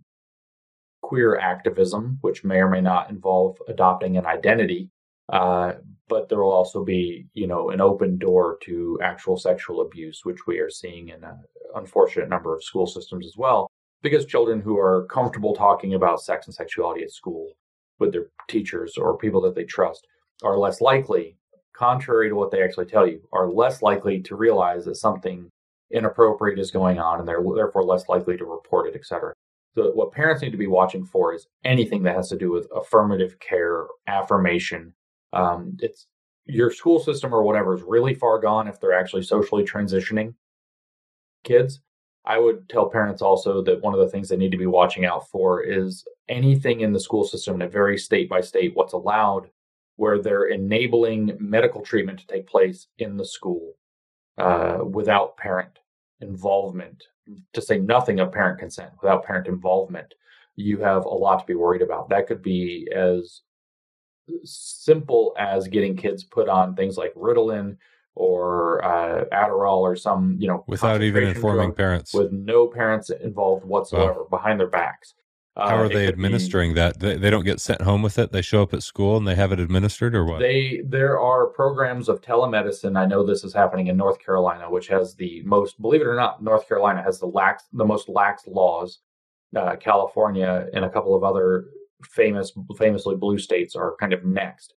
[1.00, 4.90] queer activism which may or may not involve adopting an identity
[5.32, 5.72] uh,
[6.08, 10.46] but there will also be, you know, an open door to actual sexual abuse, which
[10.46, 11.38] we are seeing in an
[11.74, 13.70] unfortunate number of school systems as well,
[14.02, 17.52] because children who are comfortable talking about sex and sexuality at school
[17.98, 20.06] with their teachers or people that they trust
[20.42, 21.36] are less likely,
[21.74, 25.50] contrary to what they actually tell you, are less likely to realize that something
[25.90, 29.32] inappropriate is going on and they're therefore less likely to report it, etc.
[29.74, 32.68] So what parents need to be watching for is anything that has to do with
[32.74, 34.94] affirmative care, affirmation,
[35.32, 36.06] um, it's
[36.46, 40.34] your school system or whatever is really far gone if they're actually socially transitioning
[41.42, 41.80] kids.
[42.24, 45.04] I would tell parents also that one of the things they need to be watching
[45.04, 48.94] out for is anything in the school system, and it varies state by state what's
[48.94, 49.50] allowed,
[49.96, 53.74] where they're enabling medical treatment to take place in the school
[54.38, 55.78] uh, without parent
[56.20, 57.04] involvement,
[57.52, 60.14] to say nothing of parent consent, without parent involvement.
[60.56, 62.08] You have a lot to be worried about.
[62.08, 63.42] That could be as
[64.44, 67.76] simple as getting kids put on things like Ritalin
[68.14, 73.64] or uh, Adderall or some, you know, without even informing parents, with no parents involved
[73.64, 74.28] whatsoever wow.
[74.30, 75.14] behind their backs.
[75.56, 76.98] Uh, How are they administering be, that?
[76.98, 78.32] They, they don't get sent home with it.
[78.32, 80.40] They show up at school and they have it administered, or what?
[80.40, 82.98] They there are programs of telemedicine.
[82.98, 85.80] I know this is happening in North Carolina, which has the most.
[85.80, 88.98] Believe it or not, North Carolina has the lax, the most lax laws.
[89.54, 91.66] Uh, California and a couple of other
[92.02, 94.74] famous, famously blue states are kind of next.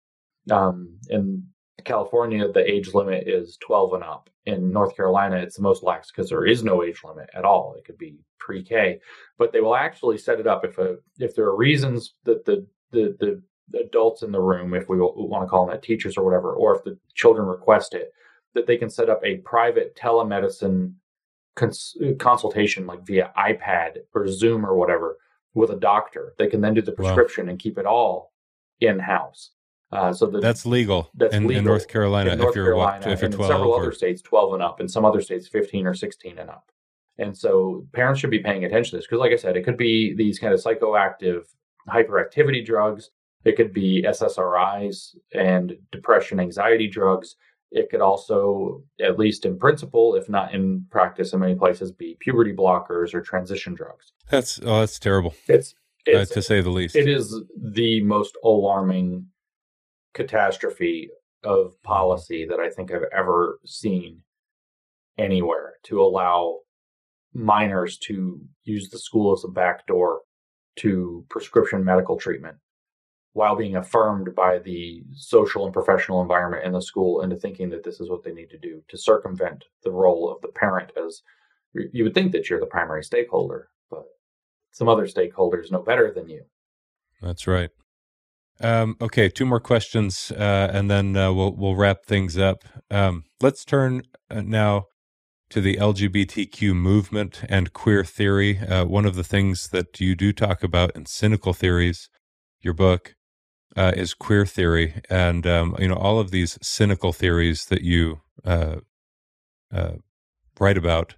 [0.50, 1.44] Um, in
[1.84, 4.30] California, the age limit is 12 and up.
[4.46, 7.74] In North Carolina, it's the most lax because there is no age limit at all.
[7.76, 9.00] It could be pre-K,
[9.38, 12.64] but they will actually set it up if a if there are reasons that the
[12.92, 13.42] the the
[13.80, 16.76] adults in the room, if we want to call them that, teachers or whatever, or
[16.76, 18.12] if the children request it,
[18.54, 20.94] that they can set up a private telemedicine
[21.56, 25.18] cons- consultation, like via iPad or Zoom or whatever,
[25.54, 26.34] with a doctor.
[26.38, 27.50] They can then do the prescription wow.
[27.50, 28.32] and keep it all
[28.80, 29.50] in house.
[29.92, 31.10] Uh, so the, that's legal.
[31.14, 32.32] That's in, legal in North Carolina.
[32.32, 33.82] In North if you're Carolina, if you're 12, several or...
[33.82, 36.70] other states, 12 and up, and some other states, 15 or 16 and up.
[37.18, 39.76] And so parents should be paying attention to this because, like I said, it could
[39.76, 41.44] be these kind of psychoactive
[41.88, 43.10] hyperactivity drugs.
[43.44, 47.36] It could be SSRIs and depression, anxiety drugs.
[47.70, 52.16] It could also, at least in principle, if not in practice in many places, be
[52.20, 54.12] puberty blockers or transition drugs.
[54.30, 55.34] That's oh, that's terrible.
[55.46, 55.74] It's,
[56.08, 56.96] uh, it's uh, to say the least.
[56.96, 59.26] It is the most alarming
[60.16, 61.10] catastrophe
[61.44, 61.82] of mm-hmm.
[61.84, 64.22] policy that I think I've ever seen
[65.18, 66.58] anywhere to allow
[67.32, 70.22] minors to use the school as a backdoor
[70.76, 72.56] to prescription medical treatment
[73.32, 77.84] while being affirmed by the social and professional environment in the school into thinking that
[77.84, 81.22] this is what they need to do to circumvent the role of the parent as
[81.92, 84.04] you would think that you're the primary stakeholder but
[84.72, 86.42] some other stakeholders know better than you.
[87.20, 87.70] That's right
[88.60, 92.64] um, okay, two more questions, uh, and then uh, we'll we'll wrap things up.
[92.90, 94.84] Um, let's turn uh, now
[95.50, 98.58] to the LGBTQ movement and queer theory.
[98.58, 102.08] Uh, one of the things that you do talk about in Cynical Theories,
[102.60, 103.14] your book,
[103.76, 108.22] uh, is queer theory, and um, you know all of these cynical theories that you
[108.44, 108.76] uh,
[110.58, 111.16] write about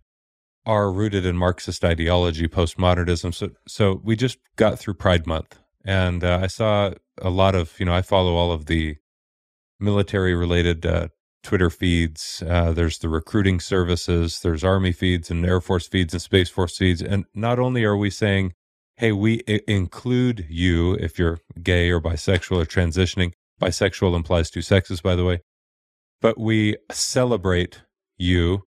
[0.66, 3.32] are rooted in Marxist ideology, postmodernism.
[3.32, 6.90] So, so we just got through Pride Month, and I saw
[7.22, 8.96] a lot of you know I follow all of the
[9.80, 11.08] military related uh,
[11.42, 12.42] Twitter feeds.
[12.46, 14.40] Uh, there's the recruiting services.
[14.40, 17.02] There's Army feeds and Air Force feeds and Space Force feeds.
[17.02, 18.52] And not only are we saying,
[18.96, 24.62] "Hey, we I- include you if you're gay or bisexual or transitioning." Bisexual implies two
[24.62, 25.40] sexes, by the way.
[26.20, 27.82] But we celebrate
[28.16, 28.62] you.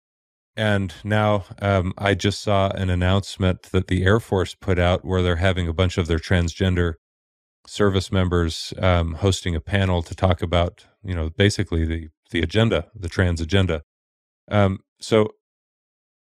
[0.57, 5.23] And now um, I just saw an announcement that the Air Force put out where
[5.23, 6.95] they're having a bunch of their transgender
[7.67, 12.87] service members um, hosting a panel to talk about, you know, basically the the agenda,
[12.95, 13.83] the trans agenda.
[14.51, 15.35] Um, so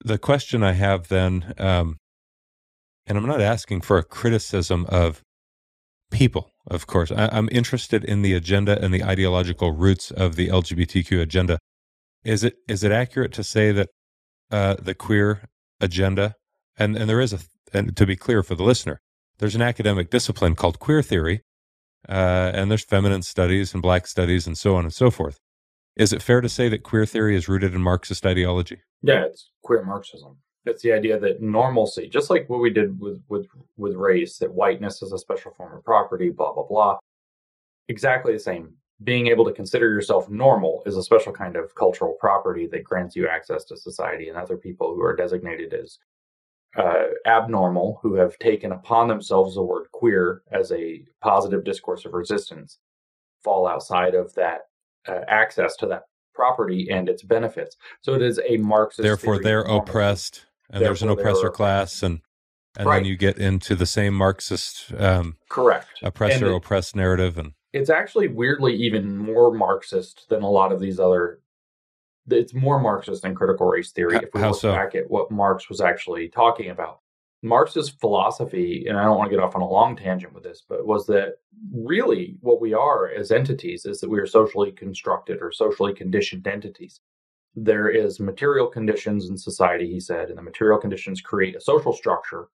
[0.04, 1.98] the question I have then, um,
[3.06, 5.22] and I'm not asking for a criticism of
[6.12, 7.12] people, of course.
[7.12, 11.60] I, I'm interested in the agenda and the ideological roots of the LGBTQ agenda.
[12.24, 13.90] Is it is it accurate to say that
[14.52, 15.50] uh, the queer
[15.80, 16.36] agenda,
[16.78, 17.40] and and there is a,
[17.74, 19.00] and to be clear for the listener,
[19.40, 21.42] there's an academic discipline called queer theory,
[22.10, 25.40] uh, and there's feminine studies and black studies and so on and so forth.
[25.96, 28.82] Is it fair to say that queer theory is rooted in Marxist ideology?
[29.02, 30.38] Yeah, it's queer Marxism.
[30.66, 33.48] It's the idea that normalcy, just like what we did with, with,
[33.78, 36.98] with race, that whiteness is a special form of property, blah, blah, blah.
[37.88, 38.74] Exactly the same.
[39.04, 43.16] Being able to consider yourself normal is a special kind of cultural property that grants
[43.16, 46.00] you access to society and other people who are designated as
[46.76, 52.14] uh, abnormal who have taken upon themselves the word queer as a positive discourse of
[52.14, 52.80] resistance
[53.44, 54.62] fall outside of that
[55.08, 56.04] uh, access to that
[56.34, 57.76] property and its benefits.
[58.02, 59.02] So it is a Marxist.
[59.02, 62.22] Therefore, they're oppressed, and Therefore, there's an oppressor class, and
[62.78, 62.98] and right.
[62.98, 68.28] then you get into the same Marxist um, correct oppressor oppressed narrative, and it's actually
[68.28, 71.40] weirdly even more Marxist than a lot of these other
[72.30, 74.74] it's more Marxist than critical race theory if we How look so?
[74.74, 77.00] back at what Marx was actually talking about.
[77.44, 80.64] Marx's philosophy, and I don't want to get off on a long tangent with this,
[80.68, 81.36] but was that
[81.72, 86.48] really what we are as entities is that we are socially constructed or socially conditioned
[86.48, 87.00] entities.
[87.56, 91.94] There is material conditions in society, he said, and the material conditions create a social
[91.94, 92.50] structure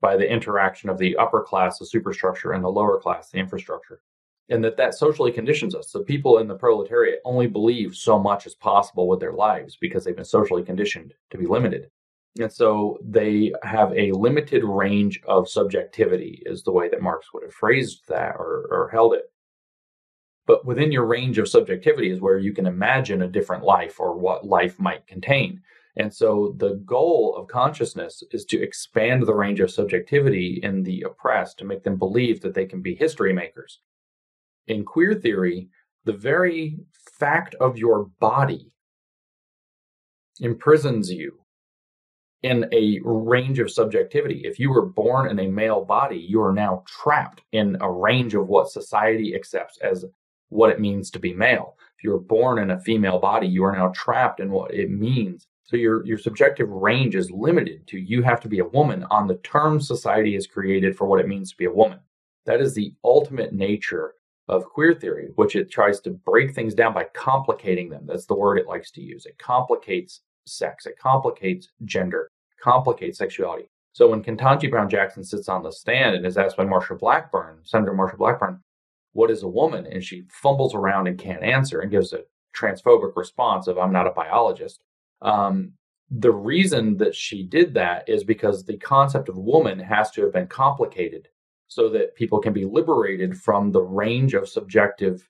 [0.00, 4.00] by the interaction of the upper class, the superstructure, and the lower class, the infrastructure
[4.50, 5.90] and that that socially conditions us.
[5.90, 10.04] So people in the proletariat only believe so much as possible with their lives because
[10.04, 11.90] they've been socially conditioned to be limited.
[12.38, 17.42] And so they have a limited range of subjectivity, is the way that Marx would
[17.42, 19.24] have phrased that or, or held it.
[20.46, 24.16] But within your range of subjectivity is where you can imagine a different life or
[24.16, 25.62] what life might contain.
[25.96, 31.02] And so the goal of consciousness is to expand the range of subjectivity in the
[31.02, 33.80] oppressed to make them believe that they can be history makers.
[34.66, 35.68] In queer theory,
[36.04, 36.78] the very
[37.18, 38.72] fact of your body
[40.40, 41.40] imprisons you
[42.42, 44.42] in a range of subjectivity.
[44.44, 48.34] If you were born in a male body, you are now trapped in a range
[48.34, 50.06] of what society accepts as
[50.48, 51.76] what it means to be male.
[51.98, 55.46] If you're born in a female body, you are now trapped in what it means.
[55.64, 59.28] So your your subjective range is limited to you have to be a woman on
[59.28, 62.00] the terms society has created for what it means to be a woman.
[62.46, 64.14] That is the ultimate nature
[64.50, 68.04] of queer theory, which it tries to break things down by complicating them.
[68.04, 69.24] That's the word it likes to use.
[69.24, 73.70] It complicates sex, it complicates gender, complicates sexuality.
[73.92, 77.60] So when Ketanji Brown Jackson sits on the stand and is asked by Marsha Blackburn,
[77.62, 78.60] Senator Marsha Blackburn,
[79.12, 79.86] what is a woman?
[79.86, 82.22] And she fumbles around and can't answer and gives a
[82.56, 84.82] transphobic response of, I'm not a biologist.
[85.22, 85.72] Um,
[86.10, 90.32] the reason that she did that is because the concept of woman has to have
[90.32, 91.28] been complicated
[91.70, 95.28] so that people can be liberated from the range of subjective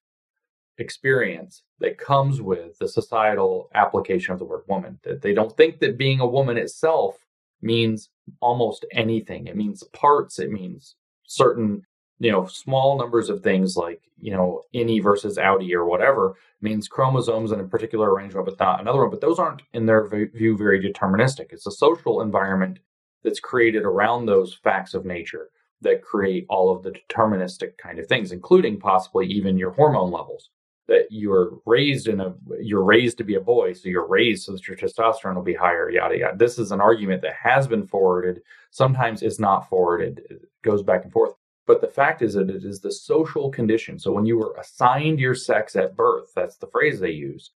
[0.78, 4.98] experience that comes with the societal application of the word woman.
[5.04, 7.18] That they don't think that being a woman itself
[7.60, 8.08] means
[8.40, 9.48] almost anything.
[9.48, 10.94] It means parts, it means
[11.26, 11.82] certain
[12.20, 16.86] you know, small numbers of things like, you know, innie versus outie or whatever means
[16.86, 19.10] chromosomes in a particular arrangement, but not another one.
[19.10, 21.46] But those aren't, in their view, very deterministic.
[21.50, 22.78] It's a social environment
[23.24, 25.48] that's created around those facts of nature
[25.82, 30.50] that create all of the deterministic kind of things, including possibly even your hormone levels.
[30.88, 34.52] That you're raised in a, you're raised to be a boy, so you're raised so
[34.52, 36.36] that your testosterone will be higher, yada yada.
[36.36, 38.40] This is an argument that has been forwarded.
[38.72, 40.22] Sometimes it's not forwarded.
[40.28, 41.34] It goes back and forth
[41.70, 43.96] but the fact is that it is the social condition.
[43.96, 47.52] So when you were assigned your sex at birth, that's the phrase they use,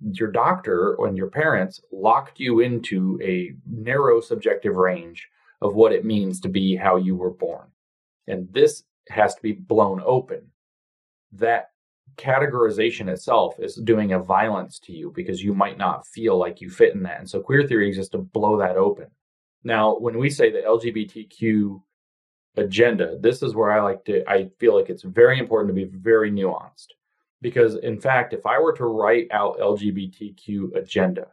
[0.00, 5.28] your doctor and your parents locked you into a narrow subjective range
[5.62, 7.66] of what it means to be how you were born.
[8.26, 10.42] And this has to be blown open.
[11.32, 11.70] That
[12.16, 16.70] categorization itself is doing a violence to you because you might not feel like you
[16.70, 17.18] fit in that.
[17.20, 19.06] And so queer theory exists to blow that open.
[19.64, 21.80] Now, when we say the LGBTQ
[22.56, 25.90] agenda, this is where I like to, I feel like it's very important to be
[25.90, 26.88] very nuanced.
[27.42, 31.28] Because in fact, if I were to write out LGBTQ agenda,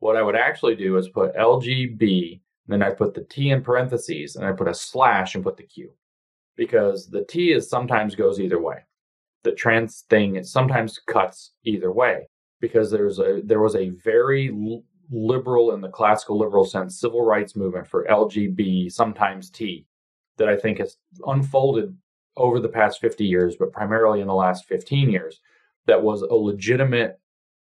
[0.00, 4.36] what I would actually do is put LGB, then I put the T in parentheses,
[4.36, 5.90] and I put a slash and put the Q.
[6.56, 8.84] Because the T is sometimes goes either way.
[9.44, 12.28] The trans thing it sometimes cuts either way.
[12.60, 14.50] Because there's a there was a very
[15.10, 19.86] liberal in the classical liberal sense civil rights movement for LGB, sometimes T,
[20.36, 20.96] that I think has
[21.26, 21.96] unfolded
[22.36, 25.40] over the past 50 years, but primarily in the last 15 years,
[25.86, 27.18] that was a legitimate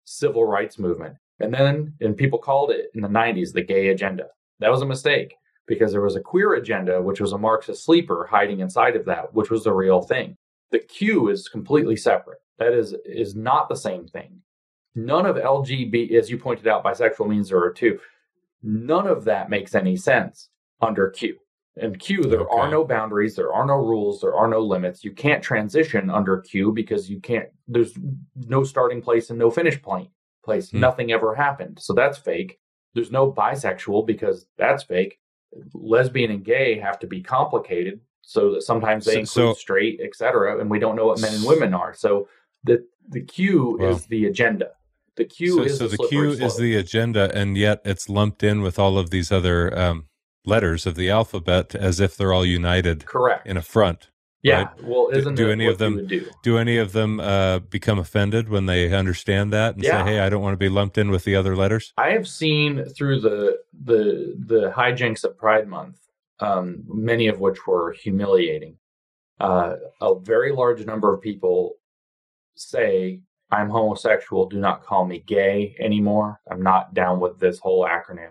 [0.05, 1.17] civil rights movement.
[1.41, 4.27] And then, and people called it in the 90s the gay agenda.
[4.61, 5.37] That was a mistake
[5.67, 9.33] because there was a queer agenda, which was a Marxist sleeper hiding inside of that,
[9.35, 10.37] which was the real thing.
[10.71, 12.39] The Q is completely separate.
[12.59, 14.41] That is is not the same thing.
[14.95, 17.99] None of LGB, as you pointed out, bisexual means there are two.
[18.63, 20.49] None of that makes any sense
[20.81, 21.37] under Q.
[21.77, 22.57] In Q, there okay.
[22.57, 25.03] are no boundaries, there are no rules, there are no limits.
[25.03, 27.49] You can't transition under Q because you can't.
[27.67, 27.95] There's
[28.37, 30.09] no starting place and no finish point
[30.45, 30.71] place.
[30.71, 30.81] Hmm.
[30.81, 32.61] Nothing ever happened, so that's fake.
[32.95, 35.19] There's no bisexual because that's fake.
[35.73, 40.01] Lesbian and gay have to be complicated, so that sometimes they so, include so, straight,
[40.03, 40.61] etc.
[40.61, 41.95] And we don't know what men and women are.
[41.95, 42.29] So
[42.65, 44.71] the the Q well, is the agenda.
[45.17, 46.47] The Q so, is so the, the Q slope.
[46.47, 49.77] is the agenda, and yet it's lumped in with all of these other.
[49.79, 50.07] Um,
[50.47, 54.11] letters of the alphabet as if they're all united correct in a front
[54.45, 54.85] yeah right?
[54.85, 56.31] well isn't do, do any of them do?
[56.45, 56.59] do?
[56.59, 60.05] any of them uh, become offended when they understand that and yeah.
[60.05, 62.29] say hey i don't want to be lumped in with the other letters i have
[62.29, 65.99] seen through the the the hijinks of pride month
[66.41, 68.77] um, many of which were humiliating
[69.41, 71.73] uh, a very large number of people
[72.55, 77.85] say i'm homosexual do not call me gay anymore i'm not down with this whole
[77.85, 78.31] acronym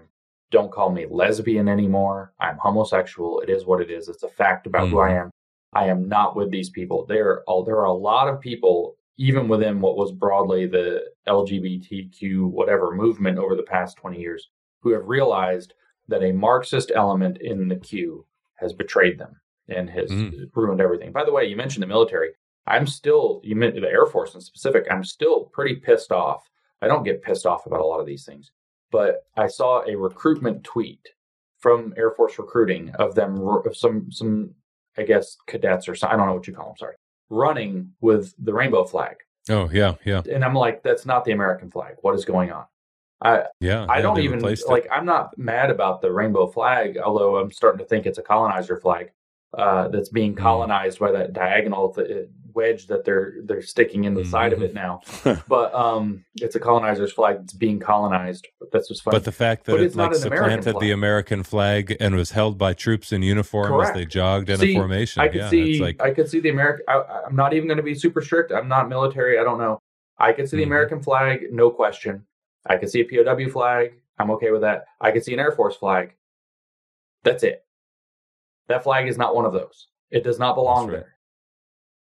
[0.54, 2.32] don't call me lesbian anymore.
[2.40, 3.42] I'm homosexual.
[3.42, 4.08] It is what it is.
[4.08, 4.92] It's a fact about mm.
[4.92, 5.26] who I mm-hmm.
[5.26, 5.32] am.
[5.76, 7.06] I am not with these people.
[7.06, 12.50] There are there are a lot of people, even within what was broadly the LGBTQ
[12.50, 14.50] whatever movement over the past 20 years,
[14.82, 15.74] who have realized
[16.08, 18.26] that a Marxist element in the Q
[18.56, 19.40] has betrayed them
[19.70, 20.50] and has mm.
[20.54, 21.12] ruined everything.
[21.12, 22.32] By the way, you mentioned the military.
[22.68, 24.86] I'm still you meant the Air Force in specific.
[24.90, 26.50] I'm still pretty pissed off.
[26.82, 28.52] I don't get pissed off about a lot of these things
[28.94, 31.10] but I saw a recruitment tweet
[31.58, 34.52] from Air Force recruiting of them of some some
[34.98, 36.78] I guess cadets or some, I don't know what you call them.
[36.78, 36.96] Sorry,
[37.30, 39.18] running with the rainbow flag.
[39.50, 40.22] Oh yeah, yeah.
[40.32, 41.96] And I'm like, that's not the American flag.
[42.02, 42.66] What is going on?
[43.22, 43.86] I yeah.
[43.90, 44.72] I yeah, don't even replaced it.
[44.72, 44.88] like.
[44.92, 48.78] I'm not mad about the rainbow flag, although I'm starting to think it's a colonizer
[48.78, 49.12] flag
[49.58, 50.38] uh, that's being Mm.
[50.40, 54.64] colonized by that diagonal th- wedge that they're they're sticking in the side of Mhm.
[54.66, 55.02] it now.
[55.48, 58.48] But um, it's a colonizer's flag that's being colonized.
[58.60, 59.16] But that's just funny.
[59.16, 60.92] But the fact that But it like an American supplanted the.
[60.92, 63.90] American flag and was held by troops in uniform Correct.
[63.92, 65.22] as they jogged in See, a formation.
[65.22, 66.86] I could yeah, see like I could see the American.
[66.88, 68.52] I, I'm not even going to be super strict.
[68.52, 69.40] I'm not military.
[69.40, 69.80] I don't know.
[70.18, 70.68] I could see the Mhm.
[70.68, 72.26] American flag, no question.
[72.66, 73.94] I could see a POW flag.
[74.20, 74.86] I'm okay with that.
[75.02, 76.16] I could see an Air Force flag.
[77.24, 77.66] That's it.
[78.68, 79.88] That flag is not one of those.
[80.12, 80.94] It does not belong right.
[80.98, 81.16] there.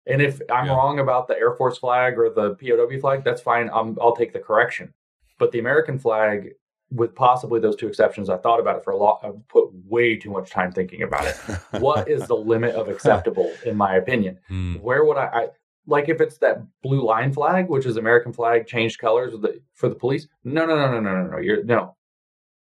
[0.07, 0.76] And if I'm Yeah.
[0.76, 3.69] wrong about the Air Force flag or the POW flag, that's fine.
[3.73, 4.94] I'm, I'll take the correction.
[5.40, 6.53] But the American flag,
[6.91, 9.19] with possibly those two exceptions, I thought about it for a lot.
[9.23, 11.36] I put way too much time thinking about it.
[11.82, 14.38] what is the limit of acceptable, in my opinion?
[14.48, 14.76] Hmm.
[14.76, 15.48] Where would I, I
[15.88, 19.61] like if it's that blue line flag, which is American flag changed colors with the,
[19.73, 20.27] for the police?
[20.44, 21.38] No, no, no, no, no, no, no.
[21.40, 21.95] You're no.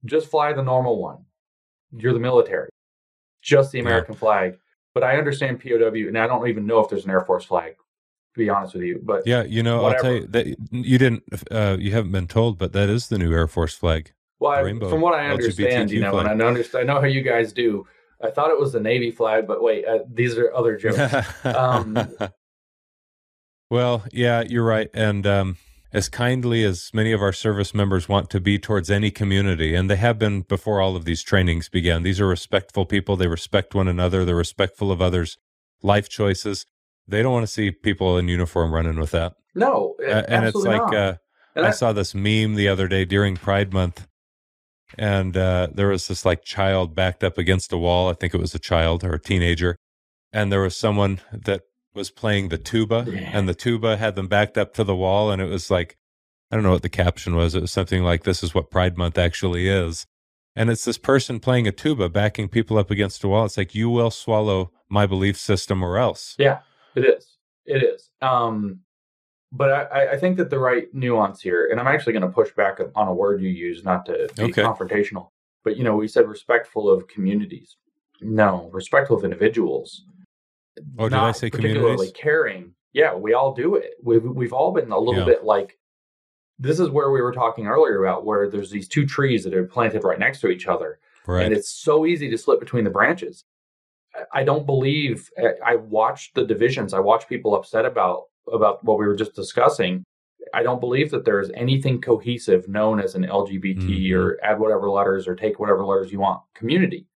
[0.06, 1.26] Just fly the normal one.
[1.96, 2.70] You're the military.
[3.42, 3.86] Just the Yeah.
[3.86, 4.58] American flag.
[4.94, 7.76] But I understand POW, and I don't even know if there's an Air Force flag.
[8.36, 11.22] To be honest with you, but Yeah, you know, I'll tell you that you didn't,
[11.52, 14.12] uh, you haven't been told, but that is the new Air Force flag.
[14.40, 17.00] well, I- from what I understand, you LGBTQ know, and I know, understand, I know
[17.00, 17.86] how you guys do.
[18.24, 21.14] I thought it was the Navy flag, but wait, uh, these are other jokes.
[21.46, 22.10] Um,
[23.70, 24.90] well, yeah, you're right.
[24.94, 25.58] And um,
[25.94, 29.90] as kindly as many of our service members want to be towards any community, and
[29.90, 33.16] they have been before all of these trainings began, these are respectful people.
[33.16, 35.38] They respect one another, they're respectful of others'
[35.84, 36.66] life choices.
[37.08, 39.34] They don't want to see people in uniform running with that.
[39.56, 41.16] no, Uh, and it's like, uh,
[41.56, 44.08] And I I- saw this meme the other day during Pride Month,
[44.98, 48.10] and uh, there was this like child backed up against a wall.
[48.10, 49.76] I think it was a child or a teenager,
[50.32, 51.62] and there was someone that
[51.94, 53.30] was playing the tuba, Yeah.
[53.34, 55.98] and the tuba had them backed up to the wall, and it was like,
[56.52, 57.56] I don't know what the caption was.
[57.56, 60.06] It was something like, "This is what Pride Month actually is,"
[60.56, 63.46] and it's this person playing a tuba backing people up against a wall.
[63.46, 66.36] It's like you will swallow my belief system or else.
[66.38, 66.60] Yeah,
[66.96, 67.38] it is.
[67.66, 68.10] It is.
[68.22, 68.82] Um,
[69.52, 72.30] but I- I, I think that the right nuance here, and I'm actually going to
[72.30, 74.62] push back on a word you use, not to be Okay.
[74.64, 75.30] confrontational,
[75.64, 77.78] but you know, we said respectful of communities.
[78.22, 80.06] No, respectful of individuals.
[80.98, 82.74] Oh, did I Not say particularly caring?
[82.94, 83.92] Yeah, we all do it.
[84.04, 85.26] We've we've all been a little Yeah.
[85.26, 85.78] bit like.
[86.60, 89.66] This is where we were talking earlier about where there's these two trees that are
[89.66, 91.44] planted right next to each other, Right.
[91.46, 93.44] and it's so easy to slip between the branches.
[94.32, 95.30] I- don't believe
[95.66, 96.94] I- watched the divisions.
[96.94, 100.04] I watched people upset about about what we were just discussing.
[100.54, 104.16] I don't believe that there is anything cohesive known as an LGBT Mhm.
[104.18, 107.08] or add whatever letters or take whatever letters you want community.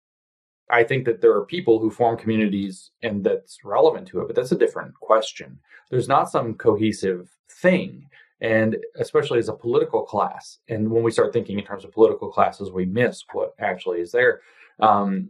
[0.70, 4.36] I think that there are people who form communities and that's relevant to it, but
[4.36, 5.60] that's a different question.
[5.90, 8.10] There's not some cohesive thing.
[8.40, 12.30] And especially as a political class, and when we start thinking in terms of political
[12.30, 14.42] classes, we miss what actually is there.
[14.80, 15.30] Um,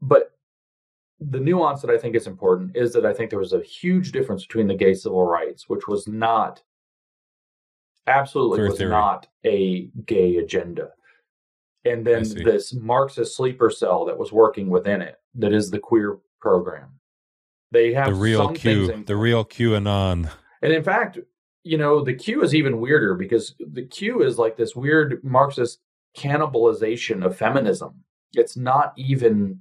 [0.00, 0.30] but
[1.18, 4.12] the nuance that I think is important is that I think there was a huge
[4.12, 6.62] difference between the gay civil rights, which was not
[8.06, 8.90] absolutely was theory.
[8.90, 10.90] not a gay agenda.
[11.84, 16.18] And then this Marxist sleeper cell that was working within it, that is the queer
[16.40, 16.88] program.
[17.72, 20.30] They have the real some Q, in the real QAnon.
[20.62, 21.18] and in fact,
[21.64, 25.80] you know, the Q is even weirder because the Q is like this weird Marxist
[26.16, 28.04] cannibalization of feminism.
[28.34, 29.60] It's not even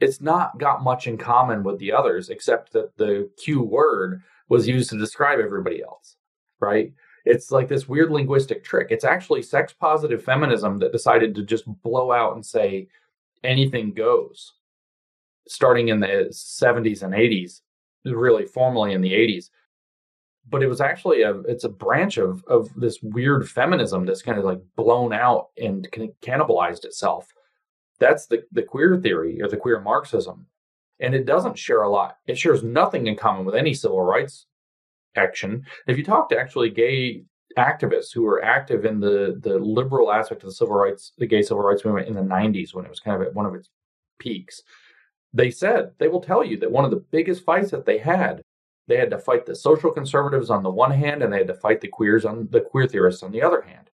[0.00, 4.66] it's not got much in common with the others except that the Q word was
[4.66, 6.16] used to describe everybody else,
[6.60, 6.92] right?
[7.24, 8.88] It's like this weird linguistic trick.
[8.90, 12.88] It's actually sex positive feminism that decided to just blow out and say
[13.44, 14.54] anything goes
[15.48, 17.62] starting in the 70s and 80s,
[18.04, 19.50] really formally in the 80s
[20.48, 24.38] but it was actually a it's a branch of of this weird feminism that's kind
[24.38, 25.88] of like blown out and
[26.20, 27.32] cannibalized itself.
[27.98, 30.46] That's the the queer theory or the queer marxism.
[31.00, 32.18] And it doesn't share a lot.
[32.26, 34.46] It shares nothing in common with any civil rights
[35.16, 35.64] action.
[35.86, 37.24] If you talk to actually gay
[37.58, 41.42] activists who were active in the the liberal aspect of the civil rights the gay
[41.42, 43.68] civil rights movement in the 90s when it was kind of at one of its
[44.18, 44.62] peaks
[45.32, 48.42] they said they will tell you that one of the biggest fights that they had
[48.88, 51.54] they had to fight the social conservatives on the one hand and they had to
[51.54, 53.90] fight the queers on the queer theorists on the other hand.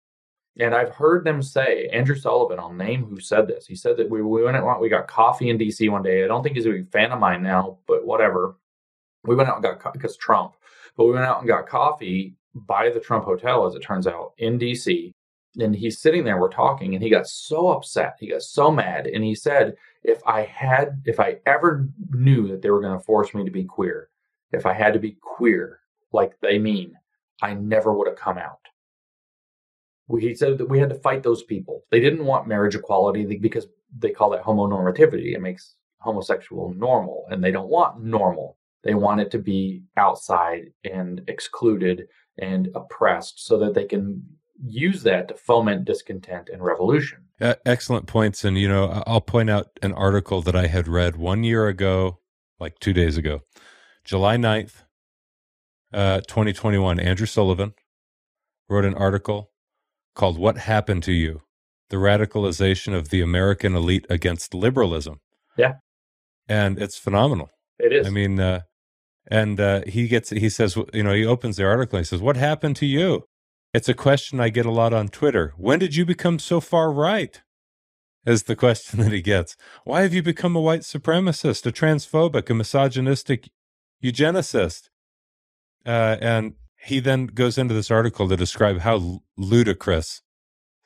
[0.58, 4.10] And i've heard them say andrew sullivan i'll name who said this he said that
[4.10, 6.24] we, we went out we got coffee in dc one day.
[6.24, 8.56] I don't think he's a big fan of mine now but whatever.
[9.24, 10.54] We went out and got because trump
[10.98, 14.32] but we went out and got coffee by the trump hotel as it turns out
[14.36, 15.12] in dc
[15.58, 19.06] and he's sitting there we're talking and he got so upset he got so mad
[19.06, 23.04] and he said if i had if i ever knew that they were going to
[23.04, 24.10] force me to be queer
[24.52, 25.80] if I had to be queer,
[26.12, 26.94] like they mean,
[27.42, 28.60] I never would have come out.
[30.18, 31.84] He said that we had to fight those people.
[31.90, 33.66] They didn't want marriage equality because
[33.98, 35.34] they call that homonormativity.
[35.34, 38.56] It makes homosexual normal, and they don't want normal.
[38.84, 42.06] They want it to be outside and excluded
[42.38, 44.22] and oppressed so that they can
[44.64, 47.18] use that to foment discontent and revolution.
[47.40, 48.44] Uh, excellent points.
[48.44, 52.18] And, you know, I'll point out an article that I had read one year ago,
[52.58, 53.42] like two days ago,
[54.04, 54.82] July 9th,
[55.92, 56.98] uh, 2021.
[56.98, 57.74] Andrew Sullivan
[58.68, 59.50] wrote an article
[60.14, 61.42] called What Happened to You?
[61.90, 65.20] The Radicalization of the American Elite Against Liberalism.
[65.56, 65.74] Yeah.
[66.48, 67.50] And it's phenomenal.
[67.78, 68.06] It is.
[68.06, 68.62] I mean, uh,
[69.30, 72.20] and uh, he gets, he says, you know, he opens the article and he says,
[72.20, 73.24] What happened to you?
[73.74, 75.52] It's a question I get a lot on Twitter.
[75.56, 77.40] When did you become so far right?
[78.24, 79.56] Is the question that he gets.
[79.84, 83.50] Why have you become a white supremacist, a transphobic, a misogynistic
[84.02, 84.88] eugenicist?
[85.84, 90.22] Uh, and he then goes into this article to describe how ludicrous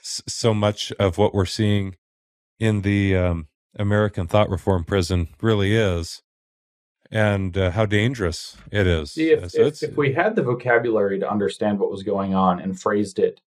[0.01, 1.95] so much of what we're seeing
[2.59, 3.47] in the um,
[3.79, 6.23] American thought reform prison really is
[7.13, 9.13] and uh, how dangerous it is.
[9.13, 12.59] See, if, so if, if, we had the vocabulary to understand what was going on
[12.59, 13.41] and phrased it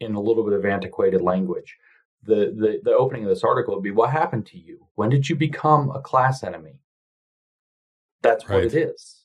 [0.00, 1.76] in a little bit of antiquated language,
[2.24, 4.88] the, the, the opening of this article would be What happened to you?
[4.96, 6.80] When did you become a class enemy?
[8.22, 8.56] That's right.
[8.56, 9.24] what it is.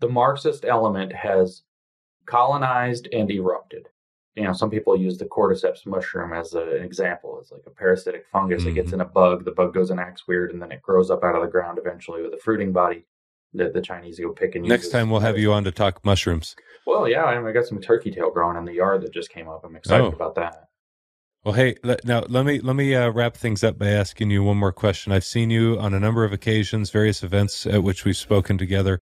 [0.00, 1.62] The Marxist element has
[2.26, 3.88] colonized and erupted
[4.38, 7.38] you know, some people use the cordyceps mushroom as a, an example.
[7.40, 8.68] It's like a parasitic fungus mm-hmm.
[8.68, 9.44] that gets in a bug.
[9.44, 11.78] The bug goes and acts weird, and then it grows up out of the ground
[11.78, 13.04] eventually with a fruiting body
[13.54, 14.70] that the Chinese go pick and use.
[14.70, 16.54] Next time we'll have you on to talk mushrooms.
[16.86, 19.48] Well, yeah, I, I got some turkey tail growing in the yard that just came
[19.48, 19.64] up.
[19.64, 20.08] I'm excited oh.
[20.08, 20.68] about that.
[21.44, 24.42] Well, hey, let, now let me let me uh, wrap things up by asking you
[24.42, 25.12] one more question.
[25.12, 29.00] I've seen you on a number of occasions, various events at which we've spoken together.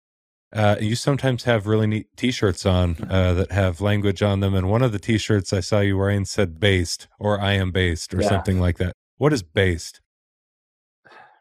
[0.53, 4.71] Uh, you sometimes have really neat T-shirts on uh, that have language on them, and
[4.71, 8.23] one of the T-shirts I saw you wearing said "based" or "I am based" or
[8.23, 8.29] yeah.
[8.29, 8.93] something like that.
[9.19, 10.01] What is based?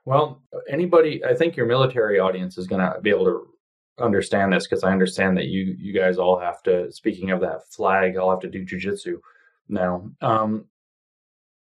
[0.06, 3.48] Well, anybody, I think your military audience is going to be able to
[3.99, 6.91] understand this because I understand that you you guys all have to.
[6.91, 9.18] Speaking of that flag, I'll have to do jujitsu
[9.68, 10.10] now.
[10.22, 10.65] Um,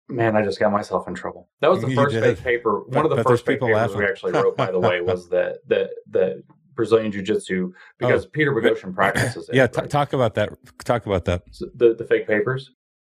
[0.09, 1.49] man, I just got myself in trouble.
[1.61, 2.81] That was the you first paper.
[2.81, 5.91] One but, of the first papers we actually wrote, by the way, was that that
[6.11, 6.43] that
[6.75, 9.55] Brazilian Jiu Jitsu because oh, Peter Boghossian practices it.
[9.55, 9.91] Yeah, t- right?
[9.91, 10.51] talk about that.
[10.85, 11.43] Talk about that.
[11.51, 12.71] So the the fake papers.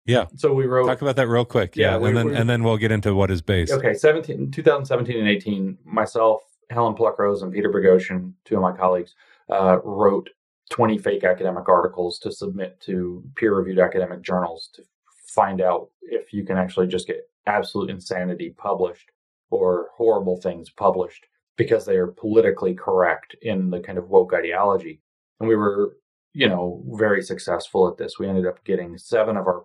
[0.06, 0.26] Yeah.
[0.36, 0.86] So we wrote.
[0.86, 1.76] Talk about that real quick.
[1.76, 3.72] Yeah, yeah we, and then we, and then we'll get into what is based.
[3.72, 9.14] Okay, 17, 2017 and 18, myself, Helen Pluckrose, and Peter Boghossian, two of my colleagues,
[9.50, 10.30] uh, wrote
[10.70, 14.82] 20 fake academic articles to submit to peer-reviewed academic journals to
[15.26, 19.10] find out if you can actually just get absolute insanity published
[19.50, 21.26] or horrible things published
[21.56, 25.00] because they are politically correct in the kind of woke ideology.
[25.40, 25.96] And we were,
[26.32, 28.18] you know, very successful at this.
[28.18, 29.64] We ended up getting seven of our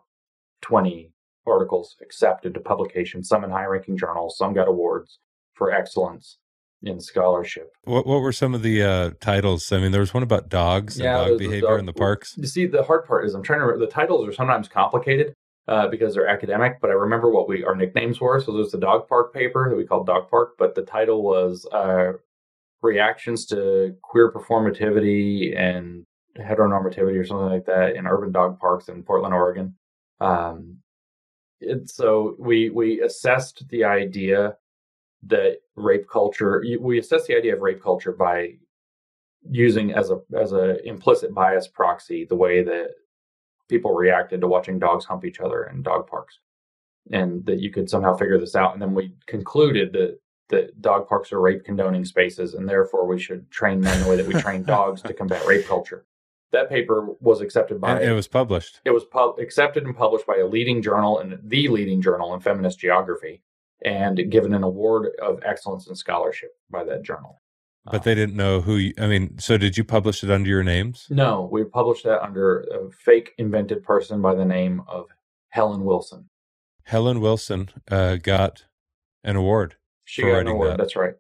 [0.62, 1.12] 20
[1.46, 5.20] articles accepted to publication, some in high ranking journals, some got awards
[5.54, 6.38] for excellence
[6.84, 7.74] in scholarship.
[7.84, 9.72] What what were some of the uh, titles?
[9.72, 12.36] I mean, there was one about dogs and yeah, dog behavior dog, in the parks.
[12.38, 13.66] You see, the hard part is I'm trying to.
[13.66, 15.34] remember, The titles are sometimes complicated,
[15.68, 16.80] uh, because they're academic.
[16.82, 18.40] But I remember what we our nicknames were.
[18.40, 21.66] So there's the Dog Park paper that we called Dog Park, but the title was
[21.72, 22.14] uh,
[22.82, 26.06] "Reactions to Queer Performativity and
[26.38, 29.76] Heteronormativity" or something like that in urban dog parks in Portland, Oregon.
[30.20, 30.78] Um,
[31.62, 34.56] and so we we assessed the idea
[35.24, 36.64] that rape culture.
[36.80, 38.56] We assessed the idea of rape culture by
[39.50, 42.90] using as a as a implicit bias proxy the way that
[43.72, 46.40] people reacted to watching dogs hump each other in dog parks.
[47.10, 48.74] And that you could somehow figure this out.
[48.74, 50.20] And then we concluded that
[50.50, 54.18] that dog parks are rape condoning spaces and therefore we should train men the way
[54.18, 56.06] that we train dogs to combat rape culture.
[56.52, 58.82] That paper was accepted by and it was published.
[58.84, 62.42] It was pub- accepted and published by a leading journal and the leading journal in
[62.42, 63.42] feminist geography
[63.86, 67.41] and given an award of excellence in scholarship by that journal
[67.86, 70.64] but they didn't know who you, I mean, so did you publish it under your
[70.64, 71.08] names?
[71.10, 75.08] No, we published that under a fake invented person by the name of
[75.50, 76.30] Helen Wilson.
[76.84, 78.66] Helen Wilson uh, got
[79.24, 79.76] an award.
[80.06, 80.72] She got an award.
[80.72, 80.78] That.
[80.78, 81.14] That's right.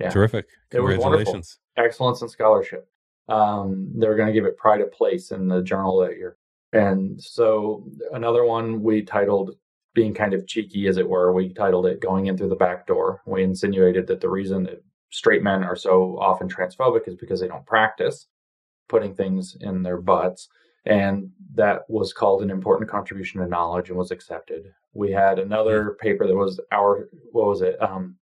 [0.00, 0.10] Yeah.
[0.10, 0.46] Terrific.
[0.70, 1.58] Congratulations.
[1.76, 2.88] Excellence in scholarship.
[3.28, 6.36] Um, they were going to give it pride of place in the journal that year.
[6.72, 9.56] And so another one we titled
[9.94, 12.86] being kind of cheeky as it were, we titled it Going In Through the Back
[12.86, 13.22] Door.
[13.26, 17.48] We insinuated that the reason that straight men are so often transphobic is because they
[17.48, 18.26] don't practice
[18.88, 20.48] putting things in their butts.
[20.86, 24.72] And that was called an important contribution to knowledge and was accepted.
[24.94, 27.80] We had another paper that was our, what was it?
[27.82, 28.16] Um,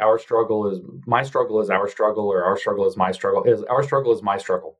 [0.00, 3.44] our struggle is my struggle is our struggle, or our struggle is my struggle.
[3.44, 4.78] Is our struggle is my struggle.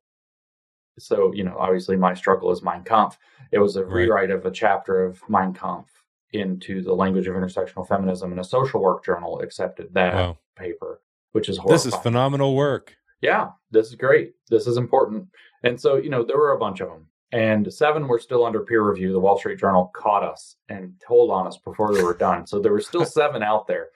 [0.98, 3.16] So you know, obviously, my struggle is Mein Kampf.
[3.52, 3.94] It was a right.
[3.94, 6.03] rewrite of a chapter of Mein Kampf
[6.34, 10.38] into the language of intersectional feminism, and a social work journal accepted that wow.
[10.56, 11.00] paper,
[11.32, 11.76] which is horrifying.
[11.76, 12.96] This is phenomenal work.
[13.20, 14.34] Yeah, this is great.
[14.50, 15.28] This is important.
[15.62, 18.60] And so, you know, there were a bunch of them and seven were still under
[18.60, 19.12] peer review.
[19.12, 22.46] The Wall Street Journal caught us and told on us before they were done.
[22.46, 23.88] So there were still seven out there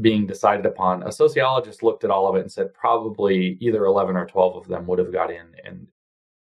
[0.00, 1.02] being decided upon.
[1.02, 4.68] A sociologist looked at all of it and said probably either 11 or 12 of
[4.68, 5.88] them would have got in and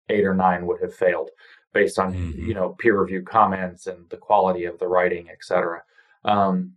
[0.07, 1.29] eight or nine would have failed
[1.73, 2.47] based on, mm-hmm.
[2.47, 5.83] you know, peer review comments and the quality of the writing, et cetera.
[6.25, 6.73] Um,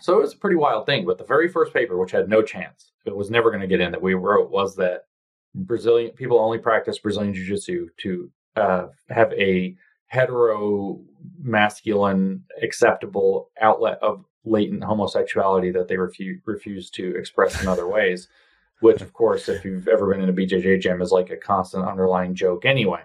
[0.00, 1.04] so it was a pretty wild thing.
[1.04, 3.80] But the very first paper, which had no chance, it was never going to get
[3.80, 5.04] in that we wrote was that
[5.54, 9.76] Brazilian people only practice Brazilian Jiu Jitsu to uh, have a
[10.06, 11.00] hetero
[11.40, 18.28] masculine acceptable outlet of latent homosexuality that they refuse refuse to express in other ways
[18.80, 21.84] which of course if you've ever been in a bjj gym is like a constant
[21.84, 23.02] underlying joke anyway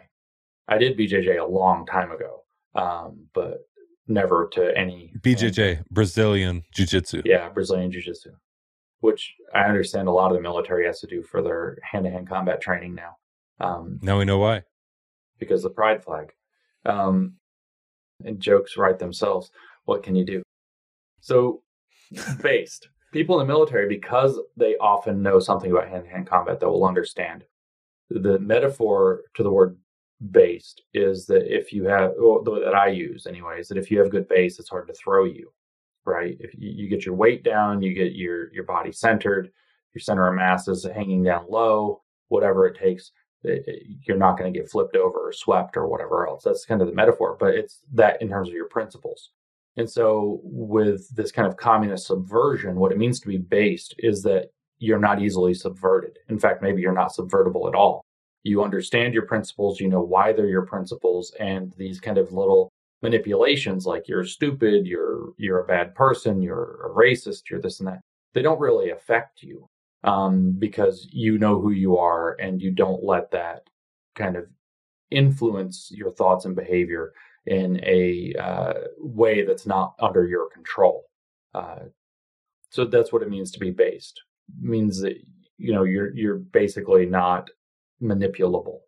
[0.70, 2.44] i did bjj a long time ago
[2.76, 3.58] um, but
[4.08, 5.86] never to any bjj end.
[5.92, 8.32] brazilian jiu-jitsu yeah brazilian jiu-jitsu
[9.02, 12.62] which i understand a lot of the military has to do for their hand-to-hand combat
[12.62, 13.16] training now
[13.62, 14.64] um, now we know why
[15.40, 16.32] because the pride flag.
[16.86, 17.36] Um,
[18.24, 19.50] and jokes write themselves.
[19.86, 20.44] What can you do?
[21.22, 21.64] So,
[22.42, 26.60] based people in the military, because they often know something about hand to hand combat
[26.60, 27.46] that will understand.
[28.10, 29.78] The metaphor to the word
[30.32, 33.90] based is that if you have, well, the way that I use anyways, that if
[33.90, 35.52] you have good base, it's hard to throw you,
[36.06, 36.38] right?
[36.40, 39.52] If you, you get your weight down, you get your, your body centered,
[39.94, 43.12] your center of mass is hanging down low, whatever it takes
[43.46, 43.72] eh, eh,
[44.06, 46.44] you're not going to get flipped over or swept or whatever else.
[46.44, 49.32] That's kind of the metaphor, but it's that in terms of your principles.
[49.78, 54.22] And so, with this kind of communist subversion, what it means to be based is
[54.24, 56.18] that you're not easily subverted.
[56.28, 58.04] In fact, maybe you're not subvertible at all.
[58.44, 62.72] You understand your principles, you know why they're your principles, and these kind of little
[63.02, 67.88] manipulations like you're stupid, you're you're a bad person, you're a racist, you're this and
[67.88, 68.02] that.
[68.34, 69.68] They don't really affect you
[70.04, 73.64] um, because you know who you are and you don't let that
[74.16, 74.46] kind of
[75.12, 77.14] influence your thoughts and behavior
[77.46, 81.06] in a uh, way that's not under your control.
[81.54, 81.86] Uh,
[82.70, 84.22] so that's what it means to be based.
[84.62, 85.18] It means that
[85.58, 87.50] you know you're you're basically not
[88.02, 88.80] manipulable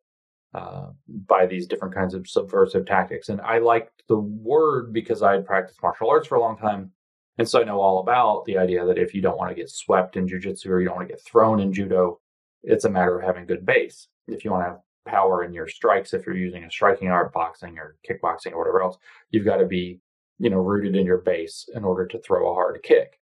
[0.54, 3.30] uh, by these different kinds of subversive tactics.
[3.30, 6.92] And I liked the word because I had practiced martial arts for a long time.
[7.38, 9.70] And so I know all about the idea that if you don't want to get
[9.70, 12.20] swept in jujitsu or you don't want to get thrown in judo,
[12.64, 14.08] it's a matter of having good base.
[14.28, 17.34] If you want to have power in your strikes, if you're using a striking art,
[17.34, 18.98] boxing or kickboxing or whatever else,
[19.32, 20.00] you've got to be,
[20.40, 23.20] you know, rooted in your base in order to throw a hard kick.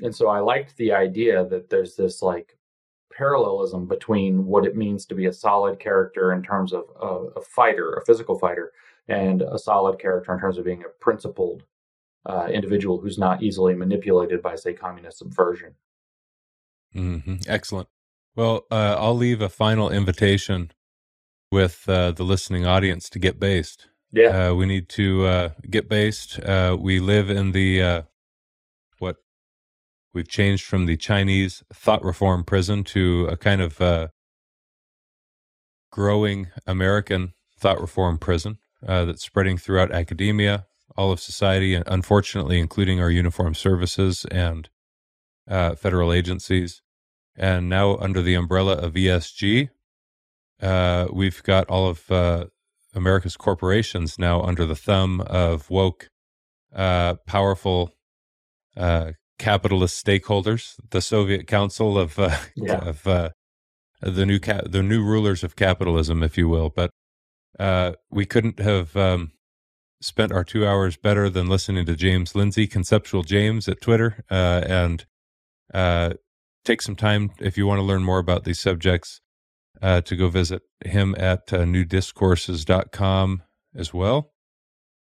[0.00, 2.56] And so I liked the idea that there's this like
[3.18, 7.42] parallelism between what it means to be a solid character in terms of a, a
[7.42, 8.72] fighter, a physical fighter,
[9.08, 11.64] and a solid character in terms of being a principled
[12.26, 15.74] uh, individual who's not easily manipulated by, say, communist subversion.
[16.94, 17.36] Mm-hmm.
[17.48, 17.88] Excellent.
[18.36, 20.70] Well, uh, I'll leave a final invitation
[21.50, 23.88] with uh, the listening audience to get based.
[24.12, 26.38] Yeah, uh, we need to uh, get based.
[26.38, 28.04] Uh, we live in the
[30.18, 34.10] we've changed from the Chinese thought reform prison to a kind of
[35.92, 40.66] growing American thought reform prison that's spreading throughout academia,
[40.96, 44.68] all of society, and unfortunately, including our uniformed services and
[45.48, 46.82] uh, federal agencies.
[47.36, 49.68] And now, under the umbrella of ESG,
[50.60, 52.46] uh, we've got all of uh,
[52.92, 56.10] America's corporations now under the thumb of woke,
[56.74, 57.92] uh, powerful
[58.76, 62.76] uh, capitalist stakeholders, the Soviet Council of, uh, yeah.
[64.02, 66.70] of the new ca- the new rulers of capitalism, if you will.
[66.70, 66.90] But
[68.10, 69.32] we couldn't have um,
[70.00, 74.24] spent our two hours better than listening to James Lindsay, Conceptual James at Twitter.
[74.30, 75.06] Uh, and
[75.74, 76.14] uh,
[76.64, 79.20] take some time if you want to learn more about these subjects
[79.82, 83.42] uh, to go visit him at uh, newdiscourses.com
[83.74, 84.32] as well.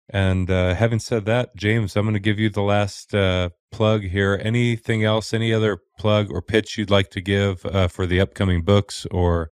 [0.10, 4.04] And uh, having said that, James, I'm going to give you the last uh, plug
[4.04, 4.40] here.
[4.44, 8.64] Anything else, any other plug or pitch you'd like to give uh, for the upcoming
[8.64, 9.52] books or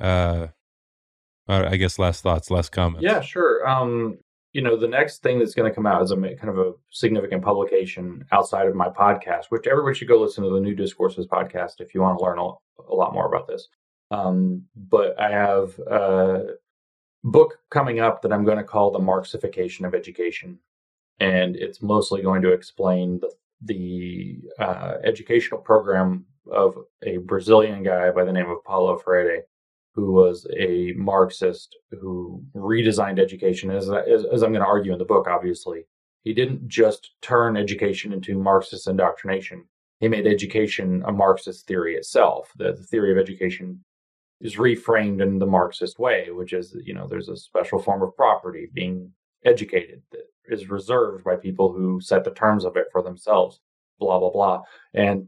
[0.00, 0.48] uh,
[1.48, 3.04] I guess last thoughts, last comments.
[3.04, 3.66] Yeah, sure.
[3.68, 4.18] Um,
[4.52, 6.72] you know, the next thing that's going to come out is a kind of a
[6.90, 11.26] significant publication outside of my podcast, which everybody should go listen to the New Discourses
[11.26, 13.68] podcast if you want to learn a, lot more about this.
[14.10, 16.46] Um, but I have a
[17.26, 20.58] book coming up that I'm going to call The Marxification of Education.
[21.20, 23.30] And it's mostly going to explain the
[23.62, 29.44] the uh, educational program of a Brazilian guy by the name of Paulo Freire,
[29.94, 34.98] who was a Marxist who redesigned education, as, as, as I'm going to argue in
[34.98, 35.86] the book, obviously.
[36.22, 39.64] He didn't just turn education into Marxist indoctrination.
[40.00, 42.52] He made education a Marxist theory itself.
[42.56, 43.82] The, the theory of education
[44.40, 48.16] is reframed in the Marxist way, which is, you know, there's a special form of
[48.16, 49.10] property being
[49.44, 53.60] educated that is reserved by people who set the terms of it for themselves,
[53.98, 54.62] blah, blah, blah.
[54.94, 55.26] And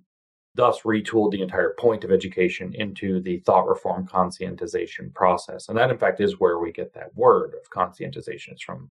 [0.55, 5.68] thus retooled the entire point of education into the thought reform conscientization process.
[5.68, 8.52] And that, in fact, is where we get that word of conscientization.
[8.52, 8.90] It's from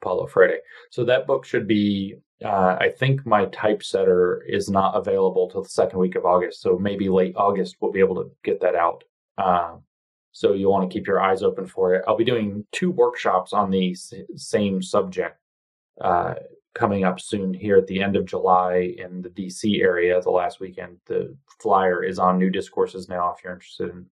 [0.00, 0.60] Paulo Freire.
[0.90, 2.14] So that book should be,
[2.44, 6.60] uh, I think my typesetter is not available till the second week of August.
[6.60, 9.02] So maybe late August we'll be able to get that out.
[9.38, 9.76] Uh,
[10.32, 12.04] so you'll want to keep your eyes open for it.
[12.06, 13.96] I'll be doing two workshops on the
[14.36, 15.38] same subject
[16.00, 16.34] uh,
[16.74, 20.60] coming up soon here at the end of July in the DC area, the last
[20.60, 20.98] weekend.
[21.06, 24.06] The flyer is on New Discourses now if you're interested in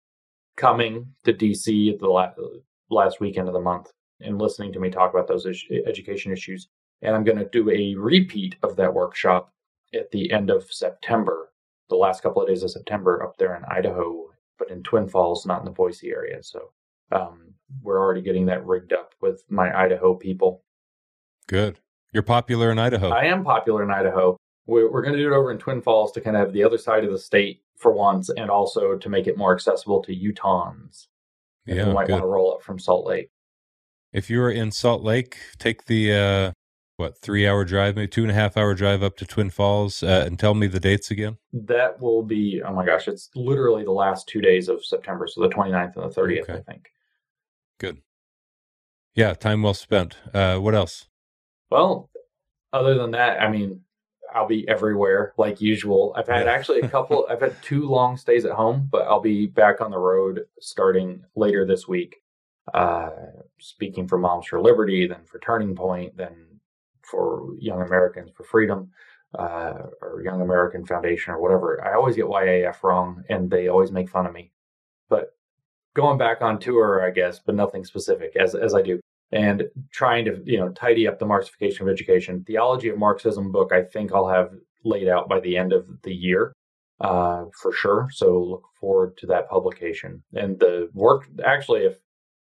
[0.57, 3.91] coming to DC at the last weekend of the month
[4.21, 5.47] and listening to me talk about those
[5.87, 6.69] education issues.
[7.03, 9.53] And I'm going to do a repeat of that workshop
[9.93, 11.53] at the end of September,
[11.91, 15.47] the last couple of days of September up there in Idaho, but in Twin Falls,
[15.47, 16.43] not in the Boise area.
[16.43, 16.71] So
[17.13, 20.63] um, we're already getting that rigged up with my Idaho people.
[21.47, 21.81] Good.
[22.13, 23.11] You're popular in Idaho.
[23.11, 24.37] I am popular in Idaho.
[24.67, 26.65] We're, we're going to do it over in Twin Falls to kind of have the
[26.65, 30.15] other side of the state for once, and also to make it more accessible to
[30.15, 31.09] Utahns.
[31.67, 32.13] Yeah, who might good.
[32.13, 33.31] want to roll up from Salt Lake.
[34.13, 36.53] If you're in Salt Lake, take the uh,
[36.97, 40.03] what three hour drive, maybe two and a half hour drive up to Twin Falls,
[40.03, 41.39] uh, and tell me the dates again.
[41.53, 45.43] That will be oh my gosh, it's literally the last two days of September, so
[45.43, 46.53] the 29th and the 30th, okay.
[46.55, 46.89] I think.
[47.79, 47.99] Good.
[49.15, 50.17] Yeah, time well spent.
[50.33, 51.07] Uh, what else?
[51.71, 52.11] Well,
[52.73, 53.81] other than that, I mean,
[54.33, 56.13] I'll be everywhere like usual.
[56.17, 57.27] I've had actually a couple.
[57.31, 61.23] I've had two long stays at home, but I'll be back on the road starting
[61.37, 62.17] later this week
[62.73, 63.11] uh,
[63.59, 66.54] speaking for Moms for Liberty, then for Turning Point, then
[67.05, 68.91] for Young Americans for Freedom,
[69.39, 71.85] uh, or Young American Foundation, or whatever.
[71.85, 74.53] I always get YAF wrong, and they always make fun of me.
[75.09, 75.35] But
[75.95, 79.01] going back on tour, I guess, but nothing specific, as as I do,
[79.33, 83.73] and trying to you know tidy up the Marxification of education, theology of Marxism book.
[83.73, 84.53] I think I'll have
[84.85, 86.53] laid out by the end of the year
[87.01, 88.09] uh, for sure.
[88.13, 90.23] So look forward to that publication.
[90.35, 91.97] And the work, actually, if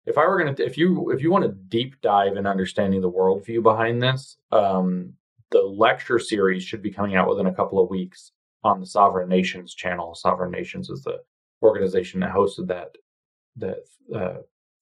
[0.07, 3.01] if I were going to, if you if you want a deep dive in understanding
[3.01, 5.15] the worldview behind this, um,
[5.51, 8.33] the lecture series should be coming out within a couple of weeks
[8.63, 10.15] on the Sovereign Nations channel.
[10.15, 11.21] Sovereign Nations is the
[11.63, 12.97] organization that hosted that
[13.57, 13.79] that
[14.15, 14.41] uh,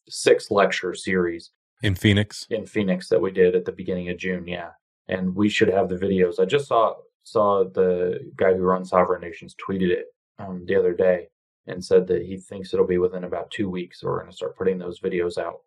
[0.09, 1.51] six lecture series
[1.83, 2.47] in Phoenix.
[2.51, 4.47] In Phoenix, that we did at the beginning of June.
[4.49, 4.71] Yeah,
[5.09, 6.41] and we should have the videos.
[6.41, 10.07] I just saw saw the guy who runs Sovereign Nations tweeted it
[10.39, 11.29] um, the other day
[11.67, 14.57] and said that he thinks it'll be within about two weeks we're going to start
[14.57, 15.61] putting those videos out.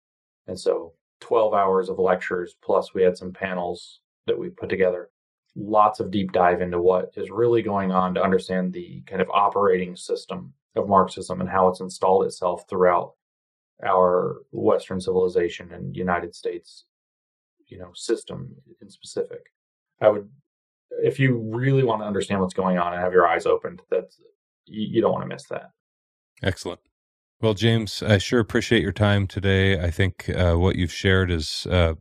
[0.47, 5.09] And so 12 hours of lectures, plus we had some panels that we put together.
[5.55, 9.29] Lots of deep dive into what is really going on to understand the kind of
[9.29, 13.13] operating system of Marxism and how it's installed itself throughout
[13.83, 16.85] our Western civilization and United States,
[17.67, 19.45] you know, system in specific.
[20.01, 20.29] I would,
[21.01, 24.19] if you really want to understand what's going on and have your eyes opened, that's
[24.65, 25.71] you, you don't want to miss that.
[26.43, 26.81] Excellent.
[27.41, 29.79] Well, James, I sure appreciate your time today.
[29.79, 31.95] I think uh, what you've shared is uh,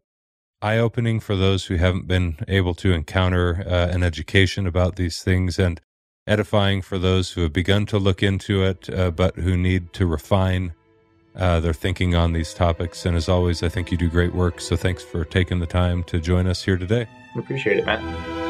[0.63, 5.23] eye opening for those who haven't been able to encounter uh, an education about these
[5.23, 5.81] things and
[6.27, 10.07] edifying for those who have begun to look into it, uh, but who need to
[10.07, 10.73] refine
[11.37, 13.05] uh, their thinking on these topics.
[13.05, 14.61] And as always, I think you do great work.
[14.61, 17.07] So thanks for taking the time to join us here today.
[17.37, 18.44] Appreciate it, man.